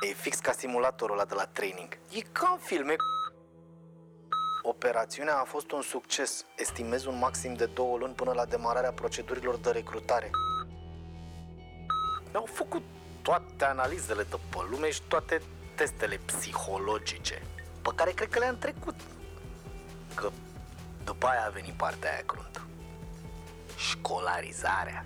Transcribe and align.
E 0.00 0.12
fix 0.12 0.38
ca 0.38 0.52
simulatorul 0.52 1.14
ăla 1.14 1.24
de 1.24 1.34
la 1.34 1.46
training. 1.46 1.98
E 2.10 2.20
ca 2.20 2.50
în 2.52 2.58
filme. 2.58 2.96
Operațiunea 4.62 5.38
a 5.38 5.44
fost 5.44 5.70
un 5.70 5.82
succes. 5.82 6.44
Estimez 6.56 7.04
un 7.04 7.18
maxim 7.18 7.54
de 7.54 7.66
două 7.66 7.98
luni 7.98 8.14
până 8.14 8.32
la 8.32 8.44
demararea 8.44 8.92
procedurilor 8.92 9.56
de 9.56 9.70
recrutare. 9.70 10.30
Mi-au 12.30 12.48
făcut 12.52 12.82
toate 13.22 13.64
analizele 13.64 14.22
de 14.22 14.36
pe 14.50 14.58
lume 14.70 14.90
și 14.90 15.02
toate 15.08 15.42
testele 15.74 16.20
psihologice, 16.24 17.42
pe 17.82 17.90
care 17.94 18.10
cred 18.10 18.28
că 18.28 18.38
le-am 18.38 18.58
trecut. 18.58 18.94
Că 20.14 20.30
după 21.04 21.26
aia 21.26 21.46
a 21.46 21.50
venit 21.50 21.72
partea 21.72 22.10
aia 22.10 22.22
cruntă. 22.26 22.66
Școlarizarea. 23.76 25.04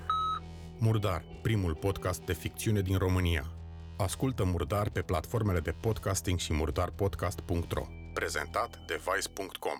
Murdar, 0.78 1.24
primul 1.42 1.74
podcast 1.74 2.20
de 2.20 2.32
ficțiune 2.32 2.80
din 2.80 2.98
România. 2.98 3.53
Ascultă 3.96 4.44
Murdar 4.44 4.88
pe 4.90 5.02
platformele 5.02 5.60
de 5.60 5.74
podcasting 5.80 6.38
și 6.38 6.52
murdarpodcast.ro. 6.52 7.82
Prezentat 8.14 8.78
de 8.86 9.00
Vice.com. 9.04 9.78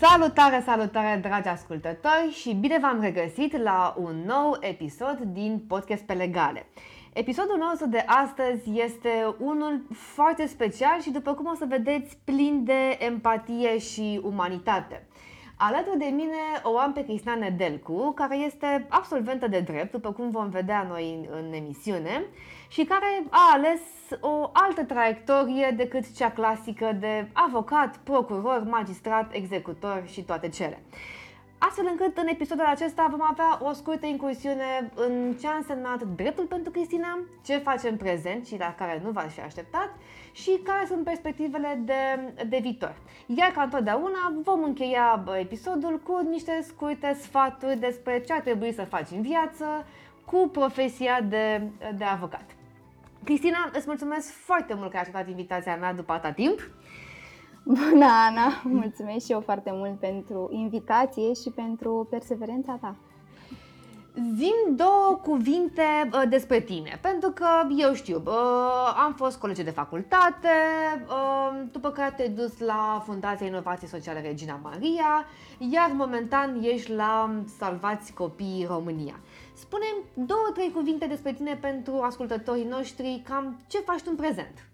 Salutare, 0.00 0.62
salutare, 0.64 1.20
dragi 1.20 1.48
ascultători 1.48 2.30
și 2.30 2.54
bine 2.54 2.78
v-am 2.78 3.00
regăsit 3.00 3.56
la 3.56 3.94
un 3.98 4.22
nou 4.26 4.56
episod 4.60 5.18
din 5.18 5.64
Podcast 5.68 6.02
pe 6.02 6.12
Legale. 6.12 6.66
Episodul 7.14 7.56
nostru 7.58 7.88
de 7.88 8.04
astăzi 8.06 8.80
este 8.80 9.34
unul 9.38 9.82
foarte 9.90 10.46
special 10.46 11.00
și 11.00 11.10
după 11.10 11.34
cum 11.34 11.46
o 11.46 11.54
să 11.54 11.64
vedeți 11.68 12.18
plin 12.24 12.64
de 12.64 12.96
empatie 12.98 13.78
și 13.78 14.20
umanitate. 14.22 15.06
Alături 15.56 15.98
de 15.98 16.04
mine 16.04 16.36
o 16.62 16.78
am 16.78 16.92
pe 16.92 17.04
Cristina 17.04 17.34
Nedelcu, 17.34 18.12
care 18.14 18.36
este 18.36 18.86
absolventă 18.88 19.48
de 19.48 19.60
drept, 19.60 19.92
după 19.92 20.12
cum 20.12 20.30
vom 20.30 20.48
vedea 20.48 20.86
noi 20.88 21.14
în, 21.14 21.38
în 21.42 21.52
emisiune, 21.52 22.24
și 22.68 22.84
care 22.84 23.24
a 23.30 23.50
ales 23.52 23.80
o 24.20 24.50
altă 24.52 24.84
traiectorie 24.84 25.74
decât 25.76 26.16
cea 26.16 26.30
clasică 26.30 26.96
de 27.00 27.28
avocat, 27.32 27.96
procuror, 27.96 28.62
magistrat, 28.68 29.34
executor 29.34 30.02
și 30.06 30.22
toate 30.22 30.48
cele 30.48 30.82
astfel 31.66 31.86
încât 31.90 32.16
în 32.18 32.26
episodul 32.26 32.64
acesta 32.64 33.06
vom 33.10 33.22
avea 33.22 33.58
o 33.62 33.72
scurtă 33.72 34.06
incursiune 34.06 34.90
în 34.94 35.34
ce 35.40 35.46
a 35.46 35.54
însemnat 35.54 36.02
dreptul 36.02 36.44
pentru 36.44 36.70
Cristina, 36.70 37.18
ce 37.44 37.56
face 37.58 37.88
în 37.88 37.96
prezent 37.96 38.46
și 38.46 38.58
la 38.58 38.74
care 38.78 39.00
nu 39.04 39.10
v-ați 39.10 39.34
fi 39.34 39.40
așteptat 39.40 39.90
și 40.32 40.60
care 40.64 40.86
sunt 40.86 41.04
perspectivele 41.04 41.80
de, 41.84 42.32
de 42.48 42.58
viitor. 42.60 42.94
Iar 43.26 43.50
ca 43.50 43.62
întotdeauna 43.62 44.34
vom 44.42 44.62
încheia 44.62 45.24
episodul 45.40 46.00
cu 46.04 46.28
niște 46.30 46.64
scurte 46.66 47.18
sfaturi 47.20 47.76
despre 47.76 48.20
ce 48.20 48.32
ar 48.32 48.40
trebui 48.40 48.72
să 48.72 48.84
faci 48.84 49.10
în 49.10 49.22
viață 49.22 49.86
cu 50.24 50.48
profesia 50.52 51.20
de, 51.20 51.62
de 51.94 52.04
avocat. 52.04 52.44
Cristina, 53.24 53.70
îți 53.72 53.86
mulțumesc 53.86 54.32
foarte 54.32 54.74
mult 54.74 54.90
că 54.90 54.96
ai 54.96 55.02
acceptat 55.02 55.28
invitația 55.28 55.76
mea 55.76 55.92
după 55.92 56.12
atâta 56.12 56.32
timp. 56.32 56.70
Bună, 57.64 58.04
Ana! 58.28 58.60
Mulțumesc 58.64 59.24
și 59.24 59.32
eu 59.32 59.40
foarte 59.40 59.70
mult 59.74 59.98
pentru 59.98 60.48
invitație 60.52 61.32
și 61.32 61.50
pentru 61.50 62.06
perseverența 62.10 62.78
ta. 62.80 62.96
Zim 64.14 64.76
două 64.76 65.20
cuvinte 65.22 65.82
uh, 66.12 66.22
despre 66.28 66.60
tine, 66.60 66.98
pentru 67.02 67.30
că 67.30 67.46
eu 67.76 67.94
știu, 67.94 68.22
uh, 68.26 69.02
am 69.04 69.14
fost 69.16 69.38
colege 69.38 69.62
de 69.62 69.70
facultate, 69.70 70.48
uh, 71.06 71.62
după 71.72 71.90
care 71.90 72.12
te-ai 72.16 72.28
dus 72.28 72.58
la 72.58 73.02
Fundația 73.04 73.46
Inovației 73.46 73.88
Sociale 73.88 74.20
Regina 74.20 74.60
Maria, 74.62 75.26
iar 75.58 75.90
momentan 75.94 76.62
ești 76.62 76.92
la 76.92 77.42
Salvați 77.58 78.12
Copiii 78.12 78.66
România. 78.68 79.20
spune 79.54 79.86
două, 80.14 80.50
trei 80.54 80.70
cuvinte 80.70 81.06
despre 81.06 81.32
tine 81.32 81.58
pentru 81.60 82.00
ascultătorii 82.00 82.64
noștri, 82.64 83.22
cam 83.28 83.60
ce 83.66 83.78
faci 83.78 84.00
tu 84.00 84.08
în 84.10 84.16
prezent. 84.16 84.71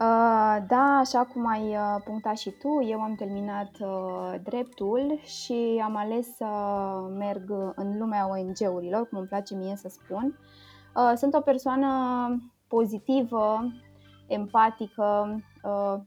Uh, 0.00 0.56
da, 0.66 0.98
așa 0.98 1.24
cum 1.24 1.46
ai 1.46 1.68
uh, 1.68 1.96
punctat 2.04 2.36
și 2.36 2.50
tu, 2.50 2.82
eu 2.82 3.00
am 3.00 3.14
terminat 3.14 3.70
uh, 3.80 4.34
dreptul 4.42 5.20
și 5.24 5.80
am 5.84 5.96
ales 5.96 6.36
să 6.36 6.46
merg 7.18 7.50
în 7.74 7.98
lumea 7.98 8.28
ONG-urilor, 8.28 9.08
cum 9.08 9.18
îmi 9.18 9.26
place 9.26 9.54
mie 9.54 9.76
să 9.76 9.88
spun. 9.88 10.38
Sunt 11.14 11.34
o 11.34 11.40
persoană 11.40 11.88
pozitivă, 12.68 13.60
empatică, 14.28 15.40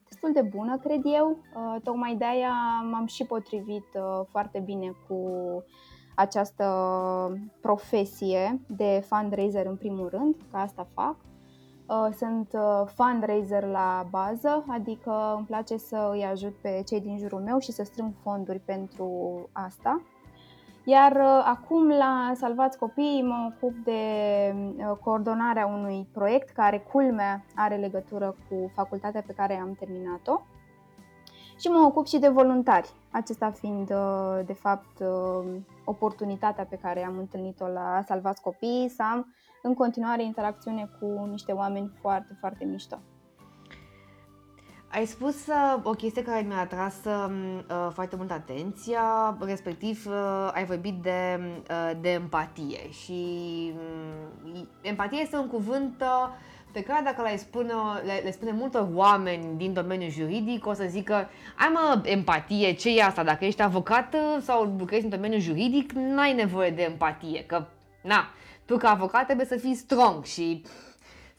destul 0.09 0.31
de 0.33 0.41
bună, 0.41 0.77
cred 0.77 1.01
eu. 1.03 1.37
Tocmai 1.83 2.15
de 2.15 2.25
aia 2.25 2.53
m-am 2.91 3.05
și 3.05 3.25
potrivit 3.25 3.85
foarte 4.29 4.59
bine 4.59 4.91
cu 5.07 5.17
această 6.15 6.65
profesie 7.61 8.61
de 8.67 9.03
fundraiser 9.05 9.65
în 9.65 9.75
primul 9.75 10.09
rând, 10.09 10.35
că 10.51 10.57
asta 10.57 10.87
fac. 10.93 11.15
Uh, 11.93 12.13
sunt 12.17 12.49
uh, 12.53 12.83
fundraiser 12.95 13.63
la 13.63 14.05
bază, 14.09 14.65
adică 14.67 15.33
îmi 15.37 15.45
place 15.45 15.77
să 15.77 16.09
îi 16.11 16.23
ajut 16.23 16.53
pe 16.61 16.83
cei 16.87 17.01
din 17.01 17.17
jurul 17.17 17.39
meu 17.39 17.59
și 17.59 17.71
să 17.71 17.83
strâng 17.83 18.13
fonduri 18.21 18.59
pentru 18.59 19.09
asta. 19.51 20.01
Iar 20.83 21.11
uh, 21.11 21.43
acum 21.45 21.87
la 21.87 22.31
Salvați 22.35 22.77
Copiii 22.77 23.23
mă 23.23 23.51
ocup 23.53 23.75
de 23.83 23.99
coordonarea 25.03 25.65
unui 25.65 26.07
proiect 26.13 26.49
care, 26.49 26.79
culmea, 26.91 27.45
are 27.55 27.75
legătură 27.75 28.35
cu 28.49 28.71
facultatea 28.75 29.23
pe 29.27 29.33
care 29.33 29.59
am 29.61 29.75
terminat-o 29.79 30.41
și 31.59 31.67
mă 31.67 31.85
ocup 31.85 32.07
și 32.07 32.17
de 32.17 32.27
voluntari, 32.27 32.89
acesta 33.11 33.51
fiind 33.51 33.87
de 34.45 34.53
fapt 34.53 35.03
oportunitatea 35.85 36.65
pe 36.69 36.79
care 36.81 37.05
am 37.05 37.17
întâlnit-o 37.17 37.67
la 37.67 38.01
Salvați 38.05 38.41
Copiii 38.41 38.89
să 38.89 39.03
am 39.11 39.33
în 39.65 39.73
continuare 39.73 40.23
interacțiune 40.23 40.89
cu 40.99 41.27
niște 41.29 41.51
oameni 41.51 41.91
foarte, 42.01 42.37
foarte 42.39 42.65
mișto. 42.65 42.99
Ai 44.91 45.05
spus 45.05 45.47
uh, 45.47 45.79
o 45.83 45.91
chestie 45.91 46.23
care 46.23 46.45
mi-a 46.47 46.59
atras 46.59 46.95
uh, 47.05 47.89
foarte 47.93 48.15
mult 48.15 48.31
atenția, 48.31 49.37
respectiv 49.39 50.05
uh, 50.07 50.51
ai 50.53 50.65
vorbit 50.65 51.01
de, 51.01 51.39
uh, 51.69 51.91
de 52.01 52.09
empatie 52.09 52.89
și 52.89 53.21
uh, 54.45 54.61
empatia 54.81 55.19
este 55.19 55.37
un 55.37 55.47
cuvânt 55.47 56.01
uh, 56.01 56.29
pe 56.71 56.83
care 56.83 57.01
dacă 57.03 57.21
le 57.21 57.37
spune, 57.37 57.73
le, 58.05 58.21
le 58.23 58.31
spune 58.31 58.51
multor 58.51 58.87
oameni 58.93 59.57
din 59.57 59.73
domeniul 59.73 60.11
juridic, 60.11 60.65
o 60.65 60.73
să 60.73 60.85
zică 60.87 61.13
ai 61.57 61.71
mă, 61.73 62.01
empatie, 62.03 62.73
ce 62.73 62.97
e 62.97 63.03
asta? 63.03 63.23
Dacă 63.23 63.45
ești 63.45 63.61
avocat 63.61 64.13
uh, 64.13 64.41
sau 64.41 64.75
lucrezi 64.77 65.03
în 65.03 65.09
domeniul 65.09 65.41
juridic, 65.41 65.91
n-ai 65.91 66.33
nevoie 66.33 66.69
de 66.69 66.81
empatie, 66.81 67.43
că 67.45 67.65
na, 68.01 68.29
tu 68.65 68.77
ca 68.77 68.89
avocat 68.89 69.25
trebuie 69.25 69.45
să 69.45 69.55
fii 69.57 69.75
strong 69.75 70.23
și 70.23 70.63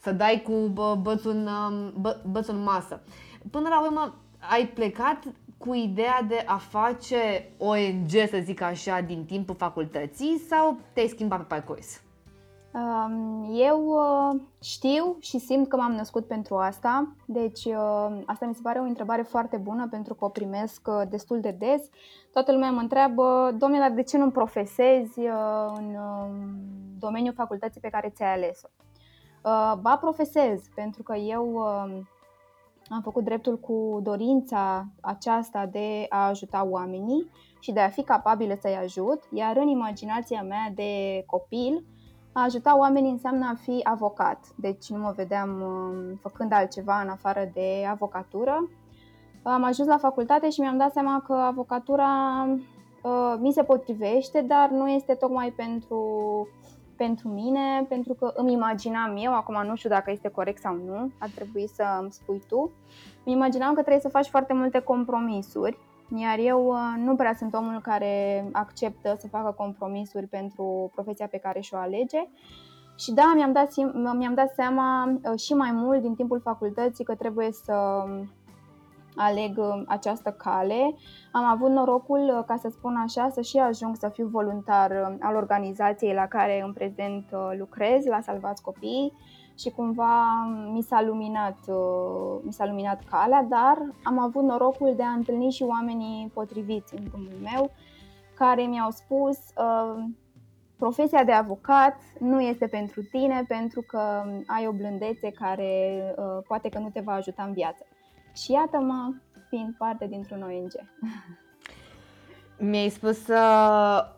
să 0.01 0.11
dai 0.11 0.41
cu 0.41 0.51
bă, 0.51 0.97
bățul, 1.01 1.31
în, 1.31 1.47
um, 1.47 1.93
bă, 2.01 2.21
bățul 2.31 2.55
în 2.55 2.63
masă. 2.63 3.01
Până 3.51 3.69
la 3.69 3.81
urmă, 3.81 4.15
ai 4.49 4.67
plecat 4.67 5.23
cu 5.57 5.73
ideea 5.73 6.21
de 6.27 6.43
a 6.45 6.57
face 6.57 7.51
ONG, 7.57 8.09
să 8.09 8.39
zic 8.43 8.61
așa, 8.61 9.01
din 9.01 9.25
timpul 9.25 9.55
facultății 9.55 10.41
sau 10.49 10.79
te-ai 10.93 11.07
schimbat 11.07 11.39
pe 11.39 11.45
parcurs? 11.45 12.01
Eu 13.51 13.85
uh, 13.85 14.41
știu 14.61 15.17
și 15.19 15.39
simt 15.39 15.67
că 15.67 15.75
m-am 15.75 15.91
născut 15.91 16.27
pentru 16.27 16.55
asta, 16.57 17.15
deci 17.25 17.65
uh, 17.65 18.21
asta 18.25 18.45
mi 18.45 18.53
se 18.53 18.59
pare 18.63 18.79
o 18.79 18.83
întrebare 18.83 19.21
foarte 19.21 19.57
bună 19.57 19.87
pentru 19.87 20.13
că 20.13 20.25
o 20.25 20.29
primesc 20.29 20.87
uh, 20.87 21.01
destul 21.09 21.39
de 21.39 21.55
des. 21.59 21.89
Toată 22.31 22.51
lumea 22.51 22.71
mă 22.71 22.79
întreabă, 22.79 23.55
domnule, 23.57 23.81
dar 23.81 23.91
de 23.91 24.03
ce 24.03 24.17
nu 24.17 24.29
profesezi 24.29 25.19
în 25.75 25.95
domeniul 26.99 27.33
facultății 27.33 27.81
pe 27.81 27.89
care 27.89 28.09
ți-ai 28.09 28.33
ales-o? 28.33 28.67
Ba, 29.81 29.97
profesez, 29.97 30.61
pentru 30.75 31.03
că 31.03 31.15
eu 31.15 31.57
am 32.89 33.01
făcut 33.01 33.23
dreptul 33.23 33.59
cu 33.59 33.99
dorința 34.03 34.87
aceasta 35.01 35.65
de 35.65 36.05
a 36.09 36.27
ajuta 36.27 36.67
oamenii 36.69 37.29
și 37.59 37.71
de 37.71 37.79
a 37.79 37.89
fi 37.89 38.03
capabilă 38.03 38.57
să-i 38.59 38.75
ajut, 38.75 39.23
iar 39.33 39.57
în 39.57 39.67
imaginația 39.67 40.43
mea 40.43 40.71
de 40.75 41.23
copil, 41.25 41.83
a 42.37 42.43
ajuta 42.43 42.77
oamenii 42.77 43.11
înseamnă 43.11 43.45
a 43.45 43.55
fi 43.61 43.79
avocat, 43.83 44.39
deci 44.55 44.89
nu 44.89 44.97
mă 44.97 45.13
vedeam 45.15 45.61
um, 45.61 46.15
făcând 46.21 46.51
altceva 46.53 47.01
în 47.01 47.09
afară 47.09 47.49
de 47.53 47.85
avocatură. 47.89 48.69
Am 49.43 49.63
ajuns 49.63 49.87
la 49.87 49.97
facultate 49.97 50.49
și 50.49 50.59
mi-am 50.59 50.77
dat 50.77 50.91
seama 50.91 51.23
că 51.25 51.33
avocatura 51.33 52.09
uh, 53.01 53.35
mi 53.39 53.51
se 53.51 53.63
potrivește, 53.63 54.41
dar 54.41 54.69
nu 54.69 54.89
este 54.89 55.13
tocmai 55.13 55.53
pentru, 55.55 55.99
pentru 56.95 57.27
mine, 57.29 57.85
pentru 57.89 58.13
că 58.13 58.31
îmi 58.35 58.53
imaginam 58.53 59.17
eu, 59.19 59.33
acum 59.33 59.65
nu 59.67 59.75
știu 59.75 59.89
dacă 59.89 60.11
este 60.11 60.29
corect 60.29 60.61
sau 60.61 60.75
nu, 60.85 61.11
ar 61.19 61.29
trebui 61.35 61.67
să 61.67 61.83
îmi 62.01 62.11
spui 62.11 62.41
tu, 62.47 62.71
îmi 63.23 63.35
imaginam 63.35 63.73
că 63.73 63.79
trebuie 63.79 64.01
să 64.01 64.09
faci 64.09 64.27
foarte 64.27 64.53
multe 64.53 64.79
compromisuri 64.79 65.77
iar 66.13 66.39
eu 66.39 66.67
uh, 66.67 67.03
nu 67.03 67.15
prea 67.15 67.33
sunt 67.33 67.53
omul 67.53 67.81
care 67.81 68.45
acceptă 68.51 69.15
să 69.19 69.27
facă 69.27 69.51
compromisuri 69.51 70.27
pentru 70.27 70.91
profesia 70.93 71.27
pe 71.27 71.37
care 71.37 71.59
și-o 71.59 71.77
alege. 71.77 72.29
Și 72.97 73.13
da, 73.13 73.31
mi-am 73.35 73.51
dat, 73.51 73.75
mi-am 74.17 74.33
dat 74.33 74.53
seama 74.53 75.19
uh, 75.31 75.39
și 75.39 75.53
mai 75.53 75.71
mult 75.71 76.01
din 76.01 76.15
timpul 76.15 76.39
facultății 76.39 77.03
că 77.03 77.15
trebuie 77.15 77.51
să 77.51 78.03
aleg 79.15 79.57
uh, 79.57 79.83
această 79.87 80.31
cale. 80.31 80.95
Am 81.31 81.43
avut 81.45 81.69
norocul, 81.69 82.43
ca 82.47 82.55
să 82.55 82.69
spun 82.69 82.95
așa, 82.95 83.29
să 83.29 83.41
și 83.41 83.57
ajung 83.57 83.95
să 83.95 84.09
fiu 84.09 84.27
voluntar 84.27 85.17
al 85.19 85.35
organizației 85.35 86.13
la 86.13 86.27
care 86.27 86.61
în 86.65 86.73
prezent 86.73 87.25
lucrez, 87.57 88.05
la 88.05 88.21
Salvați 88.21 88.61
Copii 88.61 89.13
și 89.57 89.69
cumva 89.69 90.43
mi 90.73 90.81
s-a 90.81 91.01
luminat, 91.01 91.57
mi 92.41 92.53
s-a 92.53 92.65
luminat 92.65 93.03
calea, 93.09 93.45
dar 93.49 93.77
am 94.03 94.19
avut 94.19 94.43
norocul 94.43 94.93
de 94.95 95.03
a 95.03 95.09
întâlni 95.09 95.51
și 95.51 95.63
oamenii 95.63 96.31
potriviți 96.33 96.95
în 96.95 97.03
drumul 97.03 97.37
meu 97.41 97.71
care 98.35 98.61
mi-au 98.61 98.89
spus 98.91 99.37
profesia 100.77 101.23
de 101.23 101.31
avocat 101.31 101.95
nu 102.19 102.41
este 102.41 102.67
pentru 102.67 103.01
tine 103.03 103.45
pentru 103.47 103.81
că 103.81 104.23
ai 104.45 104.67
o 104.67 104.71
blândețe 104.71 105.31
care 105.31 106.01
uh, 106.17 106.43
poate 106.47 106.69
că 106.69 106.79
nu 106.79 106.89
te 106.89 106.99
va 106.99 107.13
ajuta 107.13 107.43
în 107.43 107.53
viață. 107.53 107.85
Și 108.35 108.51
iată-mă 108.51 109.13
fiind 109.49 109.75
parte 109.77 110.07
dintr-un 110.07 110.41
ONG. 110.41 110.71
Mi-ai 112.69 112.89
spus 112.89 113.27
uh, 113.27 113.35
uh, 113.35 114.15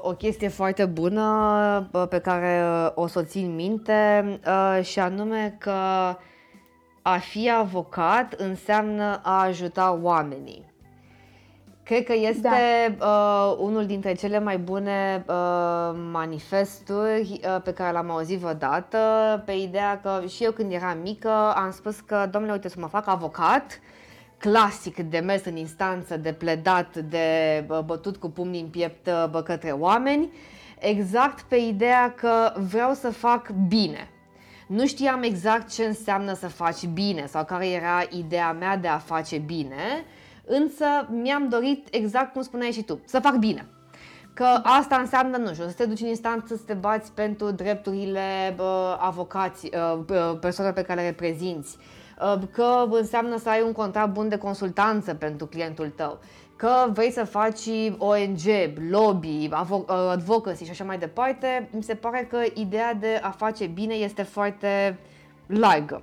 o 0.00 0.14
chestie 0.14 0.48
foarte 0.48 0.84
bună 0.84 1.88
uh, 1.92 2.04
pe 2.08 2.18
care 2.18 2.62
uh, 2.62 2.90
o 2.94 3.06
să 3.06 3.18
o 3.18 3.22
țin 3.22 3.54
minte 3.54 4.24
uh, 4.46 4.84
și 4.84 4.98
anume 4.98 5.56
că 5.58 5.70
a 7.02 7.18
fi 7.18 7.50
avocat 7.50 8.32
înseamnă 8.32 9.20
a 9.22 9.42
ajuta 9.42 9.98
oamenii. 10.02 10.72
Cred 11.82 12.04
că 12.04 12.12
este 12.16 12.96
da. 12.98 13.06
uh, 13.06 13.56
unul 13.58 13.86
dintre 13.86 14.14
cele 14.14 14.38
mai 14.38 14.58
bune 14.58 15.24
uh, 15.28 15.34
manifesturi 16.12 17.40
uh, 17.44 17.62
pe 17.62 17.72
care 17.72 17.92
l-am 17.92 18.10
auzit 18.10 18.38
vreodată, 18.38 18.98
pe 19.46 19.52
ideea 19.52 20.00
că 20.00 20.22
și 20.26 20.44
eu 20.44 20.50
când 20.50 20.72
eram 20.72 20.98
mică 21.02 21.30
am 21.54 21.70
spus 21.70 22.00
că, 22.00 22.28
domnule, 22.30 22.52
uite 22.52 22.68
să 22.68 22.76
mă 22.78 22.86
fac 22.86 23.08
avocat, 23.08 23.80
clasic 24.42 24.96
de 24.96 25.18
mers 25.18 25.44
în 25.44 25.56
instanță, 25.56 26.16
de 26.16 26.32
pledat, 26.32 26.96
de 26.96 27.64
bătut 27.84 28.16
cu 28.16 28.30
pumnii 28.30 28.60
în 28.60 28.66
piept 28.66 29.08
bă, 29.30 29.42
către 29.42 29.70
oameni, 29.70 30.32
exact 30.78 31.40
pe 31.40 31.56
ideea 31.56 32.12
că 32.12 32.52
vreau 32.70 32.94
să 32.94 33.10
fac 33.10 33.50
bine. 33.68 34.08
Nu 34.68 34.86
știam 34.86 35.22
exact 35.22 35.72
ce 35.72 35.84
înseamnă 35.84 36.34
să 36.34 36.48
faci 36.48 36.86
bine 36.86 37.26
sau 37.26 37.44
care 37.44 37.68
era 37.68 38.02
ideea 38.10 38.52
mea 38.52 38.76
de 38.76 38.88
a 38.88 38.98
face 38.98 39.38
bine, 39.38 40.04
însă 40.44 40.84
mi-am 41.10 41.48
dorit, 41.48 41.86
exact 41.90 42.32
cum 42.32 42.42
spuneai 42.42 42.72
și 42.72 42.82
tu, 42.82 43.00
să 43.04 43.20
fac 43.20 43.36
bine. 43.36 43.66
Că 44.34 44.46
asta 44.62 44.96
înseamnă, 44.96 45.36
nu 45.36 45.52
știu, 45.52 45.66
să 45.66 45.72
te 45.72 45.84
duci 45.84 46.00
în 46.00 46.08
instanță 46.08 46.56
să 46.56 46.62
te 46.66 46.74
bați 46.74 47.12
pentru 47.12 47.50
drepturile 47.50 48.52
bă, 48.56 48.96
avocați, 49.00 49.70
bă, 50.04 50.36
persoane 50.40 50.72
pe 50.72 50.82
care 50.82 51.00
le 51.00 51.06
reprezinți, 51.06 51.76
că 52.52 52.86
înseamnă 52.90 53.38
să 53.38 53.48
ai 53.48 53.62
un 53.62 53.72
contract 53.72 54.12
bun 54.12 54.28
de 54.28 54.38
consultanță 54.38 55.14
pentru 55.14 55.46
clientul 55.46 55.88
tău, 55.88 56.18
că 56.56 56.90
vrei 56.92 57.10
să 57.10 57.24
faci 57.24 57.66
ONG, 57.98 58.40
lobby, 58.90 59.48
advocacy 59.86 60.64
și 60.64 60.70
așa 60.70 60.84
mai 60.84 60.98
departe, 60.98 61.68
mi 61.72 61.82
se 61.82 61.94
pare 61.94 62.26
că 62.30 62.38
ideea 62.54 62.94
de 62.94 63.20
a 63.22 63.30
face 63.30 63.66
bine 63.66 63.94
este 63.94 64.22
foarte 64.22 64.98
largă. 65.46 66.02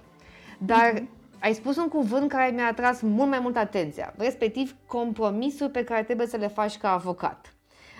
Dar 0.57 0.93
mm-hmm 0.93 1.17
ai 1.39 1.53
spus 1.53 1.77
un 1.77 1.87
cuvânt 1.87 2.29
care 2.29 2.51
mi-a 2.51 2.67
atras 2.67 3.01
mult 3.01 3.29
mai 3.29 3.39
mult 3.39 3.57
atenția, 3.57 4.13
respectiv 4.17 4.75
compromisul 4.85 5.69
pe 5.69 5.83
care 5.83 6.03
trebuie 6.03 6.27
să 6.27 6.37
le 6.37 6.47
faci 6.47 6.77
ca 6.77 6.91
avocat. 6.91 7.53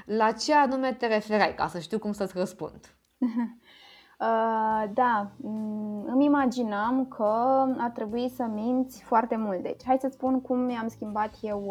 La 0.05 0.31
ce 0.31 0.53
anume 0.53 0.93
te 0.93 1.07
referai, 1.07 1.53
ca 1.53 1.67
să 1.67 1.79
știu 1.79 1.99
cum 1.99 2.11
să-ți 2.11 2.37
răspund? 2.37 2.95
Uh, 4.19 4.83
da, 4.93 5.31
mm, 5.37 6.05
îmi 6.05 6.25
imaginam 6.25 7.05
că 7.05 7.65
ar 7.77 7.89
trebui 7.93 8.29
să 8.29 8.43
minți 8.43 9.03
foarte 9.03 9.35
mult. 9.35 9.61
Deci, 9.63 9.81
hai 9.85 9.97
să 9.99 10.07
spun 10.11 10.41
cum 10.41 10.59
mi-am 10.59 10.87
schimbat 10.87 11.37
eu 11.41 11.63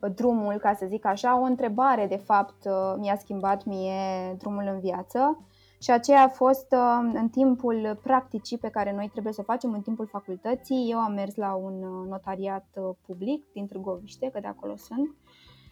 uh, 0.00 0.10
drumul, 0.14 0.54
ca 0.54 0.72
să 0.72 0.86
zic 0.86 1.04
așa. 1.04 1.40
O 1.40 1.42
întrebare, 1.42 2.06
de 2.06 2.16
fapt, 2.16 2.64
uh, 2.64 2.94
mi-a 2.98 3.16
schimbat 3.16 3.64
mie 3.64 4.34
drumul 4.38 4.70
în 4.72 4.80
viață. 4.80 5.44
Și 5.82 5.90
aceea 5.90 6.22
a 6.22 6.28
fost 6.28 6.66
uh, 6.72 7.10
în 7.14 7.28
timpul 7.28 7.98
practicii 8.02 8.58
pe 8.58 8.68
care 8.68 8.92
noi 8.92 9.08
trebuie 9.08 9.32
să 9.32 9.40
o 9.40 9.44
facem 9.52 9.72
în 9.72 9.80
timpul 9.80 10.06
facultății. 10.06 10.88
Eu 10.90 10.98
am 10.98 11.12
mers 11.12 11.34
la 11.36 11.54
un 11.54 11.82
uh, 11.82 12.08
notariat 12.08 12.66
uh, 12.74 12.94
public 13.06 13.52
din 13.52 13.66
Târgoviște, 13.66 14.30
că 14.32 14.40
de 14.40 14.46
acolo 14.46 14.76
sunt. 14.76 15.14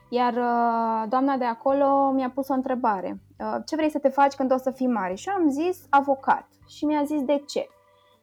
Iar 0.08 0.34
doamna 1.08 1.36
de 1.36 1.44
acolo 1.44 2.10
mi-a 2.10 2.30
pus 2.30 2.48
o 2.48 2.52
întrebare. 2.52 3.20
Ce 3.66 3.76
vrei 3.76 3.90
să 3.90 3.98
te 3.98 4.08
faci 4.08 4.34
când 4.34 4.52
o 4.52 4.56
să 4.56 4.70
fii 4.70 4.86
mare? 4.86 5.14
Și 5.14 5.28
eu 5.28 5.34
am 5.34 5.50
zis 5.50 5.86
avocat. 5.90 6.48
Și 6.66 6.84
mi-a 6.84 7.02
zis 7.04 7.22
de 7.22 7.42
ce? 7.46 7.68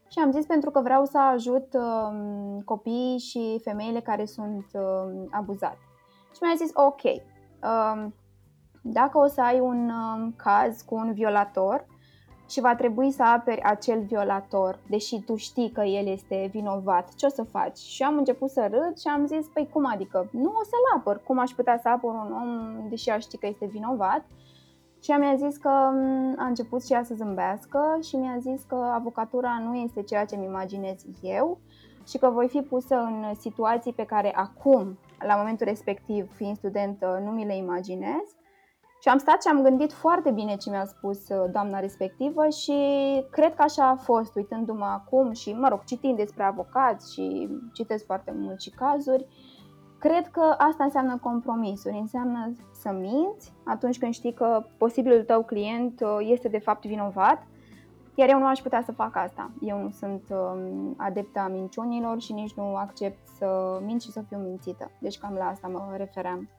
Și 0.07 0.19
am 0.19 0.31
zis 0.31 0.45
pentru 0.45 0.71
că 0.71 0.81
vreau 0.81 1.05
să 1.05 1.17
ajut 1.17 1.73
um, 1.73 2.61
copiii 2.65 3.17
și 3.17 3.59
femeile 3.63 4.01
care 4.01 4.25
sunt 4.25 4.65
um, 4.73 5.27
abuzate. 5.31 5.77
Și 6.33 6.39
mi-a 6.41 6.55
zis 6.55 6.71
ok, 6.73 7.01
um, 7.03 8.13
dacă 8.81 9.17
o 9.17 9.27
să 9.27 9.41
ai 9.41 9.59
un 9.59 9.89
um, 9.89 10.33
caz 10.35 10.81
cu 10.81 10.95
un 10.95 11.13
violator 11.13 11.85
și 12.49 12.61
va 12.61 12.75
trebui 12.75 13.11
să 13.11 13.23
aperi 13.23 13.61
acel 13.61 14.01
violator, 14.01 14.79
deși 14.89 15.21
tu 15.21 15.35
știi 15.35 15.71
că 15.71 15.81
el 15.81 16.07
este 16.07 16.49
vinovat, 16.51 17.13
ce 17.15 17.25
o 17.25 17.29
să 17.29 17.43
faci? 17.43 17.77
Și 17.77 18.03
am 18.03 18.17
început 18.17 18.49
să 18.49 18.67
râd 18.71 18.97
și 18.97 19.07
am 19.07 19.25
zis, 19.25 19.47
păi 19.47 19.69
cum 19.73 19.85
adică? 19.85 20.29
Nu 20.31 20.49
o 20.49 20.63
să-l 20.63 20.97
apăr, 20.99 21.21
cum 21.23 21.39
aș 21.39 21.51
putea 21.51 21.79
să 21.81 21.89
apăr 21.89 22.09
un 22.09 22.31
om 22.41 22.89
deși 22.89 23.09
aș 23.09 23.21
ști 23.21 23.37
că 23.37 23.47
este 23.47 23.65
vinovat? 23.65 24.25
Și 25.03 25.11
mi-a 25.11 25.35
zis 25.35 25.57
că 25.57 25.69
um, 25.69 26.35
a 26.37 26.45
început 26.45 26.85
și 26.85 26.93
ea 26.93 27.03
să 27.03 27.15
zâmbească 27.15 27.97
și 28.03 28.15
mi-a 28.15 28.37
zis 28.39 28.63
că 28.63 28.75
avocatura 28.75 29.61
nu 29.63 29.75
este 29.75 30.01
ceea 30.01 30.25
ce 30.25 30.35
mi 30.35 30.45
imaginez 30.45 31.05
eu 31.21 31.59
și 32.07 32.17
că 32.17 32.29
voi 32.29 32.47
fi 32.47 32.61
pusă 32.61 32.95
în 32.95 33.33
situații 33.39 33.93
pe 33.93 34.05
care 34.05 34.35
acum, 34.35 34.97
la 35.27 35.35
momentul 35.35 35.65
respectiv, 35.65 36.31
fiind 36.35 36.57
studentă, 36.57 37.21
nu 37.23 37.31
mi 37.31 37.45
le 37.45 37.57
imaginez 37.57 38.35
și 39.05 39.11
am 39.11 39.17
stat 39.17 39.41
și 39.41 39.47
am 39.47 39.61
gândit 39.61 39.93
foarte 39.93 40.31
bine 40.31 40.55
ce 40.55 40.69
mi-a 40.69 40.85
spus 40.85 41.29
uh, 41.29 41.49
doamna 41.51 41.79
respectivă 41.79 42.47
și 42.47 42.73
cred 43.31 43.55
că 43.55 43.61
așa 43.61 43.89
a 43.89 43.95
fost, 43.95 44.35
uitându-mă 44.35 44.85
acum 44.85 45.31
și, 45.31 45.53
mă 45.53 45.67
rog, 45.67 45.83
citind 45.83 46.17
despre 46.17 46.43
avocați 46.43 47.13
și 47.13 47.49
citesc 47.73 48.05
foarte 48.05 48.33
mult 48.37 48.61
și 48.61 48.69
cazuri, 48.69 49.27
cred 49.99 50.27
că 50.27 50.55
asta 50.57 50.83
înseamnă 50.83 51.17
compromisuri, 51.17 51.97
înseamnă 51.97 52.51
să 52.73 52.91
minți 52.91 53.53
atunci 53.65 53.97
când 53.97 54.13
știi 54.13 54.33
că 54.33 54.65
posibilul 54.77 55.23
tău 55.23 55.43
client 55.43 56.01
uh, 56.01 56.17
este 56.21 56.47
de 56.47 56.59
fapt 56.59 56.85
vinovat, 56.85 57.47
iar 58.15 58.29
eu 58.29 58.39
nu 58.39 58.47
aș 58.47 58.59
putea 58.59 58.81
să 58.81 58.91
fac 58.91 59.15
asta. 59.15 59.51
Eu 59.61 59.81
nu 59.81 59.89
sunt 59.89 60.23
um, 60.29 60.93
adeptă 60.97 61.39
a 61.39 61.47
minciunilor 61.47 62.21
și 62.21 62.33
nici 62.33 62.53
nu 62.53 62.75
accept 62.75 63.27
să 63.37 63.79
mint 63.85 64.01
și 64.01 64.11
să 64.11 64.21
fiu 64.27 64.37
mințită. 64.37 64.91
Deci 64.99 65.17
cam 65.17 65.33
la 65.33 65.45
asta 65.45 65.67
mă 65.67 65.93
refeream. 65.95 66.49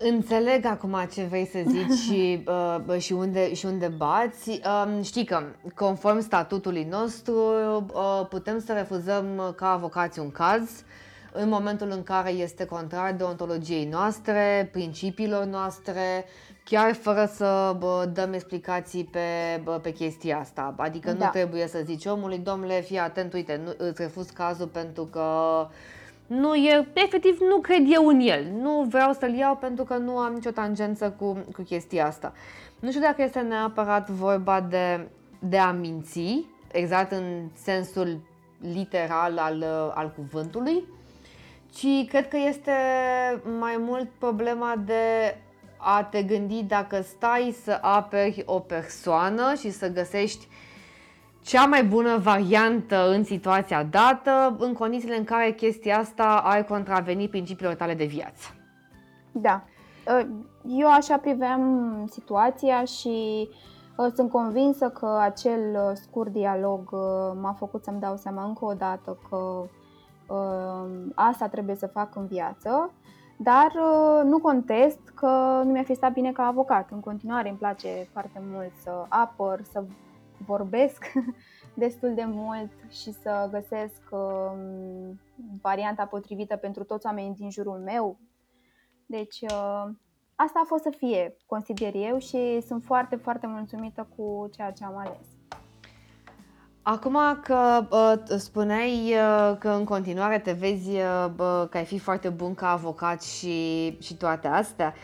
Înțeleg 0.00 0.64
acum 0.64 1.08
ce 1.12 1.22
vrei 1.22 1.46
să 1.46 1.58
zici 1.66 1.98
și, 2.06 2.44
uh, 2.88 2.98
și, 2.98 3.12
unde, 3.12 3.54
și 3.54 3.66
unde 3.66 3.86
bați. 3.86 4.48
Uh, 4.48 4.98
știi 5.02 5.24
că, 5.24 5.42
conform 5.74 6.20
statutului 6.20 6.86
nostru, 6.90 7.34
uh, 7.92 8.26
putem 8.28 8.60
să 8.60 8.72
refuzăm 8.72 9.54
ca 9.56 9.72
avocați 9.72 10.18
un 10.18 10.30
caz 10.30 10.70
în 11.32 11.48
momentul 11.48 11.90
în 11.90 12.02
care 12.02 12.30
este 12.30 12.64
contrar 12.64 13.12
deontologiei 13.12 13.84
noastre, 13.84 14.68
principiilor 14.72 15.44
noastre, 15.44 16.24
chiar 16.64 16.94
fără 16.94 17.30
să 17.34 17.76
bă, 17.78 18.10
dăm 18.12 18.32
explicații 18.32 19.04
pe, 19.04 19.60
bă, 19.62 19.72
pe 19.82 19.92
chestia 19.92 20.38
asta. 20.38 20.74
Adică 20.76 21.12
da. 21.12 21.24
nu 21.24 21.30
trebuie 21.30 21.66
să 21.66 21.80
zici 21.84 22.04
omului, 22.04 22.38
domnule, 22.38 22.80
fii 22.80 22.98
atent, 22.98 23.32
uite, 23.32 23.60
nu, 23.64 23.74
îți 23.76 24.02
refuz 24.02 24.30
cazul 24.30 24.66
pentru 24.66 25.04
că 25.04 25.26
nu 26.28 26.54
e, 26.54 26.88
efectiv 26.92 27.38
nu 27.40 27.58
cred 27.58 27.84
eu 27.88 28.06
în 28.06 28.20
el. 28.20 28.44
Nu 28.60 28.86
vreau 28.88 29.12
să-l 29.12 29.34
iau 29.34 29.56
pentru 29.56 29.84
că 29.84 29.96
nu 29.96 30.18
am 30.18 30.32
nicio 30.32 30.50
tangență 30.50 31.14
cu, 31.18 31.44
cu 31.52 31.62
chestia 31.62 32.06
asta. 32.06 32.32
Nu 32.80 32.88
știu 32.88 33.00
dacă 33.00 33.22
este 33.22 33.40
neapărat 33.40 34.10
vorba 34.10 34.60
de, 34.60 35.08
de 35.38 35.58
a 35.58 35.72
minți, 35.72 36.44
exact 36.72 37.12
în 37.12 37.48
sensul 37.54 38.20
literal 38.72 39.38
al, 39.38 39.64
al 39.94 40.12
cuvântului, 40.16 40.84
ci 41.72 42.08
cred 42.08 42.28
că 42.28 42.36
este 42.36 42.72
mai 43.58 43.76
mult 43.78 44.08
problema 44.18 44.74
de 44.84 45.36
a 45.76 46.04
te 46.04 46.22
gândi 46.22 46.62
dacă 46.62 47.00
stai 47.00 47.56
să 47.62 47.78
aperi 47.80 48.42
o 48.46 48.58
persoană 48.58 49.54
și 49.54 49.70
să 49.70 49.88
găsești 49.88 50.48
cea 51.48 51.66
mai 51.66 51.84
bună 51.84 52.16
variantă 52.16 53.10
în 53.10 53.24
situația 53.24 53.82
dată, 53.82 54.56
în 54.58 54.72
condițiile 54.72 55.16
în 55.16 55.24
care 55.24 55.52
chestia 55.52 55.98
asta 55.98 56.40
ar 56.44 56.64
contraveni 56.64 57.28
principiilor 57.28 57.74
tale 57.74 57.94
de 57.94 58.04
viață. 58.04 58.48
Da. 59.32 59.62
Ă, 60.06 60.26
eu 60.66 60.90
așa 60.90 61.16
priveam 61.16 62.04
situația 62.10 62.84
și 62.84 63.48
ă, 63.98 64.08
sunt 64.14 64.30
convinsă 64.30 64.88
că 64.88 65.18
acel 65.20 65.74
ă, 65.74 65.92
scurt 65.94 66.32
dialog 66.32 66.90
m-a 67.40 67.54
făcut 67.58 67.84
să-mi 67.84 68.00
dau 68.00 68.16
seama 68.16 68.44
încă 68.44 68.64
o 68.64 68.72
dată 68.72 69.18
că 69.30 69.62
asta 71.14 71.48
trebuie 71.48 71.74
să 71.74 71.86
fac 71.86 72.16
în 72.16 72.26
viață 72.26 72.90
Dar 73.36 73.72
uh, 73.74 74.24
nu 74.24 74.38
contest 74.38 74.98
că 75.14 75.60
nu 75.64 75.70
mi-a 75.70 75.82
fi 75.82 75.94
stat 75.94 76.12
bine 76.12 76.32
ca 76.32 76.42
avocat. 76.42 76.88
În 76.90 77.00
continuare 77.00 77.48
îmi 77.48 77.58
place 77.58 78.08
foarte 78.12 78.42
mult 78.52 78.70
să 78.82 79.04
apăr, 79.08 79.60
să 79.72 79.82
vorbesc 80.46 81.04
destul 81.74 82.14
de 82.14 82.24
mult 82.26 82.70
și 82.90 83.12
să 83.12 83.48
găsesc 83.50 84.02
um, 84.10 85.20
varianta 85.62 86.04
potrivită 86.04 86.56
pentru 86.56 86.84
toți 86.84 87.06
oamenii 87.06 87.34
din 87.34 87.50
jurul 87.50 87.78
meu. 87.78 88.18
Deci 89.06 89.40
uh, 89.40 89.84
asta 90.34 90.60
a 90.62 90.66
fost 90.66 90.82
să 90.82 90.90
fie, 90.96 91.36
consider 91.46 91.94
eu, 91.94 92.18
și 92.18 92.60
sunt 92.66 92.84
foarte, 92.84 93.16
foarte 93.16 93.46
mulțumită 93.46 94.08
cu 94.16 94.48
ceea 94.54 94.72
ce 94.72 94.84
am 94.84 94.96
ales. 94.96 95.26
Acum 96.82 97.16
că 97.42 97.86
uh, 97.90 98.38
spuneai 98.38 99.14
uh, 99.14 99.56
că 99.58 99.68
în 99.68 99.84
continuare 99.84 100.38
te 100.38 100.52
vezi 100.52 100.90
uh, 100.90 101.66
că 101.70 101.76
ai 101.76 101.84
fi 101.84 101.98
foarte 101.98 102.28
bun 102.28 102.54
ca 102.54 102.70
avocat 102.70 103.22
și, 103.22 103.96
și 104.00 104.16
toate 104.16 104.48
astea, 104.48 104.94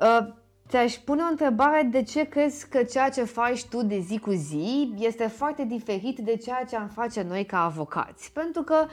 uh, 0.00 0.38
ți-aș 0.70 0.94
pune 0.94 1.22
o 1.22 1.30
întrebare 1.30 1.88
de 1.90 2.02
ce 2.02 2.24
crezi 2.24 2.68
că 2.68 2.82
ceea 2.82 3.08
ce 3.08 3.24
faci 3.24 3.64
tu 3.64 3.82
de 3.82 3.98
zi 3.98 4.18
cu 4.18 4.30
zi 4.30 4.94
este 4.98 5.26
foarte 5.26 5.64
diferit 5.64 6.18
de 6.18 6.36
ceea 6.36 6.64
ce 6.68 6.76
am 6.76 6.88
face 6.88 7.22
noi 7.22 7.44
ca 7.44 7.64
avocați. 7.64 8.32
Pentru 8.32 8.62
că 8.62 8.86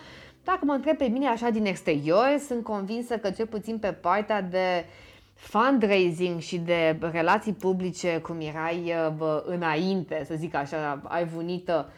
dacă 0.44 0.60
mă 0.64 0.74
întreb 0.74 0.98
pe 0.98 1.06
mine 1.06 1.28
așa 1.28 1.50
din 1.50 1.66
exterior, 1.66 2.38
sunt 2.48 2.64
convinsă 2.64 3.18
că 3.18 3.30
cel 3.30 3.48
puțin 3.48 3.78
pe 3.78 3.92
partea 3.92 4.42
de 4.42 4.86
fundraising 5.34 6.40
și 6.40 6.58
de 6.58 6.98
relații 7.12 7.54
publice, 7.54 8.20
cum 8.20 8.40
erai 8.40 8.94
uh, 9.20 9.42
înainte, 9.46 10.24
să 10.28 10.34
zic 10.38 10.56
așa, 10.56 11.02
ai 11.04 11.26
vunită, 11.26 11.92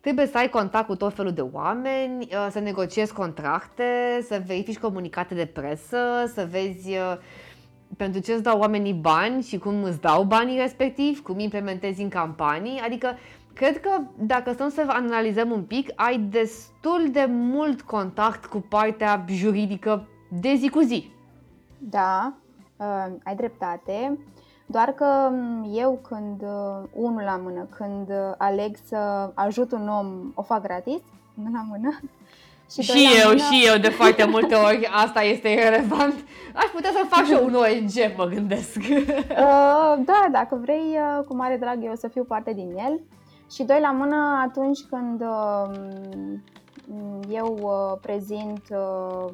trebuie 0.00 0.26
să 0.26 0.38
ai 0.38 0.48
contact 0.48 0.86
cu 0.86 0.96
tot 0.96 1.14
felul 1.14 1.32
de 1.32 1.44
oameni, 1.52 2.28
uh, 2.30 2.48
să 2.50 2.58
negociezi 2.58 3.12
contracte, 3.12 4.20
să 4.28 4.42
verifici 4.46 4.78
comunicate 4.78 5.34
de 5.34 5.46
presă, 5.46 6.30
să 6.34 6.48
vezi 6.50 6.90
uh, 6.90 7.16
pentru 7.96 8.20
ce 8.20 8.32
îți 8.32 8.42
dau 8.42 8.58
oamenii 8.58 8.92
bani 8.92 9.42
și 9.42 9.58
cum 9.58 9.82
îți 9.82 10.00
dau 10.00 10.22
banii 10.22 10.58
respectiv, 10.58 11.22
cum 11.22 11.38
implementezi 11.38 12.02
în 12.02 12.08
campanii, 12.08 12.80
adică 12.80 13.16
cred 13.54 13.80
că 13.80 13.90
dacă 14.18 14.52
stăm 14.52 14.68
să 14.68 14.84
analizăm 14.88 15.50
un 15.50 15.62
pic, 15.62 15.92
ai 15.94 16.18
destul 16.18 17.08
de 17.12 17.26
mult 17.28 17.82
contact 17.82 18.44
cu 18.46 18.64
partea 18.68 19.24
juridică 19.28 20.08
de 20.40 20.54
zi 20.54 20.68
cu 20.68 20.80
zi. 20.80 21.10
Da, 21.78 22.32
uh, 22.76 23.06
ai 23.24 23.36
dreptate, 23.36 24.18
doar 24.66 24.88
că 24.88 25.28
mm, 25.30 25.70
eu 25.74 25.98
când, 26.08 26.42
uh, 26.42 26.88
unul 26.92 27.22
la 27.22 27.36
mână, 27.36 27.66
când 27.76 28.08
uh, 28.08 28.34
aleg 28.38 28.76
să 28.84 29.30
ajut 29.34 29.72
un 29.72 29.88
om, 29.88 30.32
o 30.34 30.42
fac 30.42 30.62
gratis, 30.62 31.00
unul 31.38 31.52
la 31.52 31.66
mână, 31.68 31.98
și, 32.70 32.82
și 32.82 33.08
eu, 33.22 33.28
mână... 33.28 33.40
și 33.40 33.66
eu 33.66 33.78
de 33.78 33.88
foarte 33.88 34.24
multe 34.24 34.54
ori, 34.68 34.88
asta 34.92 35.22
este 35.22 35.48
irrelevant. 35.48 36.14
Aș 36.54 36.68
putea 36.74 36.90
să 36.92 37.06
fac 37.08 37.24
și 37.24 37.38
un 37.42 37.54
ONG, 37.54 38.16
mă 38.16 38.24
gândesc. 38.24 38.76
Uh, 39.30 39.96
da, 40.04 40.26
dacă 40.32 40.58
vrei, 40.62 40.98
uh, 40.98 41.24
cu 41.26 41.36
mare 41.36 41.56
drag 41.56 41.84
eu 41.84 41.94
să 41.94 42.08
fiu 42.08 42.24
parte 42.24 42.52
din 42.52 42.74
el. 42.76 43.00
Și 43.50 43.62
doi 43.62 43.80
la 43.80 43.90
mână 43.90 44.40
atunci 44.46 44.78
când 44.90 45.20
uh, 45.20 45.78
eu 47.30 47.58
uh, 47.62 47.98
prezint 48.00 48.62
uh, 48.70 49.32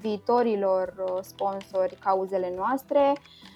viitorilor 0.00 0.94
uh, 0.98 1.18
sponsori 1.22 1.96
cauzele 2.04 2.52
noastre, 2.56 3.12
Uh, 3.12 3.51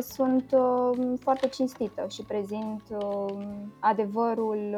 sunt 0.00 0.52
uh, 0.52 1.18
foarte 1.20 1.48
cinstită 1.48 2.06
și 2.08 2.22
prezint 2.22 2.82
uh, 2.90 3.46
adevărul 3.80 4.76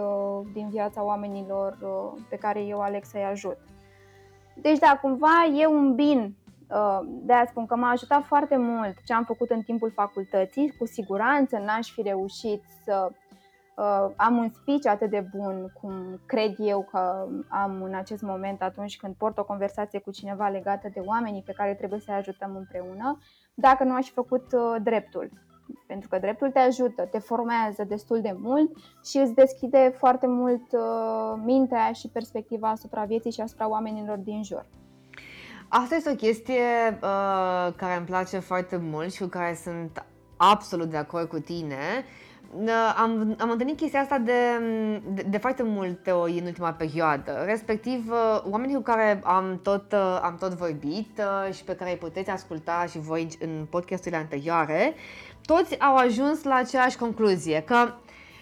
din 0.53 0.69
viața 0.69 1.05
oamenilor 1.05 1.79
pe 2.29 2.37
care 2.37 2.61
eu 2.61 2.81
aleg 2.81 3.05
să-i 3.05 3.25
ajut. 3.25 3.57
Deci, 4.55 4.79
da, 4.79 4.99
cumva 5.03 5.45
e 5.57 5.67
un 5.67 5.95
bin. 5.95 6.37
De 7.05 7.33
aia 7.33 7.47
spun 7.51 7.67
că 7.67 7.77
m-a 7.77 7.91
ajutat 7.91 8.25
foarte 8.25 8.57
mult 8.57 8.95
ce 9.05 9.13
am 9.13 9.25
făcut 9.25 9.51
în 9.51 9.63
timpul 9.63 9.91
facultății. 9.91 10.75
Cu 10.79 10.87
siguranță 10.87 11.59
n-aș 11.59 11.93
fi 11.93 12.03
reușit 12.03 12.63
să 12.85 13.11
am 14.17 14.37
un 14.37 14.49
speech 14.49 14.87
atât 14.87 15.11
de 15.11 15.27
bun 15.37 15.73
cum 15.81 16.21
cred 16.27 16.55
eu 16.59 16.89
că 16.91 17.27
am 17.49 17.83
în 17.83 17.95
acest 17.95 18.23
moment 18.23 18.63
atunci 18.63 18.97
când 18.97 19.15
port 19.15 19.39
o 19.39 19.45
conversație 19.45 19.99
cu 19.99 20.11
cineva 20.11 20.49
legată 20.49 20.89
de 20.93 21.01
oamenii 21.01 21.43
pe 21.43 21.53
care 21.53 21.75
trebuie 21.75 22.01
să-i 22.01 22.15
ajutăm 22.15 22.57
împreună 22.57 23.19
dacă 23.55 23.85
nu 23.85 23.95
aș 23.95 24.07
fi 24.07 24.13
făcut 24.13 24.53
uh, 24.53 24.77
dreptul. 24.83 25.31
Pentru 25.87 26.09
că 26.09 26.19
dreptul 26.19 26.51
te 26.51 26.59
ajută, 26.59 27.03
te 27.03 27.19
formează 27.19 27.85
destul 27.89 28.21
de 28.21 28.35
mult 28.39 28.71
și 29.05 29.19
îți 29.19 29.33
deschide 29.33 29.95
foarte 29.99 30.27
mult 30.27 30.73
uh, 30.73 31.43
mintea 31.45 31.93
și 31.93 32.09
perspectiva 32.09 32.69
asupra 32.69 33.05
vieții 33.05 33.33
și 33.33 33.41
asupra 33.41 33.69
oamenilor 33.69 34.17
din 34.17 34.43
jur. 34.43 34.67
Asta 35.69 35.95
este 35.95 36.11
o 36.11 36.15
chestie 36.15 36.63
uh, 36.91 37.75
care 37.77 37.97
îmi 37.97 38.07
place 38.07 38.39
foarte 38.39 38.77
mult 38.77 39.13
și 39.13 39.23
cu 39.23 39.29
care 39.29 39.55
sunt 39.63 40.05
absolut 40.37 40.91
de 40.91 40.97
acord 40.97 41.29
cu 41.29 41.39
tine. 41.39 42.05
Am, 42.97 43.37
am 43.39 43.51
întâlnit 43.51 43.77
chestia 43.77 44.01
asta 44.01 44.19
de, 44.19 44.33
de, 45.09 45.23
de 45.23 45.39
foarte 45.39 45.63
multe 45.63 46.11
ori 46.11 46.39
în 46.39 46.45
ultima 46.45 46.73
perioadă, 46.73 47.43
respectiv 47.45 48.11
uh, 48.11 48.43
oamenii 48.51 48.75
cu 48.75 48.83
care 48.83 49.21
am 49.25 49.61
tot, 49.63 49.93
uh, 49.93 50.21
am 50.23 50.37
tot 50.39 50.53
vorbit 50.53 51.19
uh, 51.19 51.55
și 51.55 51.65
pe 51.65 51.75
care 51.75 51.91
îi 51.91 51.97
puteți 51.97 52.31
asculta 52.31 52.87
și 52.91 52.99
voi 52.99 53.29
în 53.41 53.67
podcasturile 53.71 54.21
anterioare, 54.21 54.95
toți 55.47 55.81
au 55.81 55.97
ajuns 55.97 56.43
la 56.43 56.55
aceeași 56.55 56.97
concluzie, 56.97 57.63
că 57.67 57.93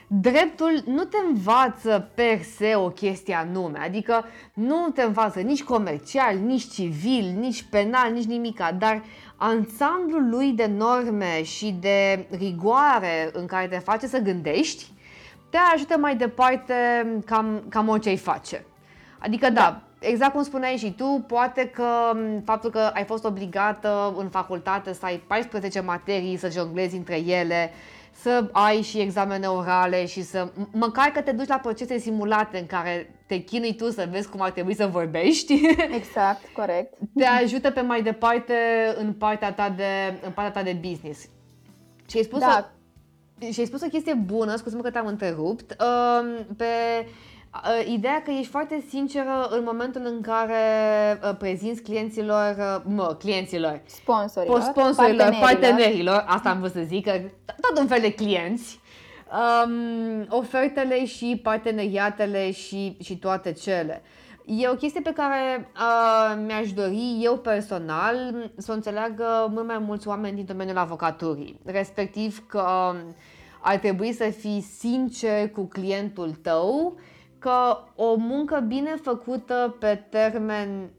dreptul 0.06 0.82
nu 0.86 1.04
te 1.04 1.16
învață 1.28 2.10
per 2.14 2.42
se 2.42 2.74
o 2.74 2.88
chestie 2.88 3.34
anume, 3.34 3.78
adică 3.78 4.24
nu 4.54 4.88
te 4.94 5.02
învață 5.02 5.40
nici 5.40 5.62
comercial, 5.62 6.36
nici 6.36 6.68
civil, 6.68 7.34
nici 7.38 7.62
penal, 7.70 8.12
nici 8.12 8.24
nimica, 8.24 8.72
dar 8.72 9.02
ansamblul 9.44 10.28
lui 10.28 10.52
de 10.52 10.66
norme 10.66 11.42
și 11.42 11.76
de 11.80 12.26
rigoare 12.30 13.30
în 13.32 13.46
care 13.46 13.66
te 13.66 13.78
face 13.78 14.06
să 14.06 14.18
gândești, 14.18 14.86
te 15.50 15.56
ajută 15.74 15.98
mai 15.98 16.16
departe 16.16 16.74
cam, 17.24 17.62
cam 17.68 17.88
orice 17.88 18.08
ai 18.08 18.16
face. 18.16 18.64
Adică 19.18 19.50
da, 19.50 19.60
da, 19.60 19.82
exact 19.98 20.32
cum 20.32 20.42
spuneai 20.42 20.76
și 20.76 20.92
tu, 20.92 21.24
poate 21.26 21.68
că 21.68 22.16
faptul 22.44 22.70
că 22.70 22.90
ai 22.94 23.04
fost 23.04 23.24
obligată 23.24 24.14
în 24.16 24.28
facultate 24.28 24.92
să 24.92 25.04
ai 25.04 25.22
14 25.26 25.80
materii, 25.80 26.36
să 26.36 26.50
jonglezi 26.50 26.96
între 26.96 27.16
ele, 27.16 27.72
să 28.14 28.48
ai 28.52 28.82
și 28.82 28.98
examene 28.98 29.46
orale 29.46 30.06
și 30.06 30.22
să, 30.22 30.52
măcar 30.72 31.08
că 31.08 31.20
te 31.20 31.32
duci 31.32 31.48
la 31.48 31.58
procese 31.58 31.98
simulate 31.98 32.58
în 32.58 32.66
care 32.66 33.14
te 33.26 33.36
chinui 33.36 33.74
tu 33.74 33.90
să 33.90 34.08
vezi 34.10 34.28
cum 34.28 34.40
ar 34.40 34.50
trebui 34.50 34.74
să 34.74 34.86
vorbești. 34.86 35.60
Exact, 36.00 36.40
corect. 36.54 36.94
Te 37.14 37.24
ajută 37.24 37.70
pe 37.70 37.80
mai 37.80 38.02
departe 38.02 38.54
în 38.98 39.12
partea 39.12 39.52
ta 39.52 39.70
de, 39.76 40.18
în 40.24 40.30
partea 40.30 40.62
ta 40.62 40.62
de 40.62 40.88
business. 40.88 41.28
Și 42.08 42.16
ai 42.16 42.22
spus, 42.22 42.40
da. 42.40 42.70
o, 43.40 43.50
și 43.50 43.60
ai 43.60 43.66
spus 43.66 43.82
o 43.82 43.88
chestie 43.88 44.14
bună, 44.14 44.56
scuze-mă 44.56 44.82
că 44.82 44.90
te-am 44.90 45.06
întrerupt, 45.06 45.70
uh, 45.70 46.44
pe 46.56 46.64
uh, 46.64 47.31
ideea 47.86 48.22
că 48.22 48.30
ești 48.30 48.50
foarte 48.50 48.84
sinceră 48.88 49.48
în 49.50 49.62
momentul 49.64 50.02
în 50.04 50.20
care 50.20 50.56
uh, 51.22 51.36
prezinți 51.38 51.82
clienților, 51.82 52.56
uh, 52.58 52.82
mă, 52.84 53.16
clienților, 53.18 53.80
sponsorilor, 53.86 54.60
sponsorilor 54.60 55.36
partenerilor. 55.40 55.70
partenerilor, 55.70 56.24
asta 56.26 56.50
am 56.50 56.58
vrut 56.58 56.72
să 56.72 56.82
zic, 56.86 57.04
că 57.04 57.20
tot 57.60 57.78
un 57.78 57.86
fel 57.86 58.00
de 58.00 58.12
clienți, 58.12 58.80
um, 59.64 60.26
ofertele 60.28 61.06
și 61.06 61.40
parteneriatele 61.42 62.50
și, 62.50 62.96
și 63.02 63.16
toate 63.18 63.52
cele. 63.52 64.02
E 64.46 64.68
o 64.68 64.74
chestie 64.74 65.00
pe 65.00 65.12
care 65.12 65.70
uh, 65.76 66.42
mi-aș 66.46 66.72
dori 66.72 67.18
eu 67.20 67.38
personal 67.38 68.50
să 68.56 68.70
o 68.70 68.74
înțeleagă 68.74 69.50
mult 69.52 69.66
mai 69.66 69.78
mulți 69.78 70.08
oameni 70.08 70.36
din 70.36 70.44
domeniul 70.44 70.78
avocaturii, 70.78 71.60
respectiv 71.64 72.46
că 72.46 72.64
um, 72.92 73.14
ar 73.60 73.76
trebui 73.76 74.12
să 74.12 74.24
fii 74.24 74.60
sincer 74.60 75.50
cu 75.50 75.62
clientul 75.62 76.30
tău, 76.42 76.96
că 77.42 77.78
o 77.96 78.14
muncă 78.14 78.64
bine 78.68 78.94
făcută 79.02 79.76
pe 79.78 80.06
termen 80.10 80.90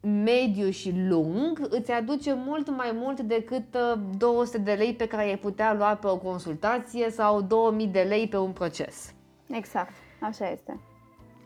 mediu 0.00 0.70
și 0.70 0.94
lung 1.08 1.66
îți 1.70 1.92
aduce 1.92 2.32
mult 2.34 2.70
mai 2.70 2.90
mult 2.94 3.20
decât 3.20 3.76
200 4.18 4.56
uh, 4.56 4.64
de 4.64 4.72
lei 4.72 4.94
pe 4.94 5.06
care 5.06 5.22
ai 5.22 5.38
putea 5.38 5.74
lua 5.74 5.94
pe 5.94 6.06
o 6.06 6.16
consultație 6.16 7.10
sau 7.10 7.40
2000 7.40 7.86
de 7.86 8.00
lei 8.00 8.28
pe 8.28 8.36
un 8.36 8.50
proces. 8.50 9.14
Exact, 9.48 9.92
așa 10.20 10.50
este. 10.50 10.80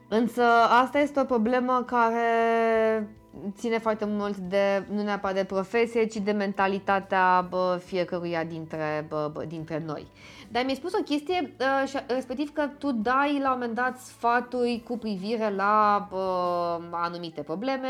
Însă 0.09 0.42
asta 0.83 0.99
este 0.99 1.21
o 1.21 1.25
problemă 1.25 1.85
care 1.87 3.09
ține 3.57 3.78
foarte 3.78 4.04
mult 4.04 4.37
de, 4.37 4.85
nu 4.92 5.02
neapărat 5.02 5.37
de 5.37 5.45
profesie, 5.45 6.04
ci 6.04 6.16
de 6.16 6.33
mentalitatea 6.33 7.47
bă, 7.50 7.80
fiecăruia 7.85 8.45
dintre, 8.45 9.07
bă, 9.09 9.30
bă, 9.33 9.45
dintre 9.45 9.83
noi. 9.87 10.07
Dar 10.52 10.62
mi-ai 10.64 10.76
spus 10.76 10.92
o 10.92 11.02
chestie, 11.02 11.54
uh, 11.61 12.02
respectiv 12.07 12.52
că 12.52 12.69
tu 12.78 12.92
dai 12.92 13.38
la 13.42 13.52
un 13.52 13.59
moment 13.59 13.75
dat 13.75 13.99
sfaturi 13.99 14.83
cu 14.88 14.99
privire 14.99 15.54
la 15.57 16.09
uh, 16.12 16.85
anumite 16.90 17.42
probleme 17.42 17.88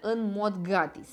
în 0.00 0.32
mod 0.36 0.54
gratis. 0.62 1.08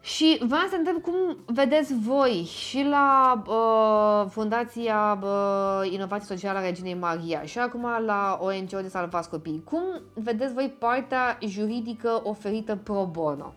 Și 0.00 0.38
vreau 0.46 0.66
să 0.70 0.76
întreb 0.76 1.00
cum 1.00 1.14
vedeți 1.46 1.94
voi 1.94 2.44
și 2.44 2.82
la 2.82 3.42
uh, 3.46 4.30
Fundația 4.30 5.18
uh, 5.22 5.92
Inovație 5.92 6.36
Socială 6.36 6.58
a 6.58 6.62
Reginei 6.62 6.94
Maria 6.94 7.42
și 7.42 7.58
acum 7.58 7.86
la 8.06 8.38
ONG-ul 8.40 8.82
de 8.82 8.88
Salvați 8.88 9.30
Copii, 9.30 9.62
cum 9.64 9.82
vedeți 10.14 10.54
voi 10.54 10.76
partea 10.78 11.38
juridică 11.46 12.20
oferită 12.22 12.76
pro 12.76 13.08
bono? 13.12 13.52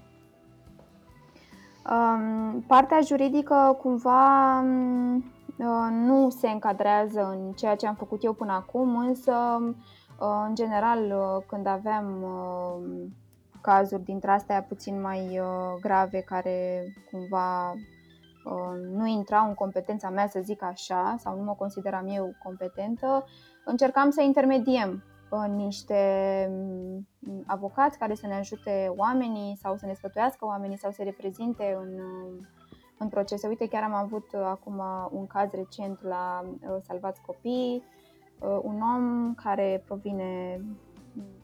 Um, 1.89 2.63
partea 2.67 3.00
juridică 3.01 3.77
cumva 3.82 4.60
um, 4.60 5.15
uh, 5.15 5.24
nu 5.90 6.30
se 6.30 6.50
încadrează 6.50 7.24
în 7.24 7.52
ceea 7.52 7.76
ce 7.76 7.88
am 7.88 7.96
făcut 7.96 8.24
eu 8.24 8.34
până 8.34 8.52
acum, 8.52 8.98
însă 8.98 9.34
uh, 10.20 10.46
în 10.48 10.56
general 10.56 11.00
uh, 11.00 11.44
când 11.48 11.68
aveam 11.68 12.24
uh, 12.24 13.08
cazuri 13.62 14.04
dintre 14.04 14.32
astea 14.32 14.64
puțin 14.64 15.02
mai 15.02 15.40
uh, 15.40 15.80
grave 15.82 16.22
care 16.22 16.84
cumva 17.12 17.72
uh, 17.72 18.80
nu 18.92 19.08
intrau 19.08 19.48
în 19.48 19.54
competența 19.54 20.10
mea, 20.10 20.28
să 20.28 20.40
zic 20.44 20.64
așa, 20.64 21.16
sau 21.20 21.38
nu 21.38 21.44
mă 21.44 21.54
consideram 21.54 22.08
eu 22.08 22.36
competentă, 22.44 23.26
încercam 23.66 24.10
să 24.10 24.22
intermediem 24.22 25.04
niște 25.56 26.02
mm, 26.52 27.44
avocați 27.46 27.98
care 27.98 28.16
să 28.16 28.28
ne 28.28 28.36
ajute 28.36 28.94
oamenii 28.96 29.58
sau 29.62 29.78
să 29.78 29.86
ne 29.86 29.94
sfătuiască 29.94 30.46
oamenii 30.46 30.78
sau 30.78 30.92
să 30.92 31.04
reprezinte 31.04 31.78
în, 31.80 31.90
în 32.98 33.08
procese. 33.10 33.48
Uite, 33.48 33.68
chiar 33.68 33.84
am 33.84 33.94
avut 33.94 34.34
acum 34.44 34.82
un 35.12 35.27
caz 35.27 35.51
recent 35.51 36.04
la 36.04 36.44
uh, 36.46 36.75
Salvați 36.82 37.22
Copii, 37.25 37.84
uh, 38.39 38.60
un 38.62 38.82
om 38.82 39.34
care 39.34 39.84
provine, 39.86 40.62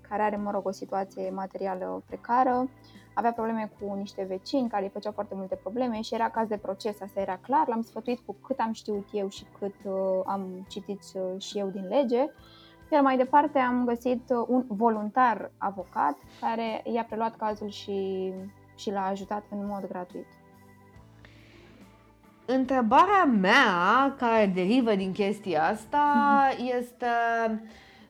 care 0.01 0.21
are, 0.21 0.35
mă 0.35 0.51
rog, 0.51 0.65
o 0.65 0.71
situație 0.71 1.29
materială 1.29 2.03
precară, 2.05 2.69
avea 3.13 3.33
probleme 3.33 3.71
cu 3.79 3.93
niște 3.93 4.23
vecini 4.23 4.69
care 4.69 4.83
îi 4.83 4.89
făceau 4.89 5.11
foarte 5.11 5.35
multe 5.35 5.55
probleme 5.55 6.01
și 6.01 6.13
era 6.13 6.29
caz 6.29 6.47
de 6.47 6.57
proces, 6.57 7.01
asta 7.01 7.19
era 7.19 7.37
clar, 7.37 7.67
l-am 7.67 7.81
sfătuit 7.81 8.19
cu 8.25 8.35
cât 8.45 8.59
am 8.59 8.71
știut 8.71 9.07
eu 9.11 9.29
și 9.29 9.45
cât 9.59 9.75
uh, 9.83 10.21
am 10.25 10.65
citit 10.67 11.01
și 11.37 11.57
eu 11.57 11.67
din 11.67 11.87
lege 11.87 12.29
iar 12.93 13.01
mai 13.01 13.17
departe 13.17 13.59
am 13.59 13.85
găsit 13.85 14.29
uh, 14.29 14.45
un 14.47 14.63
voluntar 14.67 15.51
avocat 15.57 16.17
care 16.39 16.81
i-a 16.85 17.03
preluat 17.03 17.35
cazul 17.35 17.69
și, 17.69 18.31
și 18.75 18.91
l-a 18.91 19.05
ajutat 19.05 19.43
în 19.49 19.65
mod 19.65 19.87
gratuit. 19.87 20.27
Întrebarea 22.55 23.23
mea 23.23 24.15
care 24.17 24.51
derivă 24.55 24.95
din 24.95 25.11
chestia 25.11 25.63
asta 25.63 26.15
mm-hmm. 26.47 26.77
este 26.79 27.07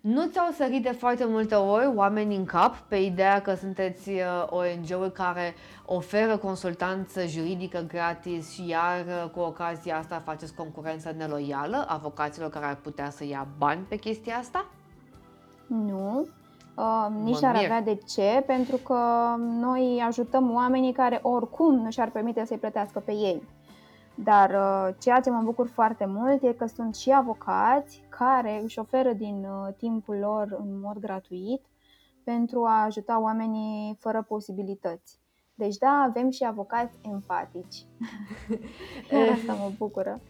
nu 0.04 0.28
ți-au 0.28 0.52
sărit 0.52 0.84
de 0.84 0.92
foarte 0.92 1.26
multe 1.26 1.56
ori 1.56 1.92
oameni 1.96 2.36
în 2.36 2.46
cap 2.46 2.76
pe 2.76 2.96
ideea 2.96 3.42
că 3.42 3.54
sunteți 3.54 4.10
uh, 4.10 4.46
ONG-uri 4.50 5.12
care 5.12 5.54
oferă 5.86 6.38
consultanță 6.38 7.26
juridică 7.26 7.86
gratis 7.88 8.52
și 8.52 8.68
iar 8.68 9.06
uh, 9.06 9.30
cu 9.30 9.40
ocazia 9.40 9.98
asta 9.98 10.22
faceți 10.26 10.56
concurență 10.56 11.14
neloială 11.18 11.86
avocaților 11.88 12.50
care 12.50 12.66
ar 12.66 12.76
putea 12.76 13.10
să 13.10 13.26
ia 13.26 13.48
bani 13.58 13.86
pe 13.90 13.96
chestia 13.96 14.38
asta? 14.38 14.66
Nu, 15.68 16.28
uh, 16.76 17.08
nici 17.24 17.44
ar 17.44 17.56
avea 17.56 17.82
de 17.82 18.00
ce, 18.08 18.44
pentru 18.46 18.76
că 18.78 18.98
noi 19.38 20.04
ajutăm 20.08 20.54
oamenii 20.54 20.94
care 20.94 21.20
oricum 21.22 21.76
nu 21.76 21.90
și-ar 21.90 22.10
permite 22.10 22.46
să-i 22.46 22.58
plătească 22.58 23.00
pe 23.00 23.12
ei. 23.12 23.42
Dar 24.16 24.50
uh, 24.50 24.96
ceea 25.00 25.20
ce 25.20 25.30
mă 25.30 25.42
bucur 25.44 25.68
foarte 25.68 26.06
mult 26.06 26.44
e 26.44 26.54
că 26.54 26.66
sunt 26.66 26.96
și 26.96 27.12
avocați 27.12 28.04
care 28.10 28.62
își 28.64 28.80
oferă 28.80 29.14
din 29.14 29.46
uh, 29.46 29.74
timpul 29.78 30.16
lor 30.16 30.56
în 30.60 30.80
mod 30.80 30.98
gratuit 30.98 31.62
pentru 32.24 32.64
a 32.66 32.84
ajuta 32.84 33.22
oamenii 33.22 33.98
fără 34.00 34.26
posibilități. 34.28 35.22
Deci 35.56 35.78
da, 35.78 36.06
avem 36.08 36.30
și 36.30 36.44
avocați 36.44 36.98
empatici. 37.12 37.76
Asta 39.34 39.54
mă 39.54 39.72
bucură. 39.78 40.22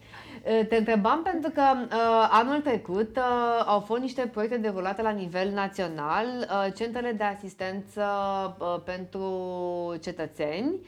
Te 0.68 0.76
întrebam 0.76 1.22
pentru 1.22 1.50
că 1.50 1.62
uh, 1.84 2.28
anul 2.30 2.60
trecut 2.60 3.16
uh, 3.16 3.64
au 3.66 3.80
fost 3.80 4.00
niște 4.00 4.26
proiecte 4.26 4.56
derulate 4.56 5.02
la 5.02 5.10
nivel 5.10 5.50
național, 5.50 6.26
uh, 6.26 6.72
centrele 6.74 7.12
de 7.12 7.24
asistență 7.24 8.04
uh, 8.58 8.82
pentru 8.84 9.30
cetățeni, 10.00 10.80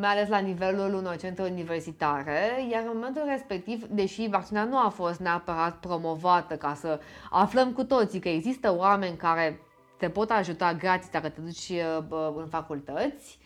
mai 0.00 0.10
ales 0.10 0.28
la 0.28 0.38
nivelul 0.38 0.94
unor 0.94 1.16
centre 1.16 1.42
universitare, 1.42 2.66
iar 2.70 2.82
în 2.82 2.90
momentul 2.94 3.22
respectiv, 3.26 3.84
deși 3.84 4.28
vaccinarea 4.28 4.68
nu 4.68 4.78
a 4.78 4.88
fost 4.88 5.20
neapărat 5.20 5.76
promovată 5.76 6.54
ca 6.54 6.74
să 6.74 7.00
aflăm 7.30 7.72
cu 7.72 7.84
toții 7.84 8.20
că 8.20 8.28
există 8.28 8.74
oameni 8.76 9.16
care 9.16 9.60
te 9.96 10.08
pot 10.08 10.30
ajuta 10.30 10.74
gratis 10.74 11.08
dacă 11.10 11.28
te 11.28 11.40
duci 11.40 11.68
uh, 11.68 12.32
în 12.36 12.46
facultăți, 12.48 13.38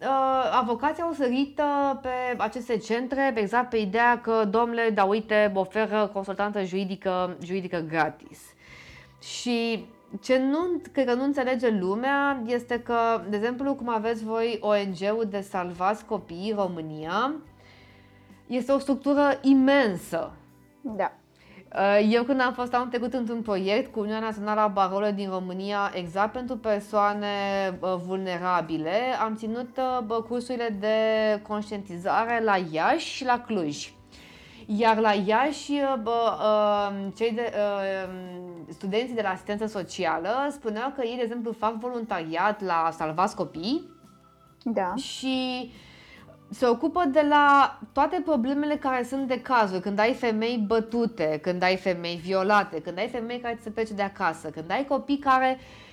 uh, 0.00 0.50
avocații 0.60 1.02
au 1.02 1.12
sărit 1.12 1.58
uh, 1.58 1.98
pe 2.02 2.08
aceste 2.36 2.76
centre 2.76 3.32
exact 3.36 3.70
pe 3.70 3.76
ideea 3.76 4.20
că, 4.20 4.44
domnule, 4.44 4.90
da 4.90 5.04
uite, 5.04 5.52
oferă 5.54 6.10
consultantă 6.12 6.62
juridică, 6.62 7.36
juridică 7.42 7.84
gratis. 7.88 8.40
Și 9.22 9.86
ce 10.20 10.38
nu, 10.38 10.80
cred 10.92 11.06
că 11.06 11.14
nu 11.14 11.22
înțelege 11.22 11.70
lumea 11.70 12.42
este 12.46 12.80
că, 12.80 13.22
de 13.28 13.36
exemplu, 13.36 13.74
cum 13.74 13.88
aveți 13.88 14.24
voi 14.24 14.58
ONG-ul 14.60 15.26
de 15.30 15.40
Salvați 15.40 16.04
Copiii 16.04 16.54
România, 16.56 17.34
este 18.46 18.72
o 18.72 18.78
structură 18.78 19.38
imensă. 19.42 20.32
Da. 20.80 21.12
Uh, 21.74 22.08
eu 22.10 22.22
când 22.22 22.40
am 22.40 22.52
fost 22.52 22.74
am 22.74 22.88
trecut 22.88 23.14
într-un 23.14 23.42
proiect 23.42 23.92
cu 23.92 23.98
Uniunea 23.98 24.20
Națională 24.20 24.60
a 24.60 24.66
Barorilor 24.66 25.12
din 25.12 25.28
România 25.30 25.90
exact 25.94 26.32
pentru 26.32 26.56
persoane 26.56 27.26
uh, 27.80 27.94
vulnerabile, 28.06 28.98
am 29.20 29.34
ținut 29.34 29.78
uh, 30.08 30.22
cursurile 30.28 30.76
de 30.80 30.96
conștientizare 31.42 32.42
la 32.44 32.56
Iași 32.70 33.06
și 33.06 33.24
la 33.24 33.40
Cluj. 33.40 33.95
Iar 34.66 34.98
la 34.98 35.12
Iași, 35.12 35.72
bă, 36.02 36.38
cei 37.16 37.32
de, 37.32 37.52
studenții 38.68 39.14
de 39.14 39.22
la 39.22 39.28
asistență 39.28 39.66
socială 39.66 40.48
spuneau 40.50 40.92
că 40.96 41.02
ei, 41.04 41.16
de 41.16 41.22
exemplu, 41.22 41.52
fac 41.52 41.74
voluntariat 41.74 42.62
la 42.62 42.88
Salvați 42.92 43.36
Copii 43.36 43.90
da. 44.64 44.94
și 44.94 45.70
se 46.50 46.66
ocupă 46.66 47.04
de 47.04 47.26
la 47.28 47.78
toate 47.92 48.22
problemele 48.24 48.76
care 48.76 49.02
sunt 49.02 49.28
de 49.28 49.40
cazuri, 49.40 49.80
când 49.80 49.98
ai 49.98 50.14
femei 50.14 50.64
bătute, 50.66 51.38
când 51.42 51.62
ai 51.62 51.76
femei 51.76 52.16
violate, 52.16 52.80
când 52.80 52.98
ai 52.98 53.08
femei 53.08 53.38
care 53.38 53.58
se 53.62 53.70
plece 53.70 53.94
de 53.94 54.02
acasă, 54.02 54.50
când 54.50 54.70
ai 54.70 54.84
copii 54.84 55.18
care 55.18 55.58
uh, 55.58 55.85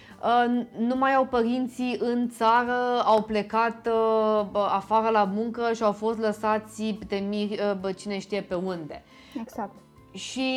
nu 0.78 0.96
mai 0.96 1.14
au 1.14 1.26
părinții 1.26 1.98
în 2.00 2.30
țară, 2.30 3.02
au 3.06 3.22
plecat 3.22 3.88
uh, 3.88 4.46
afară 4.54 5.10
la 5.10 5.24
muncă 5.24 5.74
și 5.74 5.84
au 5.84 5.92
fost 5.92 6.20
lăsați 6.20 6.98
de 7.08 7.16
miri, 7.16 7.60
uh, 7.84 7.96
cine 7.96 8.20
știe 8.20 8.42
pe 8.42 8.56
unde. 8.56 9.04
Exact. 9.42 9.74
Și 10.12 10.52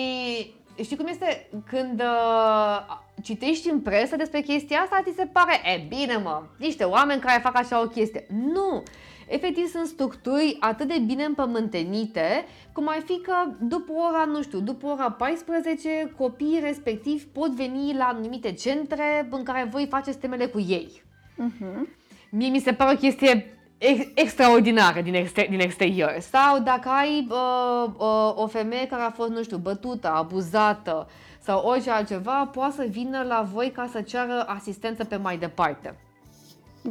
știi 0.83 0.96
cum 0.96 1.07
este 1.07 1.48
când 1.66 2.00
uh, 2.00 2.98
citești 3.22 3.70
în 3.70 3.81
presă 3.81 4.16
despre 4.16 4.40
chestia 4.40 4.79
asta, 4.79 5.02
ți 5.05 5.16
se 5.16 5.26
pare, 5.33 5.61
e 5.74 5.87
bine 5.88 6.16
mă, 6.16 6.42
niște 6.59 6.85
oameni 6.85 7.20
care 7.20 7.40
fac 7.42 7.57
așa 7.57 7.83
o 7.83 7.87
chestie. 7.87 8.26
Nu! 8.29 8.83
Efectiv 9.28 9.66
sunt 9.66 9.86
structuri 9.86 10.56
atât 10.60 10.88
de 10.88 10.98
bine 11.06 11.24
împământenite, 11.24 12.44
cum 12.72 12.88
ar 12.88 13.02
fi 13.04 13.20
că 13.20 13.34
după 13.60 13.92
ora, 13.92 14.24
nu 14.24 14.42
știu, 14.42 14.60
după 14.60 14.86
ora 14.86 15.10
14, 15.10 16.12
copiii 16.16 16.60
respectivi 16.60 17.24
pot 17.24 17.50
veni 17.50 17.94
la 17.96 18.04
anumite 18.04 18.52
centre 18.52 19.28
în 19.30 19.42
care 19.42 19.68
voi 19.70 19.86
faceți 19.90 20.18
temele 20.18 20.46
cu 20.46 20.60
ei. 20.60 21.02
Uh-huh. 21.44 21.88
Mie 22.30 22.48
mi 22.48 22.60
se 22.60 22.72
pare 22.72 22.92
o 22.92 22.98
chestie 22.98 23.56
ex- 23.78 24.08
extraordinară 24.14 25.00
din, 25.00 25.14
exter- 25.14 25.48
din 25.48 25.60
exterior. 25.60 26.16
Sau 26.20 26.58
dacă 26.58 26.88
ai 26.88 27.26
uh, 27.30 27.90
uh, 27.98 28.32
o 28.34 28.46
femeie 28.46 28.86
care 28.86 29.02
a 29.02 29.10
fost, 29.10 29.30
nu 29.30 29.42
știu, 29.42 29.56
bătută, 29.56 30.08
abuzată 30.08 31.08
sau 31.40 31.66
orice 31.66 31.90
altceva, 31.90 32.50
poate 32.52 32.74
să 32.74 32.86
vină 32.90 33.22
la 33.22 33.48
voi 33.52 33.70
ca 33.70 33.88
să 33.92 34.00
ceară 34.00 34.44
asistență 34.46 35.04
pe 35.04 35.16
mai 35.16 35.38
departe. 35.38 35.96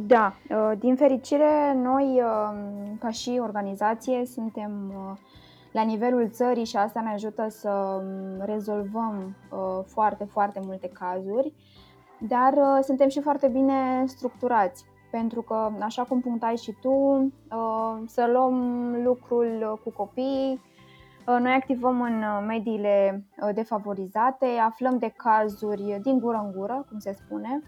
Da, 0.02 0.34
uh, 0.50 0.72
din 0.78 0.96
fericire, 0.96 1.74
noi, 1.74 2.22
um, 2.22 2.96
ca 2.98 3.10
și 3.10 3.38
organizație, 3.42 4.26
suntem 4.26 4.72
uh, 4.88 5.18
la 5.72 5.82
nivelul 5.82 6.28
țării 6.30 6.64
și 6.64 6.76
asta 6.76 7.00
ne 7.00 7.12
ajută 7.12 7.46
să 7.48 7.70
um, 7.70 8.44
rezolvăm 8.44 9.36
uh, 9.50 9.84
foarte, 9.86 10.24
foarte 10.24 10.60
multe 10.64 10.90
cazuri, 10.92 11.52
dar 12.18 12.54
suntem 12.82 13.08
și 13.08 13.20
foarte 13.20 13.48
bine 13.48 14.04
structurați, 14.06 14.84
pentru 15.10 15.42
că, 15.42 15.70
așa 15.80 16.02
cum 16.02 16.20
punctai 16.20 16.56
și 16.56 16.74
tu, 16.80 17.26
să 18.06 18.28
luăm 18.32 18.94
lucrul 19.04 19.80
cu 19.84 19.90
copii, 19.90 20.60
noi 21.26 21.52
activăm 21.52 22.00
în 22.00 22.46
mediile 22.46 23.24
defavorizate, 23.54 24.46
aflăm 24.46 24.98
de 24.98 25.12
cazuri 25.16 25.98
din 26.02 26.18
gură 26.18 26.42
în 26.44 26.60
gură, 26.60 26.86
cum 26.88 26.98
se 26.98 27.12
spune, 27.12 27.62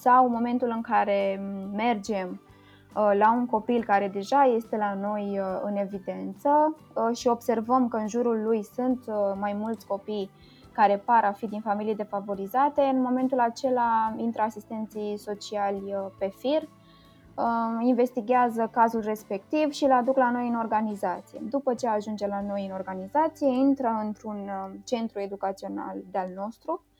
sau 0.00 0.28
momentul 0.28 0.68
în 0.74 0.80
care 0.80 1.40
mergem 1.72 2.40
uh, 2.94 3.10
la 3.18 3.32
un 3.32 3.46
copil 3.46 3.84
care 3.84 4.08
deja 4.08 4.42
este 4.44 4.76
la 4.76 4.94
noi 4.94 5.38
uh, 5.38 5.60
în 5.62 5.76
evidență 5.76 6.76
uh, 6.94 7.16
și 7.16 7.28
observăm 7.28 7.88
că 7.88 7.96
în 7.96 8.08
jurul 8.08 8.42
lui 8.42 8.64
sunt 8.64 9.04
mai 9.40 9.52
mulți 9.52 9.86
copii 9.86 10.30
care 10.72 10.96
par 10.96 11.24
a 11.24 11.32
fi 11.32 11.46
din 11.46 11.60
familii 11.60 11.94
defavorizate, 11.94 12.82
în 12.82 13.00
momentul 13.02 13.38
acela 13.38 14.14
intră 14.16 14.42
asistenții 14.42 15.16
sociali 15.16 15.94
pe 16.18 16.32
fir, 16.38 16.68
investigează 17.80 18.68
cazul 18.72 19.00
respectiv 19.00 19.70
și 19.70 19.84
îl 19.84 19.92
aduc 19.92 20.16
la 20.16 20.30
noi 20.30 20.48
în 20.48 20.54
organizație. 20.54 21.40
După 21.50 21.74
ce 21.74 21.88
ajunge 21.88 22.26
la 22.26 22.40
noi 22.40 22.66
în 22.66 22.74
organizație, 22.74 23.48
intră 23.48 24.00
într-un 24.04 24.50
centru 24.84 25.20
educațional 25.20 25.96
de-al 26.10 26.30
nostru, 26.36 26.82
Uh, 26.82 26.97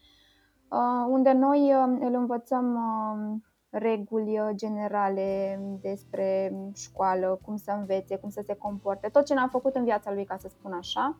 unde 1.08 1.32
noi 1.32 1.72
uh, 1.74 1.98
îl 2.00 2.14
învățăm 2.14 2.74
uh, 2.74 3.40
reguli 3.70 4.40
generale 4.54 5.60
despre 5.80 6.52
școală, 6.74 7.38
cum 7.44 7.56
să 7.56 7.70
învețe, 7.78 8.16
cum 8.16 8.30
să 8.30 8.42
se 8.46 8.54
comporte, 8.54 9.08
tot 9.08 9.24
ce 9.24 9.34
n-a 9.34 9.48
făcut 9.48 9.74
în 9.74 9.84
viața 9.84 10.12
lui, 10.12 10.24
ca 10.24 10.36
să 10.36 10.48
spun 10.48 10.72
așa. 10.72 11.18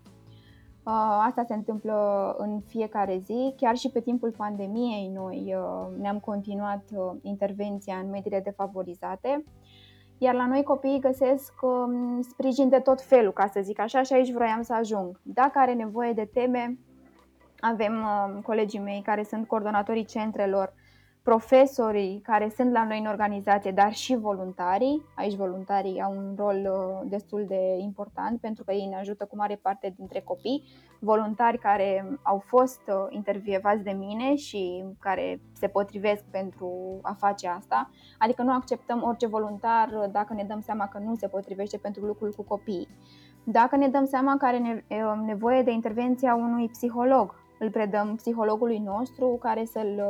Asta 1.27 1.45
se 1.47 1.55
întâmplă 1.55 2.35
în 2.39 2.61
fiecare 2.61 3.19
zi. 3.25 3.55
Chiar 3.57 3.77
și 3.77 3.91
pe 3.91 4.01
timpul 4.01 4.35
pandemiei 4.37 5.11
noi 5.15 5.55
ne-am 6.01 6.19
continuat 6.19 6.83
intervenția 7.23 7.97
în 7.97 8.11
mediile 8.11 8.41
defavorizate. 8.41 9.45
Iar 10.19 10.35
la 10.35 10.47
noi 10.47 10.63
copiii 10.63 11.01
găsesc 11.01 11.53
sprijin 12.21 12.69
de 12.69 12.79
tot 12.79 13.01
felul, 13.01 13.33
ca 13.33 13.47
să 13.47 13.61
zic 13.63 13.81
așa, 13.81 14.03
și 14.03 14.13
aici 14.13 14.33
vroiam 14.33 14.63
să 14.63 14.75
ajung. 14.75 15.21
Dacă 15.23 15.59
are 15.59 15.75
nevoie 15.75 16.13
de 16.13 16.31
teme, 16.33 16.79
avem 17.61 18.05
colegii 18.43 18.81
mei 18.81 19.03
care 19.03 19.23
sunt 19.23 19.47
coordonatorii 19.47 20.05
centrelor 20.05 20.73
profesorii 21.29 22.21
care 22.25 22.53
sunt 22.57 22.73
la 22.73 22.85
noi 22.85 22.99
în 22.99 23.07
organizație, 23.07 23.71
dar 23.71 23.93
și 23.93 24.17
voluntarii. 24.17 25.05
Aici 25.15 25.35
voluntarii 25.35 26.01
au 26.01 26.13
un 26.17 26.35
rol 26.37 26.57
uh, 26.57 27.09
destul 27.11 27.45
de 27.49 27.77
important 27.79 28.41
pentru 28.41 28.65
că 28.65 28.73
ei 28.73 28.87
ne 28.87 28.97
ajută 28.97 29.25
cu 29.25 29.37
mare 29.37 29.59
parte 29.63 29.95
dintre 29.97 30.21
copii. 30.21 30.65
Voluntari 31.01 31.59
care 31.59 32.19
au 32.23 32.43
fost 32.47 32.81
uh, 32.87 32.95
intervievați 33.09 33.83
de 33.83 33.91
mine 33.91 34.35
și 34.35 34.85
care 35.01 35.41
se 35.53 35.67
potrivesc 35.67 36.25
pentru 36.31 36.99
a 37.03 37.13
face 37.19 37.49
asta. 37.49 37.91
Adică 38.19 38.43
nu 38.43 38.53
acceptăm 38.53 39.03
orice 39.03 39.27
voluntar 39.27 39.89
uh, 39.89 40.05
dacă 40.13 40.35
ne 40.35 40.45
dăm 40.45 40.61
seama 40.61 40.89
că 40.89 40.99
nu 40.99 41.15
se 41.15 41.29
potrivește 41.29 41.77
pentru 41.77 42.05
lucrul 42.05 42.33
cu 42.37 42.43
copiii. 42.43 42.89
Dacă 43.45 43.77
ne 43.77 43.89
dăm 43.89 44.05
seama 44.05 44.37
că 44.37 44.45
are 44.47 44.85
nevoie 45.25 45.63
de 45.63 45.71
intervenția 45.71 46.35
unui 46.35 46.69
psiholog, 46.69 47.35
îl 47.59 47.71
predăm 47.71 48.15
psihologului 48.17 48.79
nostru 48.79 49.39
care 49.41 49.65
să-l 49.65 50.03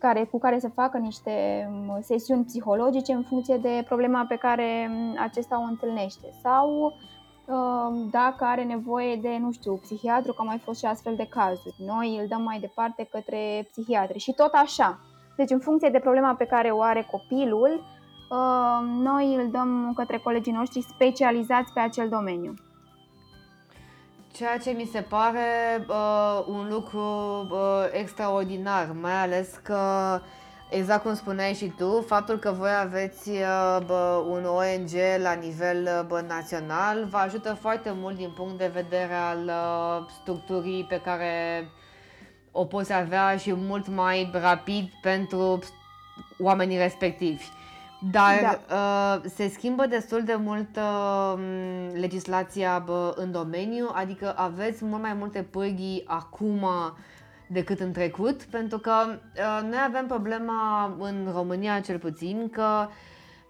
care, 0.00 0.24
cu 0.24 0.38
care 0.38 0.58
să 0.58 0.68
facă 0.68 0.98
niște 0.98 1.66
mm, 1.70 1.98
sesiuni 2.00 2.44
psihologice 2.44 3.12
în 3.12 3.22
funcție 3.22 3.56
de 3.56 3.84
problema 3.88 4.24
pe 4.28 4.36
care 4.36 4.90
mm, 4.90 5.16
acesta 5.18 5.60
o 5.60 5.68
întâlnește. 5.68 6.28
Sau 6.42 6.92
mm, 7.46 8.08
dacă 8.10 8.44
are 8.44 8.64
nevoie 8.64 9.16
de, 9.16 9.36
nu 9.40 9.52
știu, 9.52 9.74
psihiatru, 9.74 10.32
că 10.32 10.40
au 10.40 10.46
mai 10.46 10.58
fost 10.58 10.78
și 10.78 10.86
astfel 10.86 11.14
de 11.16 11.26
cazuri. 11.30 11.74
Noi 11.86 12.18
îl 12.20 12.26
dăm 12.28 12.42
mai 12.42 12.58
departe 12.60 13.08
către 13.10 13.68
psihiatri 13.70 14.18
și 14.18 14.32
tot 14.32 14.52
așa. 14.52 14.98
Deci 15.36 15.50
în 15.50 15.58
funcție 15.58 15.88
de 15.88 15.98
problema 15.98 16.34
pe 16.34 16.44
care 16.44 16.70
o 16.70 16.82
are 16.82 17.08
copilul, 17.10 17.82
noi 19.02 19.34
îl 19.34 19.50
dăm 19.50 19.92
către 19.94 20.18
colegii 20.18 20.52
noștri 20.52 20.82
specializați 20.82 21.72
pe 21.72 21.80
acel 21.80 22.08
domeniu. 22.08 22.54
Ceea 24.32 24.58
ce 24.58 24.70
mi 24.70 24.88
se 24.92 25.00
pare 25.00 25.84
uh, 25.88 26.44
un 26.46 26.68
lucru 26.68 27.00
uh, 27.50 27.88
extraordinar, 27.92 28.96
mai 29.00 29.12
ales 29.12 29.48
că, 29.62 29.80
exact 30.70 31.02
cum 31.02 31.14
spuneai 31.14 31.54
și 31.54 31.72
tu, 31.76 32.04
faptul 32.06 32.38
că 32.38 32.50
voi 32.50 32.70
aveți 32.80 33.30
uh, 33.30 33.78
bă, 33.86 34.24
un 34.28 34.44
ONG 34.44 34.90
la 35.22 35.32
nivel 35.32 35.82
uh, 35.82 36.06
bă, 36.06 36.20
național 36.20 37.04
vă 37.04 37.16
ajută 37.16 37.56
foarte 37.60 37.90
mult 37.94 38.16
din 38.16 38.30
punct 38.36 38.58
de 38.58 38.70
vedere 38.74 39.14
al 39.14 39.44
uh, 39.44 40.08
structurii 40.20 40.84
pe 40.88 41.00
care 41.00 41.64
o 42.52 42.64
poți 42.64 42.92
avea 42.92 43.36
și 43.36 43.54
mult 43.54 43.88
mai 43.88 44.30
rapid 44.32 44.90
pentru 45.02 45.58
oamenii 46.38 46.78
respectivi. 46.78 47.44
Dar 48.10 48.60
da. 48.68 48.74
uh, 48.74 49.30
se 49.34 49.48
schimbă 49.48 49.86
destul 49.86 50.22
de 50.24 50.34
mult 50.34 50.76
uh, 50.76 51.38
legislația 51.92 52.82
bă, 52.86 53.14
în 53.16 53.32
domeniu, 53.32 53.90
adică 53.92 54.34
aveți 54.36 54.84
mult 54.84 55.02
mai 55.02 55.14
multe 55.14 55.42
pârghii 55.42 56.04
acum 56.06 56.66
decât 57.46 57.80
în 57.80 57.92
trecut, 57.92 58.42
pentru 58.42 58.78
că 58.78 58.92
uh, 59.08 59.60
noi 59.62 59.78
avem 59.86 60.06
problema 60.06 60.94
în 60.98 61.28
România 61.34 61.80
cel 61.80 61.98
puțin 61.98 62.48
că 62.52 62.88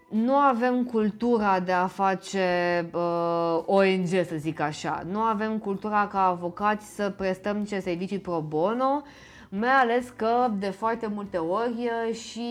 nu 0.09 0.35
avem 0.35 0.83
cultura 0.83 1.59
de 1.59 1.71
a 1.71 1.87
face 1.87 2.89
uh, 2.93 3.61
ONG, 3.65 4.07
să 4.07 4.35
zic 4.37 4.59
așa. 4.59 5.03
Nu 5.11 5.19
avem 5.19 5.57
cultura 5.57 6.07
ca 6.07 6.25
avocați 6.25 6.95
să 6.95 7.09
prestăm 7.09 7.63
ce 7.63 7.79
servicii 7.79 8.19
pro 8.19 8.43
bono, 8.47 9.01
mai 9.49 9.69
ales 9.69 10.09
că 10.15 10.47
de 10.59 10.69
foarte 10.69 11.07
multe 11.07 11.37
ori 11.37 11.89
uh, 12.07 12.15
și 12.15 12.49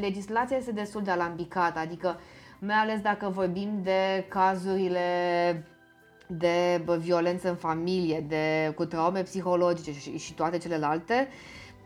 legislația 0.00 0.56
este 0.56 0.72
destul 0.72 1.02
de 1.02 1.10
alambicată, 1.10 1.78
adică 1.78 2.18
mai 2.60 2.76
ales 2.76 3.00
dacă 3.00 3.28
vorbim 3.28 3.80
de 3.82 4.26
cazurile 4.28 5.00
de 6.26 6.84
violență 6.98 7.48
în 7.48 7.54
familie, 7.54 8.24
de 8.28 8.72
cu 8.76 8.84
traume 8.84 9.22
psihologice 9.22 9.92
și, 9.92 10.18
și 10.18 10.34
toate 10.34 10.58
celelalte, 10.58 11.28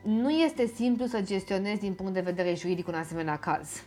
nu 0.02 0.30
este 0.30 0.66
simplu 0.66 1.06
să 1.06 1.20
gestionezi 1.20 1.80
din 1.80 1.94
punct 1.94 2.12
de 2.12 2.20
vedere 2.20 2.54
juridic 2.54 2.88
un 2.88 2.94
asemenea 2.94 3.36
caz. 3.36 3.82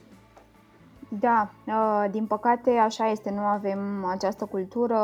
Da, 1.10 1.51
uh, 1.67 2.12
din 2.12 2.25
păcate 2.25 2.69
așa 2.69 3.10
este, 3.10 3.32
nu 3.32 3.41
avem 3.41 4.06
această 4.06 4.45
cultură. 4.45 4.97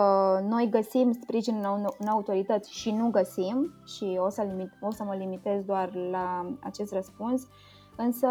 Noi 0.48 0.68
găsim 0.70 1.12
sprijin 1.12 1.66
în 1.98 2.08
autorități 2.08 2.74
și 2.74 2.92
nu 2.92 3.10
găsim 3.10 3.74
și 3.86 4.20
o 4.20 4.30
să, 4.30 4.42
limit, 4.42 4.72
o 4.82 4.92
să 4.92 5.04
mă 5.04 5.16
limitez 5.16 5.64
doar 5.64 5.94
la 6.12 6.46
acest 6.60 6.94
răspuns. 6.94 7.48
Însă 8.06 8.28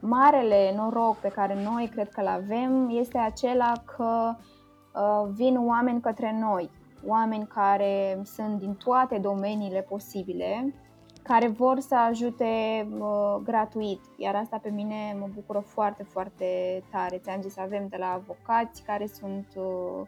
marele 0.00 0.72
noroc 0.76 1.16
pe 1.16 1.28
care 1.28 1.62
noi 1.62 1.88
cred 1.92 2.08
că 2.08 2.22
l 2.22 2.26
avem 2.26 2.88
este 2.92 3.18
acela 3.18 3.72
că 3.96 4.34
uh, 4.34 5.28
vin 5.32 5.66
oameni 5.66 6.00
către 6.00 6.38
noi, 6.40 6.70
oameni 7.06 7.46
care 7.46 8.20
sunt 8.24 8.58
din 8.58 8.74
toate 8.74 9.18
domeniile 9.18 9.86
posibile, 9.88 10.74
care 11.22 11.48
vor 11.48 11.80
să 11.80 11.94
ajute 11.94 12.86
uh, 12.98 13.40
gratuit, 13.44 14.00
iar 14.16 14.34
asta 14.34 14.58
pe 14.62 14.70
mine 14.70 15.16
mă 15.20 15.28
bucură 15.34 15.58
foarte, 15.58 16.02
foarte 16.02 16.82
tare. 16.90 17.18
Ți-am 17.18 17.40
zis, 17.40 17.58
avem 17.58 17.86
de 17.88 17.96
la 17.96 18.12
avocați 18.12 18.82
care 18.82 19.06
sunt 19.06 19.46
uh, 19.56 20.06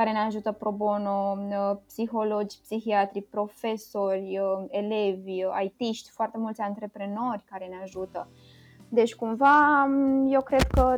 care 0.00 0.12
ne 0.12 0.18
ajută 0.18 0.52
pro 0.52 0.70
bono, 0.70 1.36
uh, 1.38 1.76
psihologi, 1.86 2.58
psihiatri, 2.62 3.22
profesori, 3.22 4.38
uh, 4.38 4.64
elevi, 4.70 5.44
uh, 5.44 5.70
IT-ști, 5.78 6.10
foarte 6.10 6.38
mulți 6.38 6.60
antreprenori 6.60 7.44
care 7.50 7.66
ne 7.66 7.76
ajută. 7.82 8.28
Deci 8.88 9.14
cumva 9.14 9.84
um, 9.84 10.32
eu 10.32 10.40
cred 10.42 10.62
că 10.62 10.96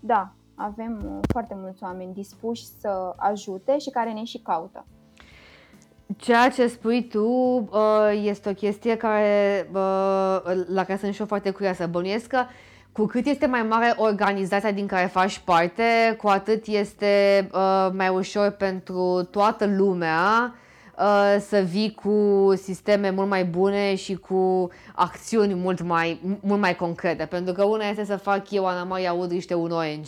da, 0.00 0.32
avem 0.54 1.20
foarte 1.32 1.54
mulți 1.56 1.82
oameni 1.82 2.14
dispuși 2.14 2.64
să 2.64 3.12
ajute 3.16 3.78
și 3.78 3.90
care 3.90 4.12
ne 4.12 4.24
și 4.24 4.38
caută. 4.38 4.86
Ceea 6.16 6.50
ce 6.50 6.66
spui 6.66 7.08
tu 7.08 7.68
este 8.22 8.48
o 8.48 8.52
chestie 8.52 8.96
care, 8.96 9.68
la 10.66 10.84
care 10.84 10.98
sunt 10.98 11.14
și 11.14 11.20
eu 11.20 11.26
foarte 11.26 11.50
curioasă. 11.50 11.86
Bănuiesc 11.86 12.26
că 12.26 12.44
cu 12.92 13.06
cât 13.06 13.26
este 13.26 13.46
mai 13.46 13.62
mare 13.62 13.94
organizația 13.96 14.70
din 14.70 14.86
care 14.86 15.06
faci 15.06 15.38
parte, 15.38 16.16
cu 16.18 16.28
atât 16.28 16.66
este 16.66 17.48
uh, 17.52 17.88
mai 17.92 18.08
ușor 18.08 18.50
pentru 18.50 19.28
toată 19.30 19.66
lumea 19.66 20.54
uh, 20.98 21.36
să 21.48 21.58
vii 21.58 21.94
cu 22.02 22.48
sisteme 22.62 23.10
mult 23.10 23.28
mai 23.28 23.44
bune 23.44 23.94
și 23.94 24.14
cu 24.14 24.70
acțiuni 24.94 25.54
mult 25.54 25.82
mai, 25.82 26.20
mult 26.40 26.60
mai 26.60 26.76
concrete. 26.76 27.24
Pentru 27.24 27.52
că 27.52 27.64
una 27.64 27.88
este 27.88 28.04
să 28.04 28.16
fac 28.16 28.50
eu, 28.50 28.66
Ana 28.66 28.84
Maria 28.84 29.12
Udriște, 29.12 29.54
un 29.54 29.70
ONG 29.70 30.06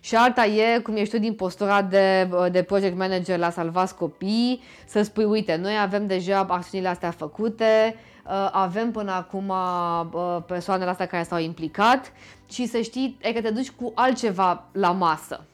și 0.00 0.16
alta 0.16 0.44
e, 0.44 0.78
cum 0.78 0.96
ești 0.96 1.14
tu 1.14 1.20
din 1.20 1.34
postura 1.34 1.82
de, 1.82 2.28
uh, 2.32 2.46
de 2.50 2.62
project 2.62 2.96
manager 2.96 3.38
la 3.38 3.50
Salvați 3.50 3.94
Copii, 3.94 4.62
să 4.86 5.02
spui, 5.02 5.24
uite, 5.24 5.56
noi 5.62 5.78
avem 5.82 6.06
deja 6.06 6.46
acțiunile 6.48 6.90
astea 6.90 7.10
făcute, 7.10 7.94
Uh, 7.94 8.07
avem 8.52 8.90
până 8.90 9.12
acum 9.12 9.48
uh, 9.48 10.42
persoanele 10.46 10.90
astea 10.90 11.06
care 11.06 11.22
s-au 11.22 11.38
implicat 11.38 12.12
și 12.46 12.66
să 12.66 12.80
știi 12.80 13.18
e 13.20 13.32
că 13.32 13.40
te 13.40 13.50
duci 13.50 13.70
cu 13.70 13.92
altceva 13.94 14.64
la 14.72 14.92
masă. 14.92 15.44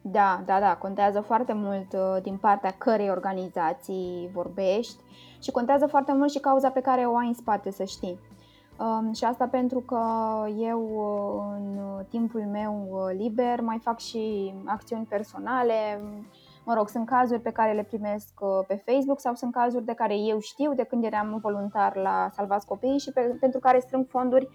Da, 0.00 0.42
da, 0.44 0.60
da, 0.60 0.76
contează 0.76 1.20
foarte 1.20 1.52
mult 1.52 1.92
uh, 1.92 2.22
din 2.22 2.36
partea 2.36 2.74
cărei 2.78 3.10
organizații 3.10 4.28
vorbești 4.32 4.96
și 5.42 5.50
contează 5.50 5.86
foarte 5.86 6.12
mult 6.12 6.30
și 6.30 6.38
cauza 6.38 6.68
pe 6.68 6.80
care 6.80 7.04
o 7.04 7.16
ai 7.16 7.26
în 7.26 7.34
spate, 7.34 7.70
să 7.70 7.84
știi. 7.84 8.18
Um, 8.78 9.12
și 9.12 9.24
asta 9.24 9.46
pentru 9.46 9.80
că 9.80 10.00
eu 10.58 10.80
în 11.56 11.80
timpul 12.08 12.40
meu 12.40 13.06
liber 13.16 13.60
mai 13.60 13.78
fac 13.82 13.98
și 13.98 14.54
acțiuni 14.64 15.04
personale, 15.04 16.00
Mă 16.66 16.74
rog, 16.74 16.88
sunt 16.88 17.06
cazuri 17.06 17.40
pe 17.40 17.50
care 17.50 17.72
le 17.72 17.82
primesc 17.82 18.40
uh, 18.40 18.64
pe 18.66 18.82
Facebook 18.86 19.20
sau 19.20 19.34
sunt 19.34 19.52
cazuri 19.52 19.84
de 19.84 19.92
care 19.92 20.16
eu 20.16 20.38
știu 20.38 20.74
de 20.74 20.82
când 20.82 21.04
eram 21.04 21.38
voluntar 21.42 21.96
la 21.96 22.28
Salvați 22.32 22.66
Copiii 22.66 22.98
și 22.98 23.12
pe, 23.12 23.20
pentru 23.40 23.60
care 23.60 23.78
strâng 23.78 24.06
fonduri 24.08 24.48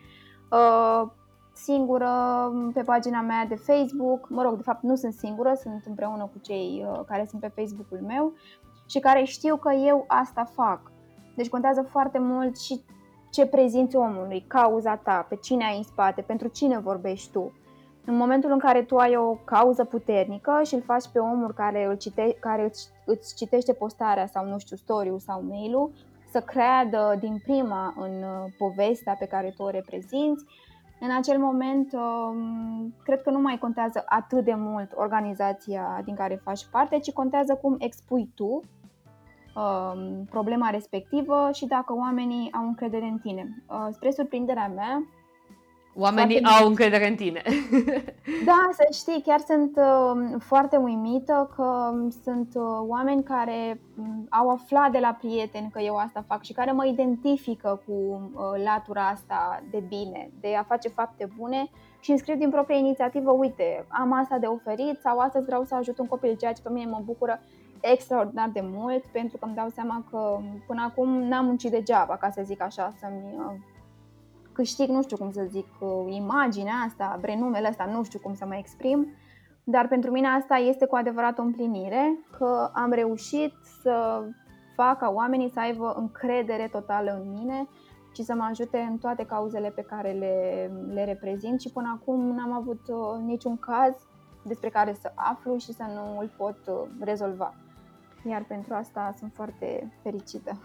uh, 0.51 1.09
singură 1.53 2.11
pe 2.73 2.81
pagina 2.81 3.21
mea 3.21 3.45
de 3.45 3.55
Facebook. 3.55 4.29
Mă 4.29 4.41
rog, 4.41 4.55
de 4.55 4.61
fapt 4.61 4.83
nu 4.83 4.95
sunt 4.95 5.13
singură, 5.13 5.53
sunt 5.53 5.83
împreună 5.85 6.23
cu 6.23 6.39
cei 6.41 6.85
uh, 6.87 6.99
care 7.05 7.25
sunt 7.29 7.41
pe 7.41 7.51
Facebook-ul 7.55 8.01
meu 8.07 8.33
și 8.89 8.99
care 8.99 9.23
știu 9.23 9.55
că 9.55 9.71
eu 9.71 10.05
asta 10.07 10.43
fac. 10.43 10.91
Deci 11.35 11.49
contează 11.49 11.81
foarte 11.81 12.19
mult 12.19 12.59
și 12.59 12.81
ce 13.29 13.45
prezinți 13.45 13.95
omului, 13.95 14.45
cauza 14.47 14.95
ta, 14.95 15.25
pe 15.29 15.35
cine 15.35 15.65
ai 15.65 15.77
în 15.77 15.83
spate, 15.83 16.21
pentru 16.21 16.47
cine 16.47 16.79
vorbești 16.79 17.31
tu. 17.31 17.51
În 18.05 18.15
momentul 18.15 18.51
în 18.51 18.59
care 18.59 18.81
tu 18.81 18.97
ai 18.97 19.15
o 19.15 19.33
cauză 19.33 19.83
puternică 19.83 20.61
și 20.65 20.73
îl 20.73 20.81
faci 20.81 21.07
pe 21.13 21.19
omul 21.19 21.53
care, 21.53 21.85
îl 21.85 21.97
cite, 21.97 22.37
care 22.39 22.63
îți, 22.63 22.89
îți 23.05 23.35
citește 23.35 23.73
postarea 23.73 24.25
sau, 24.25 24.45
nu 24.45 24.57
știu, 24.59 24.75
story 24.75 25.13
sau 25.17 25.43
mail-ul, 25.49 25.91
să 26.31 26.39
creadă 26.39 27.17
din 27.19 27.41
prima 27.43 27.93
în 27.97 28.11
uh, 28.11 28.51
povestea 28.57 29.15
pe 29.19 29.25
care 29.25 29.53
tu 29.55 29.63
o 29.63 29.69
reprezinți. 29.69 30.45
În 30.99 31.11
acel 31.17 31.39
moment, 31.39 31.93
um, 31.93 32.93
cred 33.03 33.21
că 33.21 33.29
nu 33.29 33.39
mai 33.39 33.57
contează 33.57 34.03
atât 34.05 34.43
de 34.43 34.53
mult 34.53 34.91
organizația 34.95 36.01
din 36.05 36.15
care 36.15 36.41
faci 36.43 36.67
parte, 36.71 36.99
ci 36.99 37.11
contează 37.11 37.55
cum 37.55 37.75
expui 37.79 38.29
tu 38.35 38.61
um, 39.55 40.25
problema 40.29 40.69
respectivă 40.69 41.49
și 41.53 41.65
dacă 41.65 41.93
oamenii 41.93 42.51
au 42.51 42.65
încredere 42.65 43.05
în 43.05 43.17
tine. 43.17 43.63
Uh, 43.69 43.87
spre 43.91 44.11
surprinderea 44.11 44.67
mea, 44.67 45.03
Oamenii 45.95 46.39
foarte 46.41 46.61
au 46.61 46.67
încredere 46.67 47.07
în 47.07 47.15
tine. 47.15 47.41
Da, 48.45 48.69
să 48.71 48.87
știi, 48.91 49.21
chiar 49.25 49.39
sunt 49.39 49.77
uh, 49.77 50.35
foarte 50.39 50.77
uimită 50.77 51.49
că 51.55 51.93
sunt 52.23 52.51
uh, 52.53 52.63
oameni 52.87 53.23
care 53.23 53.81
uh, 53.97 54.05
au 54.29 54.49
aflat 54.49 54.91
de 54.91 54.99
la 54.99 55.17
prieteni 55.19 55.69
că 55.71 55.79
eu 55.79 55.95
asta 55.95 56.23
fac 56.27 56.43
și 56.43 56.53
care 56.53 56.71
mă 56.71 56.85
identifică 56.85 57.81
cu 57.85 57.93
uh, 57.93 58.63
latura 58.63 59.07
asta 59.07 59.63
de 59.71 59.83
bine, 59.87 60.31
de 60.39 60.55
a 60.55 60.63
face 60.63 60.89
fapte 60.89 61.29
bune 61.37 61.69
și 61.99 62.09
îmi 62.09 62.19
scriu 62.19 62.35
din 62.35 62.49
proprie 62.49 62.77
inițiativă, 62.77 63.31
uite, 63.31 63.85
am 63.89 64.13
asta 64.13 64.37
de 64.37 64.45
oferit 64.45 64.99
sau 65.01 65.19
astăzi 65.19 65.45
vreau 65.45 65.63
să 65.63 65.75
ajut 65.75 65.99
un 65.99 66.07
copil, 66.07 66.35
ceea 66.35 66.53
ce 66.53 66.61
pe 66.61 66.69
mine 66.69 66.89
mă 66.89 67.01
bucură 67.05 67.39
extraordinar 67.81 68.49
de 68.53 68.63
mult 68.63 69.03
pentru 69.05 69.37
că 69.37 69.45
îmi 69.45 69.55
dau 69.55 69.69
seama 69.69 70.03
că 70.09 70.39
până 70.67 70.83
acum 70.89 71.09
n-am 71.09 71.45
muncit 71.45 71.71
degeaba, 71.71 72.17
ca 72.17 72.29
să 72.29 72.41
zic 72.43 72.61
așa, 72.61 72.93
să-mi 72.99 73.35
uh, 73.37 73.53
câștig, 74.53 74.89
nu 74.89 75.01
știu 75.01 75.17
cum 75.17 75.31
să 75.31 75.45
zic, 75.49 75.67
uh, 75.79 76.13
imaginea 76.15 76.73
asta, 76.87 77.17
prenumele 77.21 77.67
asta, 77.67 77.85
nu 77.85 78.03
știu 78.03 78.19
cum 78.19 78.33
să 78.33 78.45
mă 78.45 78.55
exprim, 78.55 79.07
dar 79.63 79.87
pentru 79.87 80.11
mine 80.11 80.27
asta 80.27 80.55
este 80.55 80.85
cu 80.85 80.95
adevărat 80.95 81.37
o 81.37 81.41
împlinire, 81.41 82.17
că 82.37 82.69
am 82.73 82.91
reușit 82.91 83.53
să 83.81 84.23
fac 84.75 84.97
ca 84.97 85.11
oamenii 85.13 85.49
să 85.49 85.59
aibă 85.59 85.93
încredere 85.97 86.67
totală 86.71 87.21
în 87.23 87.31
mine 87.31 87.67
și 88.15 88.23
să 88.23 88.33
mă 88.35 88.47
ajute 88.49 88.77
în 88.77 88.97
toate 88.97 89.25
cauzele 89.25 89.69
pe 89.69 89.81
care 89.81 90.11
le, 90.11 90.69
le 90.93 91.05
reprezint 91.05 91.61
și 91.61 91.71
până 91.71 91.99
acum 91.99 92.35
n-am 92.35 92.53
avut 92.53 92.81
uh, 92.87 93.23
niciun 93.25 93.57
caz 93.57 93.95
despre 94.43 94.69
care 94.69 94.93
să 94.93 95.11
aflu 95.15 95.57
și 95.57 95.73
să 95.73 95.83
nu 95.95 96.19
îl 96.19 96.29
pot 96.37 96.57
uh, 96.67 96.89
rezolva. 96.99 97.53
Iar 98.29 98.43
pentru 98.47 98.73
asta 98.73 99.15
sunt 99.17 99.31
foarte 99.33 99.91
fericită. 100.03 100.57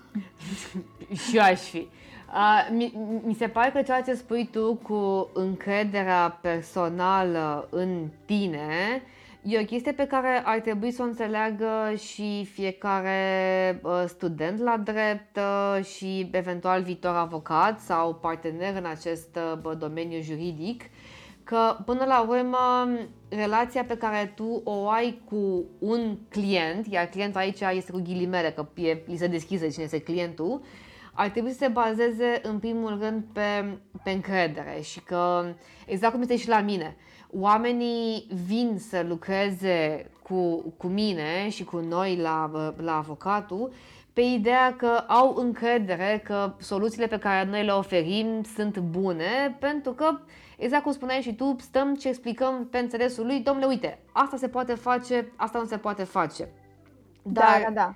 și 1.29 1.37
eu 1.37 1.43
aș 1.43 1.61
fi. 1.61 1.89
Uh, 2.29 2.69
mi, 2.73 2.93
mi 3.25 3.35
se 3.35 3.49
pare 3.49 3.71
că 3.71 3.83
ceea 3.83 4.03
ce 4.03 4.15
spui 4.15 4.49
tu 4.53 4.75
cu 4.75 5.31
încrederea 5.35 6.39
personală 6.41 7.69
în 7.71 8.09
tine 8.25 9.03
e 9.49 9.61
o 9.61 9.65
chestie 9.65 9.93
pe 9.93 10.07
care 10.07 10.43
ar 10.45 10.61
trebui 10.61 10.91
să 10.91 11.03
o 11.03 11.05
înțeleagă 11.05 11.95
și 11.97 12.49
fiecare 12.53 13.81
uh, 13.83 14.05
student 14.07 14.59
la 14.59 14.77
drept 14.77 15.37
uh, 15.37 15.85
și 15.85 16.29
eventual 16.33 16.83
viitor 16.83 17.15
avocat 17.15 17.81
sau 17.81 18.15
partener 18.15 18.77
în 18.77 18.87
acest 18.87 19.39
uh, 19.65 19.77
domeniu 19.79 20.21
juridic 20.23 20.83
că 21.47 21.77
până 21.85 22.05
la 22.05 22.27
urmă 22.29 22.89
relația 23.29 23.85
pe 23.85 23.97
care 23.97 24.33
tu 24.35 24.61
o 24.65 24.89
ai 24.89 25.21
cu 25.29 25.65
un 25.79 26.17
client, 26.29 26.87
iar 26.87 27.07
clientul 27.07 27.41
aici 27.41 27.61
este 27.61 27.93
cu 27.93 28.01
ghilimele, 28.05 28.51
că 28.51 28.67
e, 28.75 29.03
li 29.07 29.17
se 29.17 29.27
deschise 29.27 29.69
cine 29.69 29.85
este 29.85 30.01
clientul, 30.01 30.63
ar 31.13 31.29
trebui 31.29 31.51
să 31.51 31.57
se 31.57 31.69
bazeze 31.69 32.41
în 32.43 32.59
primul 32.59 32.99
rând 33.01 33.25
pe, 33.33 33.79
pe 34.03 34.11
încredere 34.11 34.81
și 34.83 35.01
că, 35.01 35.45
exact 35.87 36.13
cum 36.13 36.23
este 36.23 36.37
și 36.37 36.49
la 36.49 36.61
mine, 36.61 36.97
oamenii 37.31 38.27
vin 38.47 38.77
să 38.79 39.05
lucreze 39.09 40.11
cu, 40.23 40.75
cu 40.77 40.87
mine 40.87 41.49
și 41.49 41.65
cu 41.65 41.79
noi 41.79 42.17
la, 42.17 42.51
la 42.77 42.97
avocatul 42.97 43.73
pe 44.13 44.21
ideea 44.21 44.77
că 44.77 45.05
au 45.07 45.35
încredere 45.37 46.23
că 46.25 46.55
soluțiile 46.59 47.07
pe 47.07 47.19
care 47.19 47.49
noi 47.49 47.65
le 47.65 47.73
oferim 47.73 48.43
sunt 48.55 48.79
bune 48.79 49.57
pentru 49.61 49.93
că 49.93 50.19
Exact 50.57 50.83
cum 50.83 50.93
spuneai 50.93 51.21
și 51.21 51.35
tu, 51.35 51.57
stăm 51.61 51.97
și 51.99 52.09
explicăm 52.09 52.67
pe 52.71 52.79
înțelesul 52.79 53.27
lui, 53.27 53.41
domnule, 53.41 53.67
uite, 53.67 53.99
asta 54.13 54.37
se 54.37 54.49
poate 54.49 54.75
face, 54.75 55.33
asta 55.37 55.59
nu 55.59 55.65
se 55.65 55.77
poate 55.77 56.05
face. 56.05 56.49
Da, 57.23 57.41
Dar, 57.41 57.61
da, 57.63 57.71
da, 57.71 57.71
da. 57.71 57.95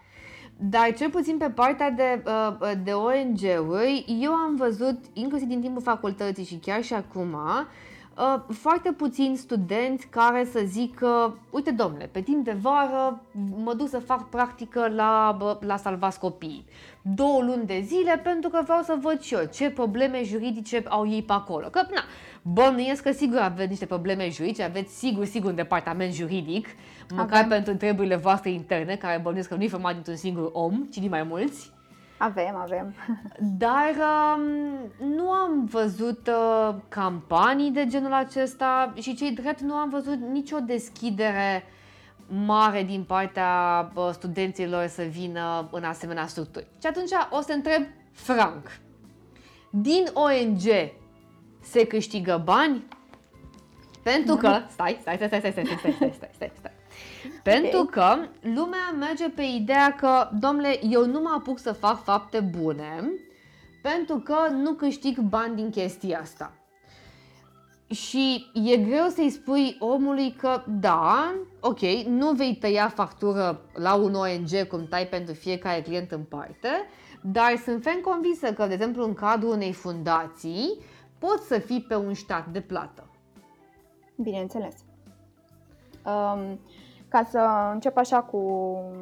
Dar 0.62 0.94
cel 0.94 1.11
puțin 1.11 1.37
pe 1.37 1.51
partea 1.51 1.90
de, 1.90 2.23
uh, 2.27 2.73
de 2.83 2.92
ONG-uri, 2.92 4.05
eu 4.20 4.33
am 4.33 4.57
văzut, 4.57 4.99
inclusiv 5.12 5.49
din 5.49 5.61
timpul 5.61 5.83
facultății 5.83 6.44
și 6.44 6.57
chiar 6.57 6.83
și 6.83 6.94
acum, 6.94 7.33
uh, 7.33 8.55
foarte 8.55 8.92
puțini 8.92 9.37
studenți 9.37 10.07
care 10.07 10.44
să 10.44 10.61
zică, 10.64 11.38
uite 11.51 11.70
domnule, 11.70 12.09
pe 12.12 12.20
timp 12.20 12.44
de 12.44 12.57
vară 12.61 13.20
mă 13.64 13.75
duc 13.75 13.88
să 13.88 13.99
fac 13.99 14.29
practică 14.29 14.88
la, 14.88 15.37
la 15.61 15.77
salvați 15.77 16.18
copii. 16.18 16.64
Două 17.02 17.42
luni 17.42 17.66
de 17.66 17.80
zile 17.84 18.20
pentru 18.22 18.50
că 18.50 18.60
vreau 18.62 18.82
să 18.82 18.98
văd 19.00 19.20
și 19.20 19.34
eu 19.34 19.40
ce 19.52 19.70
probleme 19.70 20.22
juridice 20.24 20.82
au 20.88 21.08
ei 21.08 21.22
pe 21.22 21.32
acolo. 21.32 21.66
Că, 21.66 21.80
na, 21.90 22.02
Bănuiesc 22.42 23.02
că 23.02 23.12
sigur 23.12 23.38
aveți 23.38 23.68
niște 23.68 23.86
probleme 23.86 24.28
juridice, 24.30 24.62
aveți 24.62 24.98
sigur, 24.98 25.24
sigur 25.24 25.50
un 25.50 25.56
departament 25.56 26.12
juridic, 26.12 26.66
măcar 27.10 27.44
Avem. 27.44 27.48
pentru 27.48 27.74
treburile 27.74 28.16
voastre 28.16 28.50
interne, 28.50 28.96
care 28.96 29.20
bănuiesc 29.22 29.48
că 29.48 29.54
nu 29.54 29.62
e 29.62 29.68
format 29.68 29.92
dintr-un 29.92 30.16
singur 30.16 30.50
om, 30.52 30.84
ci 30.90 30.96
din 30.96 31.08
mai 31.08 31.22
mulți. 31.22 31.72
Avem, 32.18 32.56
avem. 32.56 32.94
Dar 33.58 33.94
um, 33.96 35.16
nu 35.16 35.30
am 35.30 35.64
văzut 35.64 36.28
uh, 36.28 36.74
campanii 36.88 37.70
de 37.70 37.86
genul 37.86 38.12
acesta 38.12 38.92
și 39.00 39.14
cei 39.14 39.30
drept 39.30 39.60
nu 39.60 39.74
am 39.74 39.88
văzut 39.88 40.18
nicio 40.32 40.58
deschidere 40.58 41.64
mare 42.44 42.82
din 42.82 43.02
partea 43.02 43.90
uh, 43.94 44.08
studenților 44.12 44.86
să 44.86 45.02
vină 45.02 45.68
în 45.72 45.84
asemenea 45.84 46.26
structuri. 46.26 46.66
Și 46.80 46.86
atunci 46.86 47.10
o 47.30 47.40
să 47.40 47.52
întreb 47.52 47.82
franc. 48.12 48.80
Din 49.70 50.04
ONG 50.12 50.62
se 51.60 51.86
câștigă 51.86 52.42
bani 52.44 52.84
pentru 54.02 54.34
că, 54.34 54.60
stai, 54.70 54.98
stai, 55.02 55.16
stai, 55.16 55.28
stai, 55.28 55.40
stai, 55.40 55.52
stai, 55.52 55.64
stai, 55.64 55.92
stai, 55.92 56.12
stai, 56.14 56.30
stai, 56.34 56.52
stai. 56.58 56.72
Pentru 57.42 57.84
că 57.84 58.16
lumea 58.40 58.94
merge 58.98 59.28
pe 59.28 59.42
ideea 59.42 59.94
că, 59.94 60.28
domnule, 60.40 60.78
eu 60.90 61.06
nu 61.06 61.20
mă 61.20 61.34
apuc 61.36 61.58
să 61.58 61.72
fac 61.72 62.02
fapte 62.02 62.40
bune 62.40 63.10
pentru 63.82 64.18
că 64.18 64.36
nu 64.52 64.72
câștig 64.72 65.18
bani 65.18 65.56
din 65.56 65.70
chestia 65.70 66.20
asta. 66.20 66.52
Și 67.90 68.50
e 68.55 68.76
greu 68.76 69.09
să-i 69.09 69.31
spui 69.31 69.76
omului 69.79 70.33
că 70.33 70.62
da, 70.66 71.35
ok, 71.61 71.81
nu 72.07 72.33
vei 72.33 72.57
tăia 72.57 72.88
factură 72.88 73.61
la 73.74 73.94
un 73.94 74.14
ONG 74.14 74.66
cum 74.68 74.87
tai 74.87 75.07
pentru 75.07 75.35
fiecare 75.35 75.81
client 75.83 76.11
în 76.11 76.22
parte, 76.22 76.68
dar 77.22 77.57
sunt 77.64 77.83
ferm 77.83 78.00
convinsă 78.00 78.53
că, 78.53 78.66
de 78.66 78.72
exemplu, 78.72 79.05
în 79.05 79.14
cadrul 79.14 79.50
unei 79.50 79.72
fundații, 79.72 80.79
poți 81.18 81.46
să 81.46 81.59
fii 81.59 81.81
pe 81.81 81.94
un 81.94 82.14
stat 82.14 82.46
de 82.46 82.61
plată. 82.61 83.11
Bineînțeles. 84.16 84.74
Um, 86.05 86.61
ca 87.11 87.23
să 87.31 87.70
încep 87.73 87.96
așa 87.96 88.20
cu 88.23 88.37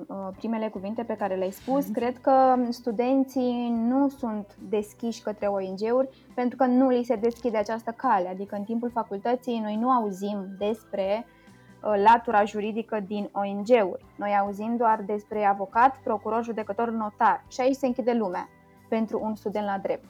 uh, 0.06 0.16
primele 0.36 0.68
cuvinte 0.68 1.02
pe 1.02 1.16
care 1.16 1.34
le-ai 1.34 1.50
spus, 1.50 1.84
mm-hmm. 1.84 1.92
cred 1.92 2.18
că 2.18 2.56
studenții 2.68 3.70
nu 3.70 4.08
sunt 4.08 4.56
deschiși 4.68 5.22
către 5.22 5.46
ONG-uri 5.46 6.26
pentru 6.34 6.56
că 6.56 6.64
nu 6.64 6.88
li 6.88 7.04
se 7.04 7.16
deschide 7.16 7.56
această 7.56 7.94
cale. 7.96 8.28
Adică 8.28 8.56
în 8.56 8.64
timpul 8.64 8.90
facultății 8.90 9.58
noi 9.58 9.76
nu 9.76 9.90
auzim 9.90 10.46
despre 10.58 11.26
uh, 11.26 12.02
latura 12.04 12.44
juridică 12.44 13.00
din 13.06 13.30
ONG-uri. 13.32 14.04
Noi 14.16 14.36
auzim 14.40 14.76
doar 14.76 15.02
despre 15.06 15.44
avocat, 15.44 15.96
procuror, 16.02 16.44
judecător, 16.44 16.90
notar. 16.90 17.44
Și 17.48 17.60
aici 17.60 17.76
se 17.76 17.86
închide 17.86 18.12
lumea 18.12 18.48
pentru 18.88 19.20
un 19.22 19.34
student 19.34 19.64
la 19.64 19.78
drept. 19.82 20.04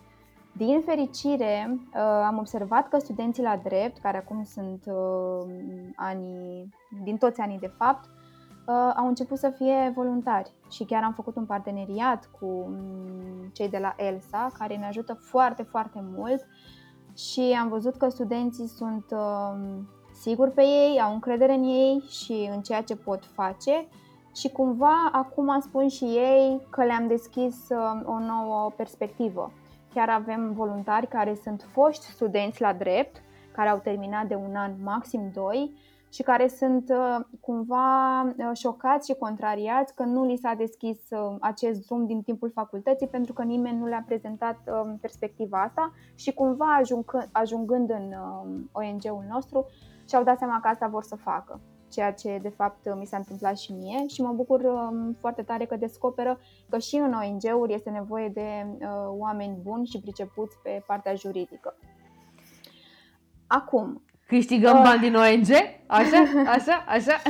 Din 0.52 0.80
fericire, 0.80 1.70
uh, 1.70 2.00
am 2.26 2.38
observat 2.38 2.88
că 2.88 2.98
studenții 2.98 3.42
la 3.42 3.60
drept, 3.62 3.98
care 3.98 4.16
acum 4.16 4.44
sunt 4.44 4.84
uh, 4.86 5.50
anii, 5.96 6.74
din 7.04 7.16
toți 7.16 7.40
anii 7.40 7.58
de 7.58 7.72
fapt, 7.76 8.04
uh, 8.04 8.92
au 8.96 9.06
început 9.06 9.38
să 9.38 9.50
fie 9.50 9.92
voluntari 9.94 10.52
și 10.70 10.84
chiar 10.84 11.02
am 11.02 11.12
făcut 11.12 11.36
un 11.36 11.46
parteneriat 11.46 12.30
cu 12.40 12.46
mm, 12.46 13.50
cei 13.52 13.68
de 13.68 13.78
la 13.78 13.94
ELSA, 13.96 14.50
care 14.58 14.76
ne 14.76 14.86
ajută 14.86 15.14
foarte, 15.14 15.62
foarte 15.62 16.04
mult 16.16 16.46
și 17.16 17.56
am 17.60 17.68
văzut 17.68 17.96
că 17.96 18.08
studenții 18.08 18.66
sunt 18.66 19.04
siguri 20.12 20.50
pe 20.50 20.62
ei, 20.62 21.00
au 21.00 21.12
încredere 21.12 21.54
în 21.54 21.62
ei 21.62 22.04
și 22.08 22.50
în 22.54 22.60
ceea 22.60 22.82
ce 22.82 22.96
pot 22.96 23.24
face 23.24 23.88
și 24.34 24.48
cumva 24.48 25.08
acum 25.12 25.60
spun 25.60 25.88
și 25.88 26.04
ei 26.04 26.66
că 26.70 26.84
le-am 26.84 27.06
deschis 27.06 27.56
o 28.04 28.18
nouă 28.18 28.72
perspectivă 28.76 29.52
Chiar 29.98 30.10
avem 30.10 30.52
voluntari 30.52 31.06
care 31.06 31.34
sunt 31.34 31.66
foști 31.72 32.04
studenți 32.04 32.60
la 32.60 32.72
drept, 32.72 33.22
care 33.52 33.68
au 33.68 33.78
terminat 33.78 34.26
de 34.26 34.34
un 34.34 34.54
an, 34.54 34.72
maxim 34.82 35.30
doi, 35.34 35.74
și 36.12 36.22
care 36.22 36.48
sunt 36.48 36.88
uh, 36.88 37.24
cumva 37.40 38.22
uh, 38.22 38.50
șocați 38.52 39.10
și 39.10 39.18
contrariați 39.18 39.94
că 39.94 40.02
nu 40.02 40.24
li 40.24 40.36
s-a 40.36 40.54
deschis 40.54 40.98
uh, 41.10 41.36
acest 41.40 41.86
drum 41.86 42.06
din 42.06 42.22
timpul 42.22 42.50
facultății 42.50 43.08
pentru 43.08 43.32
că 43.32 43.42
nimeni 43.42 43.78
nu 43.78 43.86
le-a 43.86 44.04
prezentat 44.06 44.58
perspectiva 45.00 45.62
asta 45.62 45.92
și 46.14 46.32
cumva 46.32 46.74
ajungând, 46.74 47.28
ajungând 47.32 47.90
în 47.90 48.14
ONG-ul 48.72 49.24
nostru 49.28 49.66
și-au 50.08 50.22
dat 50.22 50.38
seama 50.38 50.60
că 50.60 50.68
asta 50.68 50.86
vor 50.86 51.02
să 51.02 51.16
facă. 51.16 51.60
Ceea 51.90 52.12
ce 52.12 52.38
de 52.42 52.48
fapt 52.48 52.94
mi 52.94 53.06
s-a 53.06 53.16
întâmplat 53.16 53.58
și 53.58 53.72
mie 53.72 54.06
și 54.06 54.22
mă 54.22 54.32
bucur 54.32 54.60
um, 54.60 55.16
foarte 55.20 55.42
tare 55.42 55.64
că 55.64 55.76
descoperă 55.76 56.40
că 56.68 56.78
și 56.78 56.96
în 56.96 57.12
ONG-uri 57.12 57.74
este 57.74 57.90
nevoie 57.90 58.28
de 58.28 58.66
uh, 58.66 58.88
oameni 59.06 59.58
buni 59.62 59.86
și 59.86 60.00
pricepuți 60.00 60.56
pe 60.62 60.82
partea 60.86 61.14
juridică. 61.14 61.76
Acum, 63.46 64.02
Câștigăm 64.28 64.76
uh. 64.76 64.82
bani 64.82 65.00
din 65.00 65.14
ONG? 65.14 65.48
Așa? 65.86 66.22
Așa? 66.56 66.84
Așa? 66.86 67.22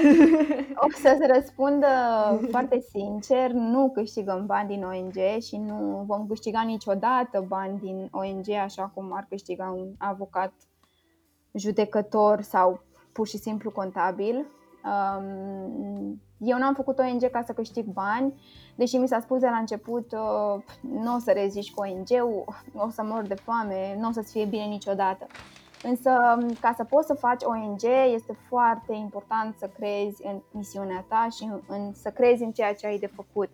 O 0.74 0.86
să-ți 0.90 1.26
răspund 1.32 1.84
uh, 1.84 2.48
foarte 2.50 2.80
sincer, 2.80 3.50
nu 3.50 3.90
câștigăm 3.94 4.46
bani 4.46 4.68
din 4.68 4.84
ONG 4.84 5.42
și 5.42 5.56
nu 5.56 6.04
vom 6.06 6.26
câștiga 6.26 6.62
niciodată 6.66 7.44
bani 7.48 7.78
din 7.78 8.08
ONG 8.12 8.48
așa 8.64 8.90
cum 8.94 9.12
ar 9.12 9.26
câștiga 9.28 9.74
un 9.76 9.88
avocat 9.98 10.52
judecător 11.52 12.40
sau 12.40 12.80
pur 13.12 13.26
și 13.26 13.38
simplu 13.38 13.70
contabil. 13.70 14.46
Um, 14.84 16.20
eu 16.38 16.58
n-am 16.58 16.74
făcut 16.74 16.98
ONG 16.98 17.30
ca 17.30 17.42
să 17.42 17.52
câștig 17.52 17.84
bani, 17.84 18.40
deși 18.74 18.96
mi 18.96 19.08
s-a 19.08 19.20
spus 19.20 19.40
de 19.40 19.46
la 19.46 19.56
început 19.56 20.12
uh, 20.12 20.62
nu 20.80 21.14
o 21.14 21.18
să 21.18 21.30
reziști 21.30 21.74
cu 21.74 21.80
ONG-ul, 21.80 22.44
o 22.74 22.88
să 22.88 23.02
mor 23.02 23.22
de 23.22 23.34
foame, 23.34 23.96
nu 23.98 24.08
o 24.08 24.12
să-ți 24.12 24.32
fie 24.32 24.44
bine 24.44 24.64
niciodată. 24.64 25.26
Însă, 25.82 26.10
ca 26.60 26.72
să 26.76 26.84
poți 26.84 27.06
să 27.06 27.14
faci 27.14 27.42
ONG, 27.42 27.82
este 28.14 28.36
foarte 28.48 28.94
important 28.94 29.56
să 29.58 29.70
crezi 29.78 30.26
în 30.26 30.42
misiunea 30.50 31.04
ta 31.08 31.28
și 31.36 31.42
în, 31.44 31.60
în, 31.68 31.92
să 31.92 32.10
crezi 32.10 32.42
în 32.42 32.52
ceea 32.52 32.74
ce 32.74 32.86
ai 32.86 32.98
de 32.98 33.06
făcut. 33.06 33.48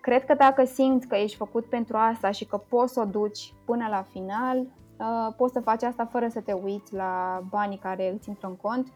Cred 0.00 0.24
că 0.24 0.34
dacă 0.34 0.64
simți 0.64 1.06
că 1.06 1.16
ești 1.16 1.36
făcut 1.36 1.64
pentru 1.64 1.96
asta 1.96 2.30
și 2.30 2.44
că 2.44 2.56
poți 2.56 2.92
să 2.92 3.00
o 3.00 3.04
duci 3.04 3.52
până 3.64 3.86
la 3.88 4.02
final, 4.02 4.66
uh, 4.98 5.34
poți 5.36 5.52
să 5.52 5.60
faci 5.60 5.82
asta 5.82 6.04
fără 6.04 6.28
să 6.28 6.40
te 6.40 6.52
uiți 6.52 6.94
la 6.94 7.42
banii 7.50 7.78
care 7.78 8.12
îți 8.12 8.28
intră 8.28 8.46
în 8.46 8.56
cont, 8.56 8.92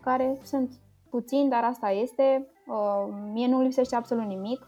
care 0.00 0.38
sunt 0.42 0.72
puțini, 1.10 1.50
dar 1.50 1.64
asta 1.64 1.90
este. 1.90 2.48
Uh, 2.66 3.14
mie 3.32 3.46
nu 3.46 3.60
lipsește 3.60 3.96
absolut 3.96 4.24
nimic. 4.24 4.66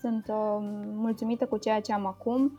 Sunt 0.00 0.26
uh, 0.28 0.56
mulțumită 0.94 1.46
cu 1.46 1.56
ceea 1.56 1.80
ce 1.80 1.92
am 1.92 2.06
acum 2.06 2.58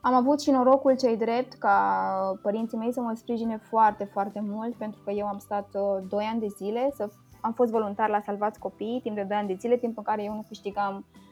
am 0.00 0.14
avut 0.14 0.40
și 0.40 0.50
norocul 0.50 0.96
cei 0.96 1.16
drept 1.16 1.52
ca 1.52 2.38
părinții 2.42 2.78
mei 2.78 2.92
să 2.92 3.00
mă 3.00 3.12
sprijine 3.14 3.56
foarte, 3.56 4.04
foarte 4.04 4.40
mult 4.46 4.74
pentru 4.74 5.00
că 5.04 5.10
eu 5.10 5.26
am 5.26 5.38
stat 5.38 5.68
2 5.70 6.02
uh, 6.10 6.28
ani 6.32 6.40
de 6.40 6.46
zile, 6.56 6.90
să 6.94 7.10
am 7.40 7.52
fost 7.52 7.70
voluntar 7.70 8.08
la 8.08 8.20
Salvați 8.20 8.58
Copii 8.58 9.00
timp 9.02 9.16
de 9.16 9.22
2 9.22 9.36
ani 9.36 9.48
de 9.48 9.56
zile, 9.58 9.76
timp 9.76 9.96
în 9.96 10.02
care 10.02 10.22
eu 10.22 10.34
nu 10.34 10.44
câștigam 10.48 10.94
uh, 10.94 11.27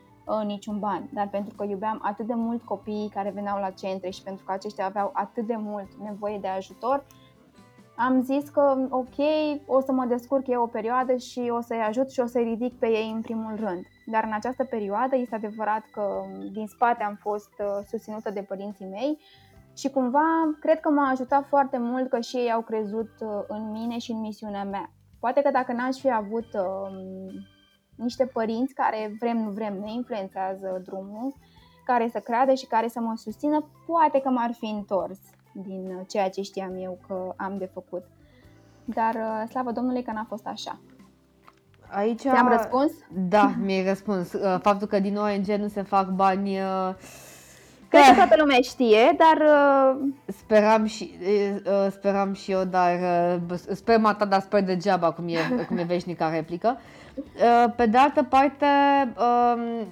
niciun 0.46 0.78
ban. 0.78 1.08
Dar 1.12 1.28
pentru 1.28 1.54
că 1.54 1.64
iubeam 1.64 1.98
atât 2.02 2.26
de 2.26 2.34
mult 2.34 2.62
copiii 2.62 3.08
care 3.14 3.30
veneau 3.30 3.60
la 3.60 3.70
centre 3.70 4.10
și 4.10 4.22
pentru 4.22 4.44
că 4.44 4.52
aceștia 4.52 4.84
aveau 4.84 5.10
atât 5.12 5.46
de 5.46 5.56
mult 5.56 5.88
nevoie 6.02 6.38
de 6.38 6.48
ajutor, 6.48 7.06
am 7.96 8.22
zis 8.22 8.48
că 8.48 8.86
ok, 8.90 9.14
o 9.66 9.80
să 9.80 9.92
mă 9.92 10.04
descurc 10.04 10.46
eu 10.46 10.62
o 10.62 10.66
perioadă 10.66 11.16
și 11.16 11.50
o 11.50 11.60
să-i 11.60 11.84
ajut 11.88 12.10
și 12.10 12.20
o 12.20 12.26
să-i 12.26 12.44
ridic 12.44 12.78
pe 12.78 12.86
ei 12.86 13.10
în 13.14 13.20
primul 13.20 13.56
rând. 13.56 13.86
Dar 14.06 14.24
în 14.24 14.32
această 14.32 14.64
perioadă 14.64 15.16
este 15.16 15.34
adevărat 15.34 15.84
că 15.92 16.24
din 16.52 16.66
spate 16.66 17.02
am 17.02 17.18
fost 17.20 17.52
uh, 17.58 17.66
susținută 17.88 18.30
de 18.30 18.42
părinții 18.42 18.86
mei 18.86 19.18
și 19.76 19.90
cumva 19.90 20.56
cred 20.60 20.80
că 20.80 20.88
m-a 20.88 21.10
ajutat 21.10 21.46
foarte 21.46 21.78
mult 21.78 22.08
că 22.08 22.20
și 22.20 22.36
ei 22.36 22.52
au 22.52 22.60
crezut 22.60 23.10
uh, 23.20 23.28
în 23.48 23.70
mine 23.70 23.98
și 23.98 24.10
în 24.10 24.20
misiunea 24.20 24.64
mea. 24.64 24.90
Poate 25.20 25.42
că 25.42 25.50
dacă 25.50 25.72
n-aș 25.72 25.96
fi 25.96 26.12
avut 26.12 26.46
uh, 26.54 26.98
niște 27.96 28.26
părinți 28.26 28.74
care 28.74 29.16
vrem 29.20 29.36
nu 29.36 29.50
vrem 29.50 29.78
ne 29.84 29.92
influențează 29.92 30.82
drumul, 30.84 31.34
care 31.84 32.08
să 32.12 32.18
creadă 32.18 32.54
și 32.54 32.66
care 32.66 32.88
să 32.88 33.00
mă 33.00 33.12
susțină, 33.16 33.64
poate 33.86 34.20
că 34.20 34.28
m-ar 34.28 34.50
fi 34.58 34.66
întors 34.66 35.18
din 35.52 36.04
ceea 36.08 36.30
ce 36.30 36.42
știam 36.42 36.76
eu 36.76 36.98
că 37.06 37.32
am 37.36 37.58
de 37.58 37.70
făcut. 37.72 38.04
Dar 38.84 39.14
uh, 39.14 39.48
slavă 39.48 39.70
Domnului 39.70 40.02
că 40.02 40.10
n-a 40.12 40.26
fost 40.28 40.46
așa. 40.46 40.78
Aici... 41.90 42.20
Ți-am 42.20 42.48
răspuns? 42.48 42.92
Da, 43.28 43.52
mi-ai 43.62 43.88
răspuns. 43.88 44.32
Uh, 44.32 44.58
faptul 44.62 44.86
că 44.86 44.98
din 44.98 45.16
ONG 45.16 45.46
nu 45.46 45.68
se 45.68 45.82
fac 45.82 46.08
bani... 46.08 46.58
Uh, 46.58 46.94
Cred 47.88 48.02
că 48.04 48.14
toată 48.14 48.34
lumea 48.38 48.58
știe, 48.62 49.16
dar... 49.16 49.46
Speram 50.26 50.84
și, 50.84 51.18
speram 51.90 52.32
și 52.32 52.50
eu, 52.50 52.64
dar 52.64 52.98
sper 53.72 53.98
mata, 53.98 54.24
dar 54.24 54.40
sper 54.40 54.64
degeaba, 54.64 55.12
cum 55.12 55.28
e, 55.28 55.64
cum 55.68 55.76
e 55.76 55.82
veșnica 55.82 56.30
replică. 56.30 56.78
Pe 57.76 57.86
de 57.86 57.96
altă 57.96 58.22
parte, 58.22 58.66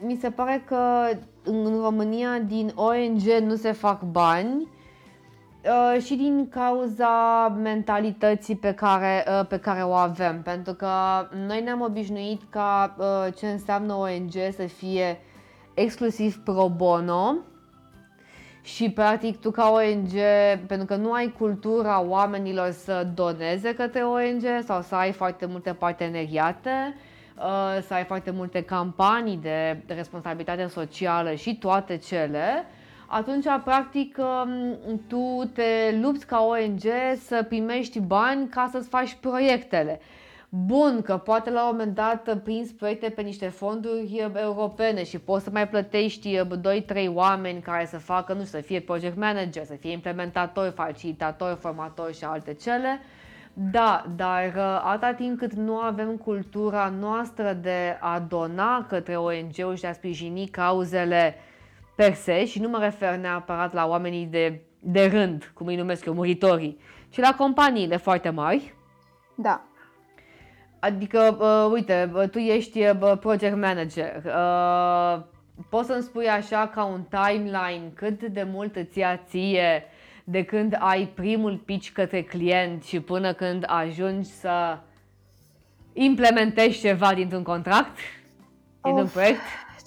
mi 0.00 0.18
se 0.20 0.30
pare 0.30 0.62
că 0.66 1.08
în 1.44 1.80
România 1.82 2.38
din 2.46 2.72
ONG 2.74 3.22
nu 3.46 3.54
se 3.54 3.72
fac 3.72 4.02
bani 4.02 4.68
Uh, 5.64 6.02
și 6.02 6.14
din 6.14 6.48
cauza 6.48 7.48
mentalității 7.62 8.56
pe 8.56 8.72
care, 8.72 9.24
uh, 9.28 9.46
pe 9.46 9.58
care 9.58 9.82
o 9.82 9.92
avem. 9.92 10.42
Pentru 10.42 10.72
că 10.72 10.88
noi 11.46 11.60
ne-am 11.62 11.80
obișnuit 11.80 12.40
ca 12.50 12.94
uh, 12.98 13.34
ce 13.36 13.46
înseamnă 13.46 13.94
ONG 13.94 14.32
să 14.32 14.66
fie 14.76 15.20
exclusiv 15.74 16.36
pro 16.36 16.68
bono 16.76 17.34
și 18.62 18.90
practic 18.90 19.40
tu 19.40 19.50
ca 19.50 19.70
ONG, 19.70 20.12
pentru 20.66 20.86
că 20.86 20.96
nu 20.96 21.12
ai 21.12 21.34
cultura 21.38 22.02
oamenilor 22.02 22.70
să 22.70 23.06
doneze 23.14 23.74
către 23.74 24.02
ONG 24.02 24.42
sau 24.66 24.82
să 24.82 24.94
ai 24.94 25.12
foarte 25.12 25.46
multe 25.46 25.72
parteneriate, 25.72 26.94
să 27.86 27.94
ai 27.94 28.04
foarte 28.04 28.30
multe 28.30 28.62
campanii 28.62 29.36
de 29.36 29.82
responsabilitate 29.86 30.66
socială 30.66 31.34
și 31.34 31.56
toate 31.58 31.96
cele, 31.96 32.64
atunci, 33.06 33.44
practic, 33.64 34.16
um, 34.18 34.78
tu 35.08 35.50
te 35.52 35.98
lupți 36.00 36.26
ca 36.26 36.40
ONG 36.40 36.82
să 37.26 37.44
primești 37.48 38.00
bani 38.00 38.48
ca 38.48 38.68
să-ți 38.72 38.88
faci 38.88 39.16
proiectele. 39.20 40.00
Bun, 40.48 41.02
că 41.02 41.16
poate 41.16 41.50
la 41.50 41.62
un 41.62 41.68
moment 41.70 41.94
dat 41.94 42.38
prinzi 42.44 42.74
proiecte 42.74 43.08
pe 43.08 43.22
niște 43.22 43.48
fonduri 43.48 44.22
uh, 44.24 44.40
europene 44.40 45.04
și 45.04 45.18
poți 45.18 45.44
să 45.44 45.50
mai 45.52 45.68
plătești 45.68 46.38
2-3 46.38 46.42
uh, 46.94 47.06
oameni 47.08 47.60
care 47.60 47.86
să 47.86 47.98
facă, 47.98 48.32
nu 48.32 48.44
știu, 48.44 48.58
să 48.58 48.64
fie 48.64 48.80
project 48.80 49.16
manager, 49.16 49.64
să 49.64 49.74
fie 49.74 49.92
implementatori, 49.92 50.72
facilitatori, 50.72 51.56
formatori 51.56 52.16
și 52.16 52.24
alte 52.24 52.54
cele. 52.54 53.00
Da, 53.56 54.04
dar 54.16 54.46
uh, 54.56 54.80
atâta 54.84 55.12
timp 55.12 55.38
cât 55.38 55.52
nu 55.52 55.76
avem 55.76 56.16
cultura 56.16 56.88
noastră 56.88 57.52
de 57.52 57.96
a 58.00 58.20
dona 58.28 58.86
către 58.88 59.16
ONG-uri 59.16 59.76
și 59.76 59.80
de 59.80 59.86
a 59.86 59.92
sprijini 59.92 60.46
cauzele 60.46 61.34
uh, 61.36 61.52
per 61.94 62.14
se 62.14 62.44
și 62.44 62.60
nu 62.60 62.68
mă 62.68 62.78
refer 62.78 63.16
neapărat 63.16 63.72
la 63.72 63.86
oamenii 63.86 64.26
de, 64.26 64.60
de 64.78 65.06
rând, 65.06 65.50
cum 65.54 65.66
îi 65.66 65.76
numesc 65.76 66.04
eu, 66.04 66.14
muritorii, 66.14 66.78
ci 67.08 67.18
la 67.18 67.34
companiile 67.36 67.96
foarte 67.96 68.30
mari. 68.30 68.74
Da. 69.34 69.64
Adică, 70.78 71.36
uh, 71.40 71.72
uite, 71.72 72.12
tu 72.30 72.38
ești 72.38 72.80
uh, 72.80 73.18
project 73.20 73.56
manager. 73.56 74.22
Uh, 74.24 75.22
poți 75.68 75.86
să-mi 75.86 76.02
spui 76.02 76.28
așa 76.28 76.70
ca 76.74 76.84
un 76.84 77.02
timeline 77.02 77.92
cât 77.94 78.22
de 78.22 78.42
mult 78.42 78.76
îți 78.76 78.98
ia 78.98 79.16
ție 79.16 79.84
de 80.24 80.44
când 80.44 80.76
ai 80.78 81.06
primul 81.06 81.56
pitch 81.56 81.90
către 81.92 82.22
client 82.22 82.82
și 82.82 83.00
până 83.00 83.32
când 83.32 83.64
ajungi 83.66 84.28
să 84.28 84.78
implementezi 85.92 86.80
ceva 86.80 87.14
dintr-un 87.14 87.42
contract, 87.42 87.96
dintr-un 88.82 89.08
proiect? 89.08 89.40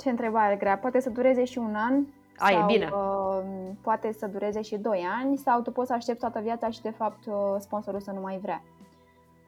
ce 0.08 0.10
întrebare 0.10 0.56
grea. 0.56 0.78
Poate 0.78 1.00
să 1.00 1.10
dureze 1.10 1.44
și 1.44 1.58
un 1.58 1.76
an. 1.76 2.04
A, 2.38 2.50
sau, 2.50 2.62
e 2.62 2.66
bine. 2.66 2.90
Uh, 2.94 3.42
poate 3.82 4.12
să 4.12 4.28
dureze 4.28 4.62
și 4.62 4.78
2 4.78 5.06
ani 5.22 5.38
sau 5.38 5.62
tu 5.62 5.72
poți 5.72 5.88
să 5.88 5.94
aștepți 5.94 6.20
toată 6.20 6.40
viața 6.40 6.70
și 6.70 6.82
de 6.82 6.90
fapt 6.90 7.26
uh, 7.26 7.34
sponsorul 7.60 8.00
să 8.00 8.12
nu 8.12 8.22
mai 8.22 8.40
vrea. 8.42 8.64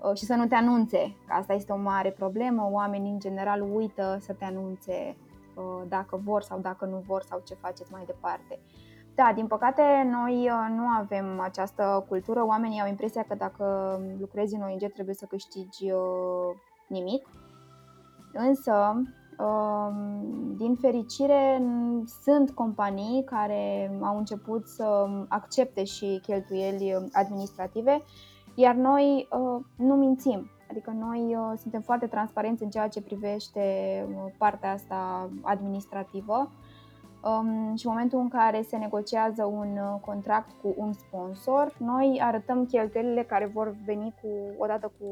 Uh, 0.02 0.18
și 0.18 0.26
să 0.26 0.34
nu 0.34 0.46
te 0.46 0.56
anunțe, 0.56 1.16
că 1.28 1.34
asta 1.34 1.54
este 1.54 1.72
o 1.72 1.78
mare 1.78 2.10
problemă. 2.10 2.70
Oamenii 2.72 3.12
în 3.12 3.20
general 3.20 3.66
uită 3.74 4.18
să 4.22 4.34
te 4.34 4.46
anunțe 4.46 5.16
uh, 5.56 5.82
dacă 5.88 6.22
vor 6.24 6.42
sau 6.42 6.60
dacă 6.60 6.86
nu 6.86 7.04
vor 7.08 7.22
sau 7.22 7.42
ce 7.48 7.54
faceți 7.54 7.92
mai 7.92 8.04
departe. 8.06 8.60
Da, 9.20 9.32
din 9.36 9.48
păcate 9.48 9.82
noi 10.12 10.50
uh, 10.50 10.76
nu 10.76 10.86
avem 10.88 11.40
această 11.40 12.06
cultură. 12.08 12.46
Oamenii 12.46 12.82
au 12.82 12.88
impresia 12.88 13.26
că 13.28 13.36
dacă 13.36 13.98
lucrezi 14.20 14.56
în 14.56 14.62
ONG 14.62 14.92
trebuie 14.94 15.16
să 15.16 15.26
câștigi 15.26 15.92
uh, 15.92 16.56
nimic. 16.88 17.28
Însă, 18.34 19.02
din 20.58 20.76
fericire, 20.76 21.62
sunt 22.22 22.52
companii 22.52 23.24
care 23.24 23.92
au 24.02 24.18
început 24.18 24.68
să 24.68 25.08
accepte 25.28 25.84
și 25.84 26.20
cheltuieli 26.22 27.10
administrative, 27.12 28.02
iar 28.56 28.76
noi 28.76 29.28
uh, 29.32 29.66
nu 29.76 29.96
mințim. 29.96 30.50
Adică 30.70 30.92
noi 31.00 31.36
uh, 31.36 31.58
suntem 31.58 31.82
foarte 31.82 32.08
transparenți 32.08 32.64
în 32.64 32.70
ceea 32.70 32.88
ce 32.88 33.02
privește 33.02 33.62
uh, 34.10 34.32
partea 34.38 34.72
asta 34.72 35.30
administrativă 35.42 36.52
um, 37.22 37.76
și 37.76 37.86
în 37.86 37.92
momentul 37.92 38.20
în 38.20 38.30
care 38.30 38.62
se 38.62 38.78
negociază 38.78 39.46
un 39.46 39.78
contract 40.06 40.50
cu 40.62 40.74
un 40.78 40.94
sponsor, 40.94 41.76
noi 41.78 42.20
arătăm 42.24 42.66
cheltuielile 42.66 43.24
care 43.24 43.46
vor 43.54 43.76
veni 43.86 44.14
cu, 44.22 44.28
odată 44.58 44.92
cu, 45.00 45.06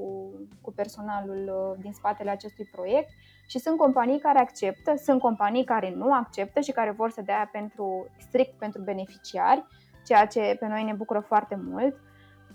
cu 0.62 0.72
personalul 0.72 1.76
din 1.82 1.92
spatele 1.94 2.30
acestui 2.30 2.66
proiect 2.66 3.10
și 3.48 3.60
sunt 3.60 3.78
companii 3.78 4.20
care 4.20 4.40
acceptă, 4.40 4.96
sunt 5.04 5.20
companii 5.20 5.64
care 5.64 5.94
nu 5.96 6.14
acceptă 6.14 6.60
și 6.60 6.72
care 6.72 6.92
vor 6.92 7.10
să 7.10 7.22
dea 7.22 7.50
pentru, 7.52 8.08
strict 8.18 8.58
pentru 8.58 8.82
beneficiari, 8.82 9.66
ceea 10.06 10.26
ce 10.26 10.56
pe 10.60 10.68
noi 10.68 10.84
ne 10.84 10.94
bucură 10.94 11.20
foarte 11.20 11.60
mult. 11.64 11.96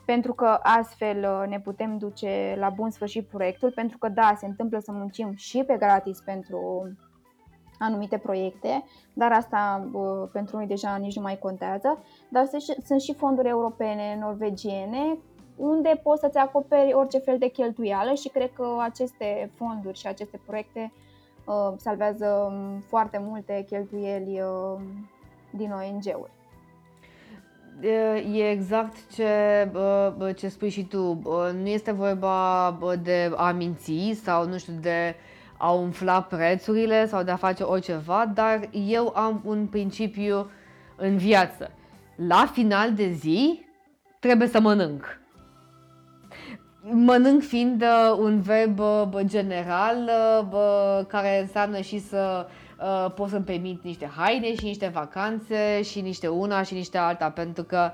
pentru 0.04 0.34
că 0.34 0.58
astfel 0.62 1.46
ne 1.48 1.60
putem 1.60 1.98
duce 1.98 2.54
la 2.58 2.70
bun 2.70 2.90
sfârșit 2.90 3.28
proiectul, 3.28 3.72
pentru 3.74 3.98
că 3.98 4.08
da, 4.08 4.34
se 4.38 4.46
întâmplă 4.46 4.78
să 4.78 4.92
muncim 4.92 5.34
și 5.34 5.64
pe 5.64 5.76
gratis 5.76 6.20
pentru 6.20 6.88
anumite 7.82 8.18
proiecte, 8.18 8.84
dar 9.12 9.32
asta 9.32 9.88
pentru 10.32 10.56
noi 10.56 10.66
deja 10.66 10.96
nici 10.96 11.16
nu 11.16 11.22
mai 11.22 11.38
contează, 11.38 11.98
dar 12.28 12.48
sunt 12.84 13.00
și 13.00 13.14
fonduri 13.14 13.48
europene, 13.48 14.18
norvegiene, 14.20 15.18
unde 15.56 16.00
poți 16.02 16.20
să-ți 16.20 16.38
acoperi 16.38 16.92
orice 16.92 17.18
fel 17.18 17.38
de 17.38 17.46
cheltuială 17.48 18.14
și 18.14 18.28
cred 18.28 18.50
că 18.52 18.66
aceste 18.80 19.50
fonduri 19.54 19.98
și 19.98 20.06
aceste 20.06 20.40
proiecte 20.46 20.92
uh, 21.46 21.72
salvează 21.76 22.26
um, 22.26 22.80
foarte 22.80 23.18
multe 23.20 23.64
cheltuieli 23.68 24.40
uh, 24.40 24.80
din 25.50 25.72
ONG-uri. 25.72 26.30
E 28.34 28.50
exact 28.50 29.12
ce, 29.14 29.70
ce 30.36 30.48
spui 30.48 30.68
și 30.68 30.84
tu. 30.84 31.20
Nu 31.54 31.66
este 31.66 31.92
vorba 31.92 32.78
de 33.02 33.32
a 33.36 33.52
minți 33.52 34.20
sau, 34.22 34.46
nu 34.46 34.58
știu, 34.58 34.72
de 34.80 35.14
a 35.62 35.70
umfla 35.70 36.22
prețurile 36.22 37.06
sau 37.06 37.22
de 37.22 37.30
a 37.30 37.36
face 37.36 37.62
oriceva, 37.62 38.30
dar 38.34 38.68
eu 38.72 39.12
am 39.16 39.42
un 39.44 39.66
principiu 39.66 40.50
în 40.96 41.16
viață. 41.16 41.70
La 42.28 42.50
final 42.52 42.92
de 42.92 43.10
zi 43.10 43.64
trebuie 44.18 44.48
să 44.48 44.60
mănânc. 44.60 45.20
Mănânc 46.80 47.42
fiind 47.42 47.82
uh, 47.82 48.16
un 48.18 48.40
verb 48.40 48.78
uh, 48.78 49.20
general 49.24 50.10
uh, 50.52 51.06
care 51.06 51.40
înseamnă 51.40 51.80
și 51.80 51.98
să 51.98 52.46
pot 53.14 53.28
să-mi 53.28 53.44
permit 53.44 53.82
niște 53.84 54.10
haine 54.16 54.54
și 54.54 54.64
niște 54.64 54.90
vacanțe 54.94 55.82
și 55.82 56.00
niște 56.00 56.28
una 56.28 56.62
și 56.62 56.74
niște 56.74 56.98
alta, 56.98 57.30
pentru 57.30 57.62
că 57.62 57.90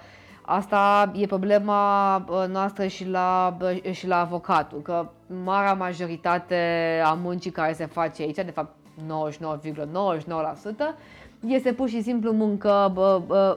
asta 0.51 1.12
e 1.14 1.26
problema 1.26 2.24
noastră 2.51 2.86
și 2.86 3.09
la, 3.09 3.57
și 3.90 4.07
la 4.07 4.20
avocatul, 4.20 4.82
că 4.82 5.09
marea 5.44 5.74
majoritate 5.74 6.57
a 7.05 7.12
muncii 7.12 7.51
care 7.51 7.72
se 7.72 7.86
face 7.86 8.22
aici, 8.22 8.34
de 8.34 8.51
fapt 8.55 8.74
99,99%, 9.07 10.99
este 11.46 11.72
pur 11.72 11.88
și 11.88 12.03
simplu 12.03 12.32
muncă, 12.32 12.92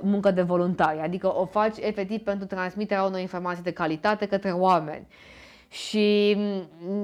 muncă 0.01 0.31
de 0.31 0.41
voluntari, 0.41 0.99
adică 0.99 1.35
o 1.35 1.45
faci 1.45 1.77
efectiv 1.79 2.19
pentru 2.19 2.45
transmiterea 2.45 3.03
unor 3.03 3.19
informații 3.19 3.63
de 3.63 3.71
calitate 3.71 4.25
către 4.25 4.51
oameni. 4.51 5.07
Și, 5.69 6.37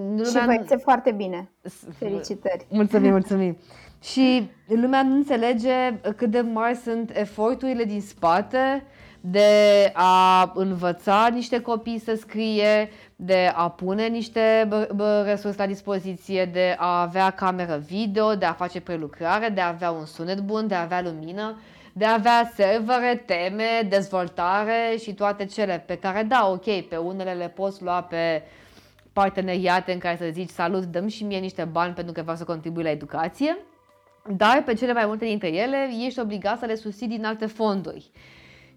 lumea... 0.09 0.23
și 0.25 0.45
vă 0.45 0.57
este 0.61 0.75
foarte 0.75 1.11
bine. 1.11 1.51
Felicitări! 1.97 2.65
Mulțumim, 2.69 3.11
mulțumim! 3.19 3.57
și 4.01 4.49
lumea 4.67 5.03
nu 5.03 5.15
înțelege 5.15 5.99
cât 6.15 6.29
de 6.29 6.41
mari 6.41 6.75
sunt 6.75 7.11
eforturile 7.17 7.83
din 7.83 8.01
spate 8.01 8.83
de 9.31 9.91
a 9.93 10.51
învăța 10.55 11.27
niște 11.33 11.61
copii 11.61 11.99
să 11.99 12.15
scrie, 12.15 12.89
de 13.15 13.51
a 13.55 13.69
pune 13.69 14.07
niște 14.07 14.67
resurse 15.23 15.57
la 15.57 15.65
dispoziție, 15.65 16.45
de 16.45 16.75
a 16.77 17.01
avea 17.01 17.29
cameră 17.29 17.81
video, 17.87 18.35
de 18.35 18.45
a 18.45 18.53
face 18.53 18.81
prelucrare, 18.81 19.49
de 19.49 19.61
a 19.61 19.67
avea 19.67 19.91
un 19.91 20.05
sunet 20.05 20.39
bun, 20.39 20.67
de 20.67 20.75
a 20.75 20.81
avea 20.81 21.01
lumină, 21.01 21.59
de 21.93 22.05
a 22.05 22.13
avea 22.13 22.51
servere, 22.55 23.23
teme, 23.25 23.87
dezvoltare 23.89 24.95
și 25.01 25.13
toate 25.13 25.45
cele 25.45 25.83
pe 25.85 25.97
care, 25.97 26.23
da, 26.23 26.47
ok, 26.47 26.87
pe 26.87 26.95
unele 26.95 27.31
le 27.31 27.47
poți 27.47 27.83
lua 27.83 28.01
pe 28.01 28.43
parteneriate 29.13 29.91
în 29.91 29.99
care 29.99 30.17
să 30.17 30.29
zici 30.31 30.49
salut, 30.49 30.83
dăm 30.83 31.07
și 31.07 31.23
mie 31.23 31.39
niște 31.39 31.63
bani 31.63 31.93
pentru 31.93 32.13
că 32.13 32.21
vreau 32.21 32.37
să 32.37 32.43
contribui 32.43 32.83
la 32.83 32.89
educație, 32.89 33.57
dar 34.35 34.63
pe 34.63 34.73
cele 34.73 34.93
mai 34.93 35.05
multe 35.05 35.25
dintre 35.25 35.47
ele 35.47 35.89
ești 36.05 36.19
obligat 36.19 36.59
să 36.59 36.65
le 36.65 36.75
susții 36.75 37.07
din 37.07 37.25
alte 37.25 37.45
fonduri. 37.45 38.11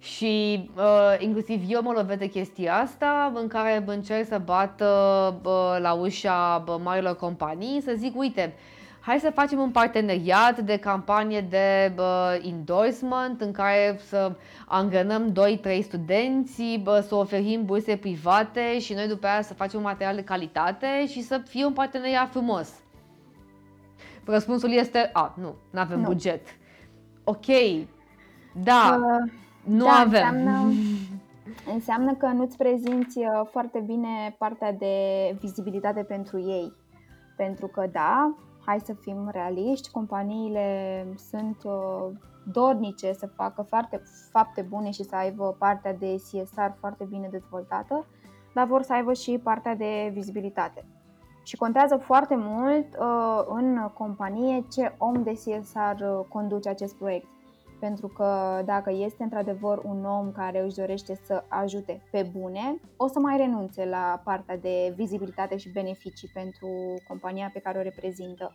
Și 0.00 0.70
uh, 0.76 1.14
inclusiv 1.18 1.62
eu 1.68 1.82
mă 1.82 1.92
lovesc 1.92 2.18
de 2.18 2.28
chestia 2.28 2.74
asta 2.74 3.32
în 3.34 3.48
care 3.48 3.84
încerc 3.86 4.26
să 4.26 4.40
bat 4.44 4.80
uh, 4.80 5.78
la 5.80 5.92
ușa 5.92 6.64
uh, 6.68 6.76
marilor 6.82 7.16
companii 7.16 7.80
să 7.80 7.92
zic, 7.96 8.18
uite, 8.18 8.54
hai 9.00 9.18
să 9.18 9.30
facem 9.30 9.58
un 9.58 9.70
parteneriat 9.70 10.58
de 10.58 10.76
campanie 10.76 11.40
de 11.40 11.92
uh, 11.98 12.38
endorsement 12.42 13.40
în 13.40 13.52
care 13.52 14.00
să 14.06 14.32
angrenăm 14.66 15.32
2-3 15.32 15.82
studenți, 15.82 16.60
uh, 16.60 16.98
să 17.06 17.14
oferim 17.14 17.64
burse 17.64 17.96
private 17.96 18.78
și 18.78 18.92
noi 18.92 19.08
după 19.08 19.26
aia 19.26 19.42
să 19.42 19.54
facem 19.54 19.78
un 19.78 19.84
material 19.84 20.14
de 20.14 20.24
calitate 20.24 21.06
și 21.06 21.22
să 21.22 21.40
fie 21.48 21.64
un 21.64 21.72
parteneriat 21.72 22.30
frumos. 22.30 22.72
Răspunsul 24.24 24.72
este, 24.72 25.10
a, 25.12 25.34
nu, 25.40 25.54
nu 25.70 25.80
avem 25.80 26.02
buget. 26.02 26.46
Ok, 27.24 27.46
da, 28.52 29.00
uh, 29.00 29.32
nu 29.64 29.84
da, 29.84 29.90
avem. 29.90 30.12
Înseamnă, 30.12 30.72
înseamnă 31.72 32.14
că 32.14 32.26
nu-ți 32.26 32.56
prezinți 32.56 33.18
uh, 33.18 33.46
foarte 33.50 33.78
bine 33.86 34.34
partea 34.38 34.72
de 34.72 34.94
vizibilitate 35.40 36.02
pentru 36.02 36.38
ei. 36.38 36.72
Pentru 37.36 37.66
că, 37.66 37.88
da, 37.92 38.34
hai 38.66 38.80
să 38.84 38.94
fim 39.00 39.28
realiști, 39.32 39.90
companiile 39.90 41.06
sunt 41.30 41.56
uh, 41.64 42.06
dornice 42.52 43.12
să 43.12 43.26
facă 43.26 43.62
foarte 43.62 44.02
fapte 44.30 44.66
bune 44.68 44.90
și 44.90 45.02
să 45.02 45.16
aibă 45.16 45.56
partea 45.58 45.94
de 45.94 46.14
CSR 46.14 46.70
foarte 46.78 47.04
bine 47.04 47.28
dezvoltată, 47.30 48.06
dar 48.54 48.66
vor 48.66 48.82
să 48.82 48.92
aibă 48.92 49.12
și 49.12 49.40
partea 49.42 49.74
de 49.74 50.10
vizibilitate. 50.12 50.84
Și 51.42 51.56
contează 51.56 51.96
foarte 51.96 52.34
mult 52.38 52.86
uh, 52.98 53.44
în 53.48 53.90
companie 53.94 54.64
ce 54.72 54.94
om 54.98 55.22
de 55.22 55.32
CSR 55.32 56.02
uh, 56.02 56.24
conduce 56.28 56.68
acest 56.68 56.94
proiect. 56.94 57.26
Pentru 57.80 58.08
că 58.08 58.62
dacă 58.64 58.90
este 58.92 59.22
într-adevăr 59.22 59.80
un 59.84 60.04
om 60.04 60.32
care 60.32 60.64
își 60.64 60.76
dorește 60.76 61.14
să 61.24 61.44
ajute 61.48 62.02
pe 62.10 62.30
bune, 62.38 62.80
o 62.96 63.06
să 63.06 63.18
mai 63.18 63.36
renunțe 63.36 63.84
la 63.84 64.20
partea 64.24 64.56
de 64.56 64.92
vizibilitate 64.96 65.56
și 65.56 65.72
beneficii 65.72 66.30
pentru 66.34 66.68
compania 67.08 67.50
pe 67.52 67.60
care 67.60 67.78
o 67.78 67.82
reprezintă. 67.82 68.52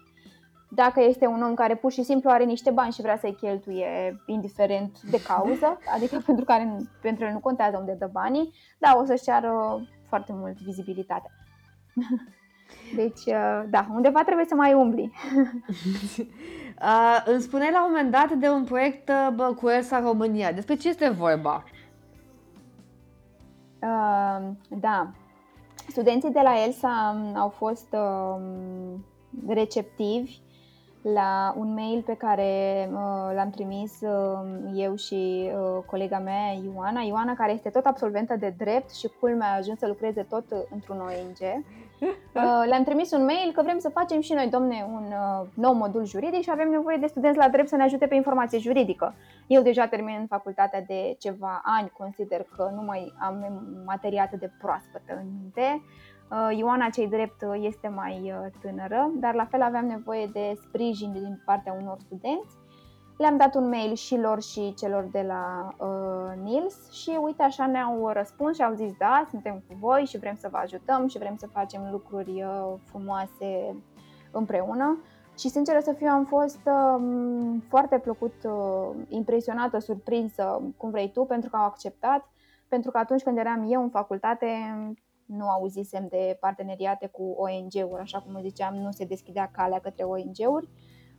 Dacă 0.69 1.01
este 1.01 1.25
un 1.25 1.41
om 1.41 1.53
care 1.53 1.75
pur 1.75 1.91
și 1.91 2.03
simplu 2.03 2.29
are 2.29 2.43
niște 2.43 2.71
bani 2.71 2.91
și 2.91 3.01
vrea 3.01 3.17
să-i 3.17 3.35
cheltuie 3.35 4.21
indiferent 4.25 5.01
de 5.01 5.21
cauză, 5.21 5.77
adică 5.95 6.21
pentru 6.25 6.45
care 6.45 6.77
pentru 7.01 7.25
el 7.25 7.31
nu 7.31 7.39
contează 7.39 7.77
unde 7.77 7.95
dă 7.99 8.09
banii, 8.11 8.51
da, 8.77 8.97
o 9.01 9.05
să-și 9.05 9.23
ceară 9.23 9.81
foarte 10.07 10.33
mult 10.35 10.61
vizibilitate. 10.61 11.31
Deci, 12.95 13.25
uh, 13.25 13.63
da, 13.69 13.87
undeva 13.93 14.23
trebuie 14.23 14.45
să 14.45 14.55
mai 14.55 14.73
umbli. 14.73 15.11
uh, 16.81 17.23
îmi 17.25 17.41
spuneai 17.41 17.71
la 17.71 17.85
un 17.85 17.91
moment 17.91 18.11
dat 18.11 18.31
de 18.31 18.49
un 18.49 18.63
proiect 18.63 19.09
uh, 19.09 19.33
bă, 19.35 19.53
cu 19.61 19.69
Elsa 19.69 19.99
România. 19.99 20.51
Despre 20.51 20.75
ce 20.75 20.89
este 20.89 21.09
vorba? 21.09 21.63
Uh, 23.81 24.47
da. 24.67 25.11
Studenții 25.87 26.31
de 26.31 26.39
la 26.43 26.63
Elsa 26.65 27.15
um, 27.15 27.35
au 27.35 27.49
fost 27.49 27.87
uh, 27.91 28.41
receptivi 29.47 30.39
la 31.13 31.53
un 31.57 31.73
mail 31.73 32.01
pe 32.01 32.15
care 32.15 32.89
uh, 32.91 33.31
l-am 33.35 33.49
trimis 33.49 34.01
uh, 34.01 34.39
eu 34.75 34.95
și 34.95 35.51
uh, 35.53 35.83
colega 35.85 36.19
mea, 36.19 36.51
Ioana. 36.63 37.01
Ioana, 37.01 37.33
care 37.33 37.51
este 37.51 37.69
tot 37.69 37.85
absolventă 37.85 38.35
de 38.35 38.53
drept 38.57 38.95
și 38.95 39.11
culmea 39.19 39.47
a 39.47 39.57
ajuns 39.57 39.79
să 39.79 39.87
lucreze 39.87 40.21
tot 40.29 40.43
într-un 40.69 40.99
ONG. 40.99 41.63
Uh, 42.35 42.63
le-am 42.67 42.83
trimis 42.83 43.11
un 43.11 43.23
mail 43.23 43.51
că 43.53 43.61
vrem 43.61 43.77
să 43.77 43.89
facem 43.89 44.21
și 44.21 44.33
noi, 44.33 44.47
domne, 44.49 44.87
un 44.93 45.03
uh, 45.03 45.47
nou 45.53 45.73
modul 45.73 46.05
juridic 46.05 46.41
și 46.41 46.51
avem 46.51 46.69
nevoie 46.69 46.97
de 46.97 47.07
studenți 47.07 47.37
la 47.37 47.49
drept 47.49 47.67
să 47.67 47.75
ne 47.75 47.83
ajute 47.83 48.07
pe 48.07 48.15
informație 48.15 48.59
juridică. 48.59 49.15
Eu 49.47 49.61
deja 49.61 49.87
termin 49.87 50.25
facultatea 50.29 50.81
de 50.81 51.15
ceva 51.19 51.61
ani, 51.63 51.91
consider 51.97 52.45
că 52.55 52.71
nu 52.75 52.81
mai 52.81 53.13
am 53.19 53.63
materie 53.85 54.19
atât 54.19 54.39
de 54.39 54.51
proaspătă 54.59 55.19
în 55.21 55.27
minte. 55.39 55.81
Uh, 56.31 56.57
Ioana, 56.57 56.89
cei 56.89 57.07
drept, 57.07 57.41
este 57.61 57.87
mai 57.87 58.33
tânără, 58.61 59.11
dar 59.13 59.33
la 59.33 59.45
fel 59.45 59.61
aveam 59.61 59.85
nevoie 59.85 60.29
de 60.33 60.53
sprijin 60.67 61.13
din 61.13 61.41
partea 61.45 61.77
unor 61.81 61.97
studenți 61.99 62.55
le-am 63.17 63.37
dat 63.37 63.55
un 63.55 63.69
mail 63.69 63.93
și 63.93 64.17
lor 64.17 64.41
și 64.41 64.73
celor 64.73 65.03
de 65.11 65.21
la 65.21 65.75
uh, 65.79 66.41
Nils 66.43 66.91
și 66.91 67.17
uite 67.21 67.43
așa 67.43 67.67
ne-au 67.67 68.09
răspuns 68.09 68.55
și 68.55 68.63
au 68.63 68.73
zis 68.73 68.91
da, 68.97 69.27
suntem 69.29 69.63
cu 69.67 69.75
voi 69.79 70.05
și 70.05 70.17
vrem 70.17 70.35
să 70.35 70.47
vă 70.51 70.57
ajutăm 70.57 71.07
și 71.07 71.17
vrem 71.17 71.35
să 71.37 71.47
facem 71.47 71.87
lucruri 71.91 72.43
uh, 72.43 72.73
frumoase 72.83 73.75
împreună. 74.31 75.03
Și 75.37 75.49
sinceră 75.49 75.79
să 75.79 75.93
fiu, 75.93 76.07
am 76.07 76.25
fost 76.25 76.59
uh, 76.65 77.03
foarte 77.67 77.99
plăcut 77.99 78.33
uh, 78.43 79.05
impresionată, 79.07 79.79
surprinsă, 79.79 80.61
cum 80.77 80.89
vrei 80.89 81.11
tu, 81.11 81.23
pentru 81.23 81.49
că 81.49 81.55
au 81.55 81.65
acceptat, 81.65 82.29
pentru 82.67 82.91
că 82.91 82.97
atunci 82.97 83.23
când 83.23 83.37
eram 83.37 83.65
eu 83.71 83.81
în 83.81 83.89
facultate 83.89 84.47
nu 85.25 85.49
auzisem 85.49 86.07
de 86.09 86.37
parteneriate 86.39 87.07
cu 87.07 87.35
ONG-uri, 87.37 88.01
așa 88.01 88.19
cum 88.19 88.41
ziceam, 88.41 88.75
nu 88.75 88.91
se 88.91 89.05
deschidea 89.05 89.49
calea 89.53 89.79
către 89.79 90.03
ONG-uri. 90.03 90.69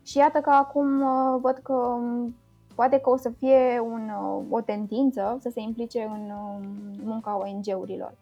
Și 0.06 0.18
iată 0.18 0.40
că 0.40 0.50
acum 0.50 1.00
uh, 1.00 1.38
văd 1.40 1.58
că 1.62 1.72
um, 1.72 2.36
poate 2.74 2.98
că 2.98 3.10
o 3.10 3.16
să 3.16 3.30
fie 3.30 3.80
un, 3.80 4.10
uh, 4.20 4.44
o 4.50 4.60
tendință 4.60 5.38
să 5.40 5.50
se 5.52 5.60
implice 5.60 6.02
în 6.02 6.30
um, 6.30 6.62
munca 7.04 7.38
ONG-urilor. 7.38 8.14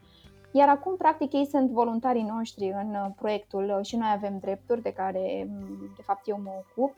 Iar 0.52 0.68
acum, 0.68 0.96
practic, 0.96 1.32
ei 1.32 1.46
sunt 1.46 1.70
voluntarii 1.70 2.22
noștri 2.22 2.74
în 2.82 2.94
uh, 2.94 3.06
proiectul 3.16 3.80
și 3.82 3.96
noi 3.96 4.08
avem 4.14 4.38
drepturi 4.38 4.82
de 4.82 4.92
care, 4.92 5.48
um, 5.48 5.90
de 5.96 6.02
fapt, 6.02 6.28
eu 6.28 6.40
mă 6.42 6.50
ocup. 6.50 6.94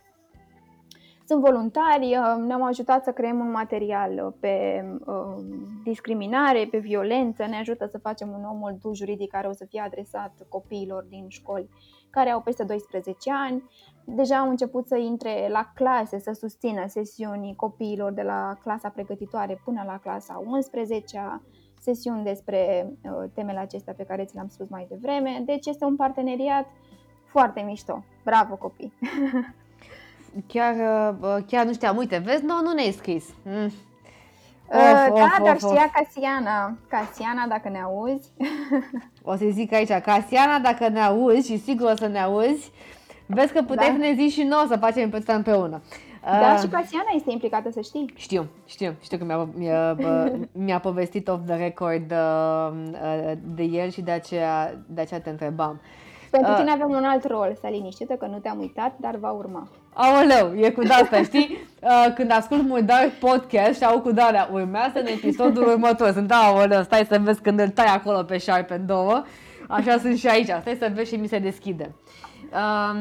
Sunt 1.27 1.41
voluntari, 1.41 2.17
uh, 2.17 2.45
ne-au 2.47 2.65
ajutat 2.65 3.05
să 3.05 3.13
creăm 3.13 3.39
un 3.39 3.51
material 3.51 4.35
pe 4.41 4.85
uh, 5.07 5.45
discriminare, 5.85 6.69
pe 6.71 6.79
violență, 6.79 7.47
ne 7.47 7.57
ajută 7.57 7.87
să 7.87 7.99
facem 7.99 8.29
un 8.29 8.41
nou 8.41 8.55
moldul 8.55 8.95
juridic 8.95 9.31
care 9.31 9.47
o 9.47 9.53
să 9.53 9.65
fie 9.69 9.81
adresat 9.81 10.33
copiilor 10.49 11.05
din 11.09 11.29
școli 11.29 11.69
care 12.11 12.31
au 12.31 12.41
peste 12.41 12.65
12 12.65 13.31
ani. 13.33 13.71
Deja 14.05 14.39
au 14.39 14.49
început 14.49 14.87
să 14.87 14.97
intre 14.97 15.49
la 15.51 15.71
clase, 15.75 16.19
să 16.19 16.33
susțină 16.33 16.85
sesiuni 16.87 17.55
copiilor 17.57 18.13
de 18.13 18.23
la 18.23 18.57
clasa 18.63 18.89
pregătitoare 18.89 19.61
până 19.65 19.83
la 19.87 19.99
clasa 19.99 20.43
11 20.47 21.41
sesiuni 21.81 22.25
despre 22.25 22.93
uh, 23.03 23.31
temele 23.35 23.59
acestea 23.59 23.95
pe 23.95 24.05
care 24.05 24.25
ți 24.25 24.35
le-am 24.35 24.49
spus 24.49 24.69
mai 24.69 24.87
devreme. 24.89 25.43
Deci 25.47 25.67
este 25.67 25.85
un 25.85 25.97
parteneriat 25.97 26.67
foarte 27.25 27.61
mișto. 27.61 28.05
Bravo 28.25 28.57
copii! 28.57 28.93
Chiar, 30.47 30.75
uh, 31.21 31.37
chiar 31.47 31.65
nu 31.65 31.73
știam. 31.73 31.97
Uite, 31.97 32.23
vezi, 32.25 32.45
nu, 32.45 32.55
nu 32.63 32.73
ne-ai 32.73 32.93
scris. 32.93 33.25
Mm. 33.43 33.73
Of, 34.69 35.11
of, 35.11 35.19
da, 35.19 35.37
of, 35.39 35.45
dar 35.45 35.55
of. 35.55 35.71
știa 35.71 35.91
Casiana. 35.93 36.77
Casiana, 36.89 37.47
dacă 37.49 37.69
ne 37.69 37.81
auzi. 37.81 38.29
O 39.23 39.37
să 39.37 39.45
zic 39.51 39.73
aici, 39.73 39.93
Casiana, 39.93 40.59
dacă 40.59 40.89
ne 40.89 41.01
auzi 41.01 41.51
și 41.51 41.59
sigur 41.59 41.91
o 41.91 41.97
să 41.97 42.07
ne 42.07 42.21
auzi, 42.21 42.71
vezi 43.27 43.53
că 43.53 43.63
puteți 43.63 43.87
da. 43.87 43.93
să 43.93 43.99
ne 43.99 44.15
zici 44.15 44.33
și 44.33 44.43
noi 44.43 44.65
să 44.69 44.77
facem 44.77 45.11
pe 45.11 45.23
împreună. 45.27 45.83
Da, 46.23 46.53
uh, 46.53 46.61
și 46.61 46.69
Casiana 46.69 47.11
este 47.15 47.31
implicată, 47.31 47.71
să 47.71 47.81
știi. 47.81 48.13
Știu, 48.15 48.47
știu, 48.65 48.95
știu 49.03 49.19
că 49.19 49.25
mi-a, 49.25 49.49
mi-a, 49.55 49.97
mi-a 50.53 50.79
povestit 50.79 51.29
off 51.29 51.47
the 51.47 51.57
record 51.57 52.11
uh, 52.11 52.71
uh, 52.93 53.33
de 53.45 53.63
el 53.63 53.91
și 53.91 54.01
de 54.01 54.11
aceea, 54.11 54.75
de 54.87 55.01
aceea 55.01 55.21
te 55.21 55.31
întrebam. 55.31 55.81
Pentru 56.31 56.51
uh, 56.51 56.57
tine 56.57 56.71
avem 56.71 56.91
un 56.91 57.05
alt 57.05 57.25
rol, 57.25 57.57
să 57.61 57.69
liniștită 57.71 58.15
că 58.15 58.27
nu 58.27 58.39
te-am 58.39 58.59
uitat, 58.59 58.95
dar 58.99 59.17
va 59.17 59.31
urma. 59.31 59.69
Aoleu, 59.99 60.55
e 60.57 60.71
cu 60.71 60.83
asta, 60.89 61.23
știi? 61.23 61.59
Uh, 61.81 62.13
când 62.15 62.31
ascult 62.33 62.63
Murdar 62.63 63.11
podcast 63.21 63.77
și 63.77 63.85
au 63.85 64.01
cu 64.01 64.13
darea, 64.13 64.49
urmează 64.53 64.99
în 64.99 65.07
episodul 65.07 65.69
următor. 65.73 66.13
Sunt, 66.13 66.33
aoleu, 66.33 66.83
stai 66.83 67.07
să 67.09 67.19
vezi 67.23 67.41
când 67.41 67.61
îl 67.61 67.69
tai 67.69 67.87
acolo 67.87 68.23
pe 68.23 68.39
șarpe 68.39 68.75
în 68.75 68.87
două. 68.87 69.25
Așa 69.69 69.99
sunt 69.99 70.19
și 70.19 70.27
aici, 70.27 70.51
stai 70.61 70.77
să 70.79 70.91
vezi 70.95 71.13
și 71.13 71.21
mi 71.21 71.29
se 71.29 71.39
deschide. 71.39 71.95
Um, 72.43 72.99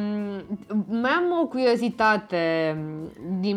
mai 1.00 1.12
am 1.12 1.39
o 1.41 1.46
curiozitate 1.46 2.76
din 3.39 3.56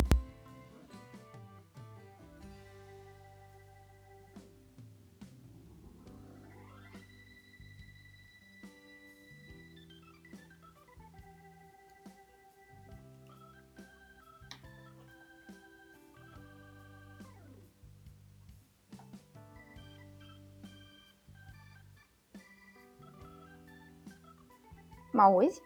Mă 25.19 25.25
auzi? 25.25 25.62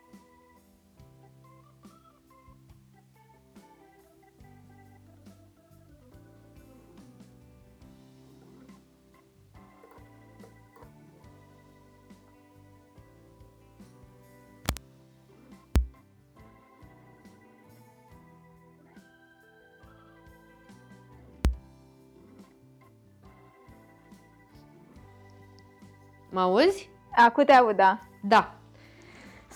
Mă 26.30 26.40
auzi? 26.40 26.90
Acum 27.16 27.44
te 27.44 27.52
aud, 27.52 27.76
da. 27.76 27.98
Da. 28.22 28.61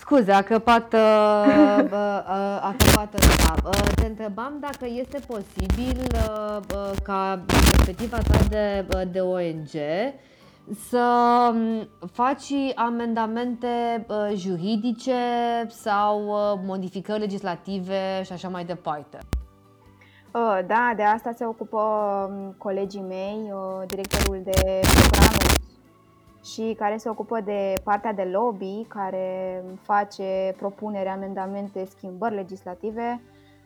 Scuze, 0.09 0.31
a 0.31 0.41
căpat, 0.41 0.93
uh, 0.93 0.99
uh, 1.83 1.99
a 2.61 2.75
căpat 2.77 3.13
ăsta. 3.13 3.55
Uh, 3.65 3.93
te 3.95 4.05
întrebam 4.05 4.57
dacă 4.59 4.85
este 4.85 5.19
posibil 5.27 5.97
uh, 6.13 6.57
uh, 6.75 6.91
ca 7.03 7.43
perspectiva 7.45 8.17
ta 8.17 8.37
de, 8.49 8.85
uh, 8.95 9.01
de 9.11 9.19
ONG 9.19 9.69
să 10.89 11.03
um, 11.53 11.87
faci 12.11 12.51
amendamente 12.75 14.05
uh, 14.07 14.31
juridice 14.35 15.13
sau 15.67 16.27
uh, 16.27 16.59
modificări 16.65 17.19
legislative 17.19 18.21
și 18.23 18.31
așa 18.31 18.47
mai 18.47 18.65
departe. 18.65 19.17
Uh, 20.31 20.59
da, 20.67 20.93
de 20.95 21.03
asta 21.03 21.31
se 21.35 21.45
ocupă 21.45 21.79
um, 22.29 22.55
colegii 22.57 23.05
mei, 23.07 23.51
uh, 23.51 23.87
directorul 23.87 24.41
de 24.43 24.79
program 25.01 25.46
și 26.43 26.75
care 26.77 26.97
se 26.97 27.09
ocupă 27.09 27.41
de 27.41 27.73
partea 27.83 28.13
de 28.13 28.23
lobby, 28.23 28.85
care 28.87 29.63
face 29.81 30.53
propuneri, 30.57 31.09
amendamente, 31.09 31.85
schimbări 31.85 32.35
legislative 32.35 33.21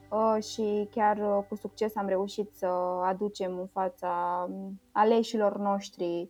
uh, 0.10 0.44
și 0.44 0.88
chiar 0.92 1.18
uh, 1.18 1.44
cu 1.50 1.56
succes 1.56 1.96
am 1.96 2.08
reușit 2.08 2.50
să 2.54 2.68
aducem 3.06 3.58
în 3.60 3.68
fața 3.68 4.46
um, 4.50 4.80
aleșilor 4.92 5.58
noștri 5.58 6.30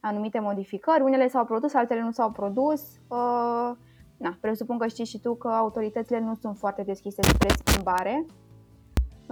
anumite 0.00 0.40
modificări. 0.40 1.02
Unele 1.02 1.28
s-au 1.28 1.44
produs, 1.44 1.74
altele 1.74 2.00
nu 2.00 2.10
s-au 2.10 2.30
produs. 2.30 2.82
Uh, 3.08 3.76
na, 4.16 4.36
presupun 4.40 4.78
că 4.78 4.86
știi 4.86 5.04
și 5.04 5.20
tu 5.20 5.34
că 5.34 5.48
autoritățile 5.48 6.20
nu 6.20 6.34
sunt 6.34 6.56
foarte 6.56 6.82
deschise 6.82 7.22
spre 7.22 7.48
schimbare 7.64 8.26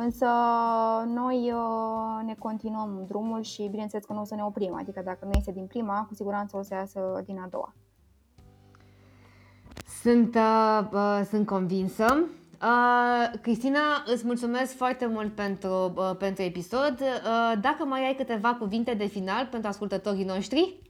Însă 0.01 0.27
noi 1.07 1.53
uh, 1.53 2.25
ne 2.25 2.35
continuăm 2.35 3.05
drumul 3.07 3.43
și 3.43 3.69
bineînțeles 3.71 4.05
că 4.05 4.13
nu 4.13 4.21
o 4.21 4.25
să 4.25 4.35
ne 4.35 4.45
oprim, 4.45 4.75
adică 4.75 5.01
dacă 5.05 5.25
nu 5.25 5.31
iese 5.35 5.53
din 5.53 5.67
prima, 5.67 6.05
cu 6.09 6.15
siguranță 6.15 6.57
o 6.57 6.63
să 6.63 6.75
iasă 6.75 7.23
din 7.25 7.39
a 7.39 7.49
doua. 7.51 7.75
Sunt, 10.03 10.35
uh, 10.35 10.89
uh, 10.93 11.21
sunt 11.29 11.47
convinsă. 11.47 12.05
Uh, 12.63 13.41
Cristina, 13.41 13.81
îți 14.07 14.27
mulțumesc 14.27 14.77
foarte 14.77 15.07
mult 15.07 15.35
pentru, 15.35 15.93
uh, 15.97 16.17
pentru 16.19 16.43
episod. 16.43 17.01
Uh, 17.01 17.61
dacă 17.61 17.85
mai 17.85 18.07
ai 18.07 18.15
câteva 18.15 18.55
cuvinte 18.55 18.95
de 18.95 19.07
final 19.07 19.47
pentru 19.47 19.69
ascultătorii 19.69 20.25
noștri? 20.25 20.81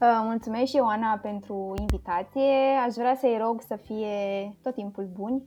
Uh, 0.00 0.20
mulțumesc 0.22 0.70
și 0.70 0.76
Ioana 0.76 1.18
pentru 1.22 1.74
invitație. 1.80 2.52
Aș 2.86 2.94
vrea 2.94 3.14
să-i 3.14 3.38
rog 3.40 3.60
să 3.60 3.76
fie 3.76 4.56
tot 4.62 4.74
timpul 4.74 5.08
buni, 5.12 5.42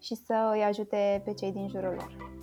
și 0.00 0.14
să 0.14 0.50
îi 0.54 0.62
ajute 0.62 1.22
pe 1.24 1.34
cei 1.34 1.52
din 1.52 1.68
jurul 1.68 1.94
lor. 1.94 2.34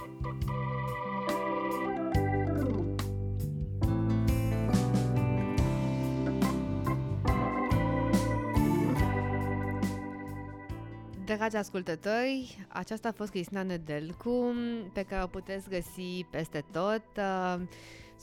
Dragi 11.26 11.56
ascultători, 11.56 12.66
aceasta 12.68 13.08
a 13.08 13.12
fost 13.12 13.32
Cristina 13.32 13.64
Nedelcu, 13.64 14.54
pe 14.94 15.04
care 15.04 15.24
o 15.24 15.28
puteți 15.28 15.70
găsi 15.70 16.26
peste 16.30 16.64
tot. 16.72 17.04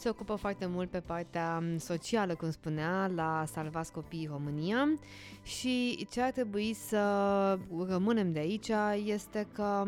Uh, 0.01 0.07
se 0.07 0.09
ocupă 0.09 0.35
foarte 0.35 0.67
mult 0.67 0.91
pe 0.91 1.01
partea 1.01 1.63
socială, 1.79 2.35
cum 2.35 2.51
spunea, 2.51 3.11
la 3.15 3.45
Salvați 3.53 3.93
Copiii 3.93 4.29
România 4.31 4.99
și 5.43 6.07
ce 6.11 6.21
ar 6.21 6.31
trebui 6.31 6.75
să 6.75 7.59
rămânem 7.89 8.33
de 8.33 8.39
aici 8.39 8.71
este 9.05 9.47
că 9.53 9.85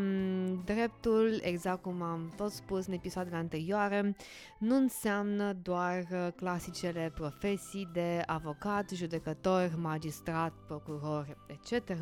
dreptul, 0.64 1.40
exact 1.42 1.82
cum 1.82 2.02
am 2.02 2.32
tot 2.36 2.50
spus 2.50 2.86
în 2.86 2.92
episoadele 2.92 3.36
anterioare, 3.36 4.16
nu 4.58 4.76
înseamnă 4.76 5.56
doar 5.62 6.32
clasicele 6.36 7.12
profesii 7.14 7.88
de 7.92 8.22
avocat, 8.26 8.90
judecător, 8.90 9.74
magistrat, 9.80 10.52
procuror, 10.66 11.36
etc., 11.46 11.94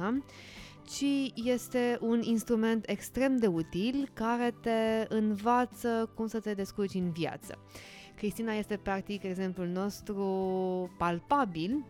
ci 0.86 1.32
este 1.34 1.98
un 2.00 2.22
instrument 2.22 2.88
extrem 2.88 3.36
de 3.36 3.46
util 3.46 4.10
care 4.12 4.54
te 4.60 5.06
învață 5.08 6.10
cum 6.14 6.26
să 6.26 6.40
te 6.40 6.54
descurci 6.54 6.94
în 6.94 7.10
viață. 7.10 7.58
Cristina 8.20 8.52
este 8.52 8.76
practic 8.76 9.22
exemplul 9.22 9.66
nostru 9.66 10.24
palpabil 10.98 11.84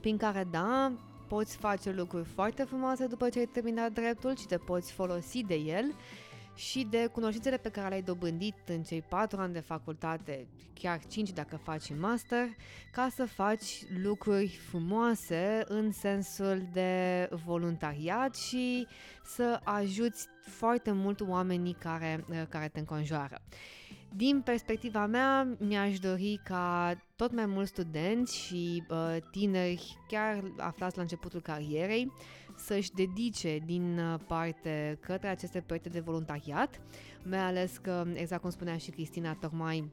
prin 0.00 0.16
care, 0.16 0.46
da, 0.50 0.92
poți 1.28 1.56
face 1.56 1.90
lucruri 1.90 2.24
foarte 2.24 2.62
frumoase 2.62 3.06
după 3.06 3.28
ce 3.28 3.38
ai 3.38 3.48
terminat 3.52 3.92
dreptul 3.92 4.36
și 4.36 4.46
te 4.46 4.56
poți 4.56 4.92
folosi 4.92 5.42
de 5.42 5.54
el 5.54 5.94
și 6.54 6.86
de 6.90 7.06
cunoștințele 7.06 7.56
pe 7.56 7.68
care 7.68 7.88
le-ai 7.88 8.02
dobândit 8.02 8.54
în 8.66 8.82
cei 8.82 9.02
patru 9.02 9.40
ani 9.40 9.52
de 9.52 9.60
facultate, 9.60 10.46
chiar 10.74 11.00
cinci 11.06 11.30
dacă 11.30 11.56
faci 11.56 11.94
master, 11.98 12.48
ca 12.92 13.08
să 13.14 13.24
faci 13.24 13.82
lucruri 14.02 14.58
frumoase 14.68 15.64
în 15.68 15.92
sensul 15.92 16.62
de 16.72 17.28
voluntariat 17.44 18.34
și 18.34 18.86
să 19.24 19.60
ajuți 19.64 20.26
foarte 20.46 20.92
mult 20.92 21.20
oamenii 21.20 21.76
care, 21.78 22.24
care 22.48 22.68
te 22.68 22.78
înconjoară. 22.78 23.40
Din 24.16 24.40
perspectiva 24.40 25.06
mea, 25.06 25.56
mi-aș 25.58 25.98
dori 25.98 26.40
ca 26.44 26.94
tot 27.16 27.32
mai 27.32 27.46
mulți 27.46 27.70
studenți 27.70 28.36
și 28.36 28.84
uh, 28.90 29.16
tineri, 29.30 29.96
chiar 30.08 30.42
aflați 30.56 30.96
la 30.96 31.02
începutul 31.02 31.40
carierei, 31.40 32.12
să-și 32.56 32.92
dedice 32.92 33.58
din 33.66 33.98
uh, 33.98 34.20
parte 34.26 34.98
către 35.00 35.28
aceste 35.28 35.60
proiecte 35.60 35.88
de 35.88 36.00
voluntariat, 36.00 36.80
mai 37.24 37.38
ales 37.38 37.76
că, 37.76 38.04
exact 38.14 38.40
cum 38.40 38.50
spunea 38.50 38.76
și 38.76 38.90
Cristina, 38.90 39.34
tocmai 39.34 39.92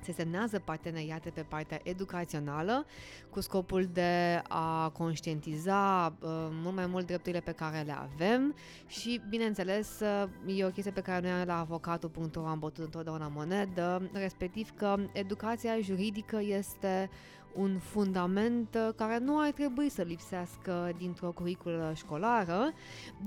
se 0.00 0.12
semnează 0.12 0.58
parteneriate 0.58 1.30
pe 1.30 1.44
partea 1.48 1.80
educațională 1.82 2.86
cu 3.30 3.40
scopul 3.40 3.88
de 3.92 4.42
a 4.48 4.88
conștientiza 4.88 6.06
uh, 6.20 6.28
mult 6.50 6.74
mai 6.74 6.86
mult 6.86 7.06
drepturile 7.06 7.40
pe 7.40 7.52
care 7.52 7.82
le 7.86 7.94
avem 7.98 8.54
și, 8.86 9.20
bineînțeles, 9.28 10.00
uh, 10.00 10.56
e 10.56 10.64
o 10.64 10.70
chestie 10.70 10.92
pe 10.92 11.00
care 11.00 11.30
noi 11.30 11.44
la 11.44 11.58
avocatul.ro 11.58 12.46
am 12.46 12.58
bătut 12.58 12.84
întotdeauna 12.84 13.30
monedă, 13.34 14.10
respectiv 14.12 14.70
că 14.76 14.96
educația 15.12 15.78
juridică 15.80 16.40
este 16.42 17.10
un 17.58 17.78
fundament 17.78 18.74
uh, 18.74 18.94
care 18.96 19.18
nu 19.18 19.40
ar 19.40 19.50
trebui 19.50 19.88
să 19.88 20.02
lipsească 20.02 20.92
dintr-o 20.98 21.32
curiculă 21.32 21.92
școlară, 21.96 22.72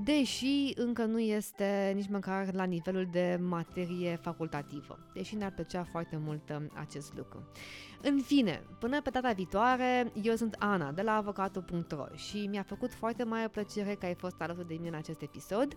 deși 0.04 0.72
încă 0.74 1.04
nu 1.04 1.18
este 1.18 1.92
nici 1.94 2.08
măcar 2.08 2.54
la 2.54 2.64
nivelul 2.64 3.08
de 3.10 3.38
materie 3.42 4.18
facultativă, 4.22 4.98
deși 5.14 5.34
ne-ar 5.34 5.52
plăcea 5.52 5.84
foarte 5.90 6.20
mult 6.24 6.48
uh, 6.48 6.56
acest 6.74 7.16
lucru. 7.16 7.42
În 8.02 8.20
fine, 8.20 8.62
până 8.78 9.02
pe 9.02 9.10
data 9.10 9.32
viitoare, 9.32 10.12
eu 10.22 10.34
sunt 10.34 10.56
Ana 10.58 10.92
de 10.92 11.02
la 11.02 11.16
avocatul.ro 11.16 12.04
și 12.14 12.46
mi-a 12.50 12.62
făcut 12.62 12.94
foarte 12.94 13.24
mare 13.24 13.48
plăcere 13.48 13.94
că 13.94 14.06
ai 14.06 14.14
fost 14.14 14.40
alături 14.40 14.68
de 14.68 14.74
mine 14.74 14.88
în 14.88 14.94
acest 14.94 15.20
episod. 15.20 15.76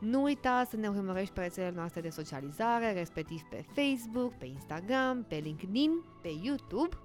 Nu 0.00 0.22
uita 0.22 0.66
să 0.70 0.76
ne 0.76 0.88
urmărești 0.88 1.34
pe 1.34 1.40
rețelele 1.40 1.74
noastre 1.76 2.00
de 2.00 2.08
socializare, 2.08 2.92
respectiv 2.92 3.40
pe 3.50 3.64
Facebook, 3.74 4.32
pe 4.32 4.46
Instagram, 4.46 5.24
pe 5.28 5.36
LinkedIn, 5.36 5.90
pe 6.22 6.30
YouTube 6.42 6.96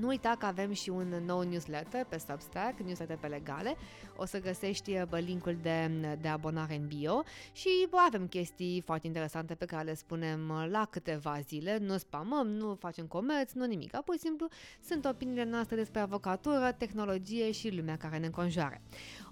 nu 0.00 0.06
uita 0.06 0.36
că 0.38 0.46
avem 0.46 0.72
și 0.72 0.90
un 0.90 1.22
nou 1.24 1.40
newsletter 1.40 2.04
pe 2.04 2.18
Substack, 2.18 2.80
newsletter 2.80 3.16
pe 3.16 3.26
legale. 3.26 3.76
O 4.16 4.24
să 4.24 4.40
găsești 4.40 5.02
bă, 5.08 5.18
linkul 5.18 5.58
de, 5.62 5.90
de 6.20 6.28
abonare 6.28 6.74
în 6.74 6.86
bio 6.86 7.22
și 7.52 7.68
bă, 7.90 7.96
avem 8.06 8.26
chestii 8.26 8.80
foarte 8.80 9.06
interesante 9.06 9.54
pe 9.54 9.64
care 9.64 9.84
le 9.84 9.94
spunem 9.94 10.52
la 10.70 10.86
câteva 10.90 11.40
zile. 11.40 11.78
Nu 11.78 11.96
spamăm, 11.96 12.46
nu 12.46 12.74
facem 12.74 13.06
comerț, 13.06 13.52
nu 13.52 13.64
nimic. 13.64 13.90
Pur 13.90 14.14
și 14.14 14.20
simplu 14.20 14.48
sunt 14.84 15.04
opiniile 15.04 15.44
noastre 15.44 15.76
despre 15.76 16.00
avocatură, 16.00 16.74
tehnologie 16.78 17.50
și 17.50 17.76
lumea 17.76 17.96
care 17.96 18.18
ne 18.18 18.26
înconjoară. 18.26 18.80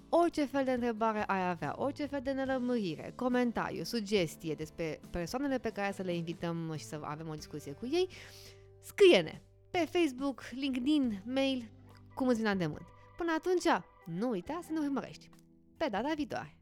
Orice 0.09 0.45
fel 0.45 0.63
de 0.63 0.71
întrebare 0.71 1.23
ai 1.23 1.49
avea, 1.49 1.75
orice 1.77 2.05
fel 2.05 2.21
de 2.23 2.31
nelămurire, 2.31 3.13
comentariu, 3.15 3.83
sugestie 3.83 4.53
despre 4.53 4.99
persoanele 5.09 5.57
pe 5.57 5.69
care 5.69 5.91
să 5.93 6.01
le 6.01 6.15
invităm 6.15 6.73
și 6.77 6.85
să 6.85 6.99
avem 7.03 7.27
o 7.29 7.33
discuție 7.33 7.71
cu 7.71 7.85
ei, 7.91 8.09
scrie-ne! 8.81 9.41
Pe 9.71 9.85
Facebook, 9.91 10.41
LinkedIn, 10.51 11.21
mail, 11.25 11.69
cum 12.13 12.27
îți 12.27 12.37
vine 12.37 12.55
de 12.55 12.67
mult. 12.67 12.85
Până 13.17 13.31
atunci, 13.37 13.83
nu 14.05 14.29
uita 14.29 14.59
să 14.63 14.71
ne 14.71 14.79
urmărești. 14.79 15.29
Pe 15.77 15.87
data 15.89 16.13
viitoare! 16.15 16.57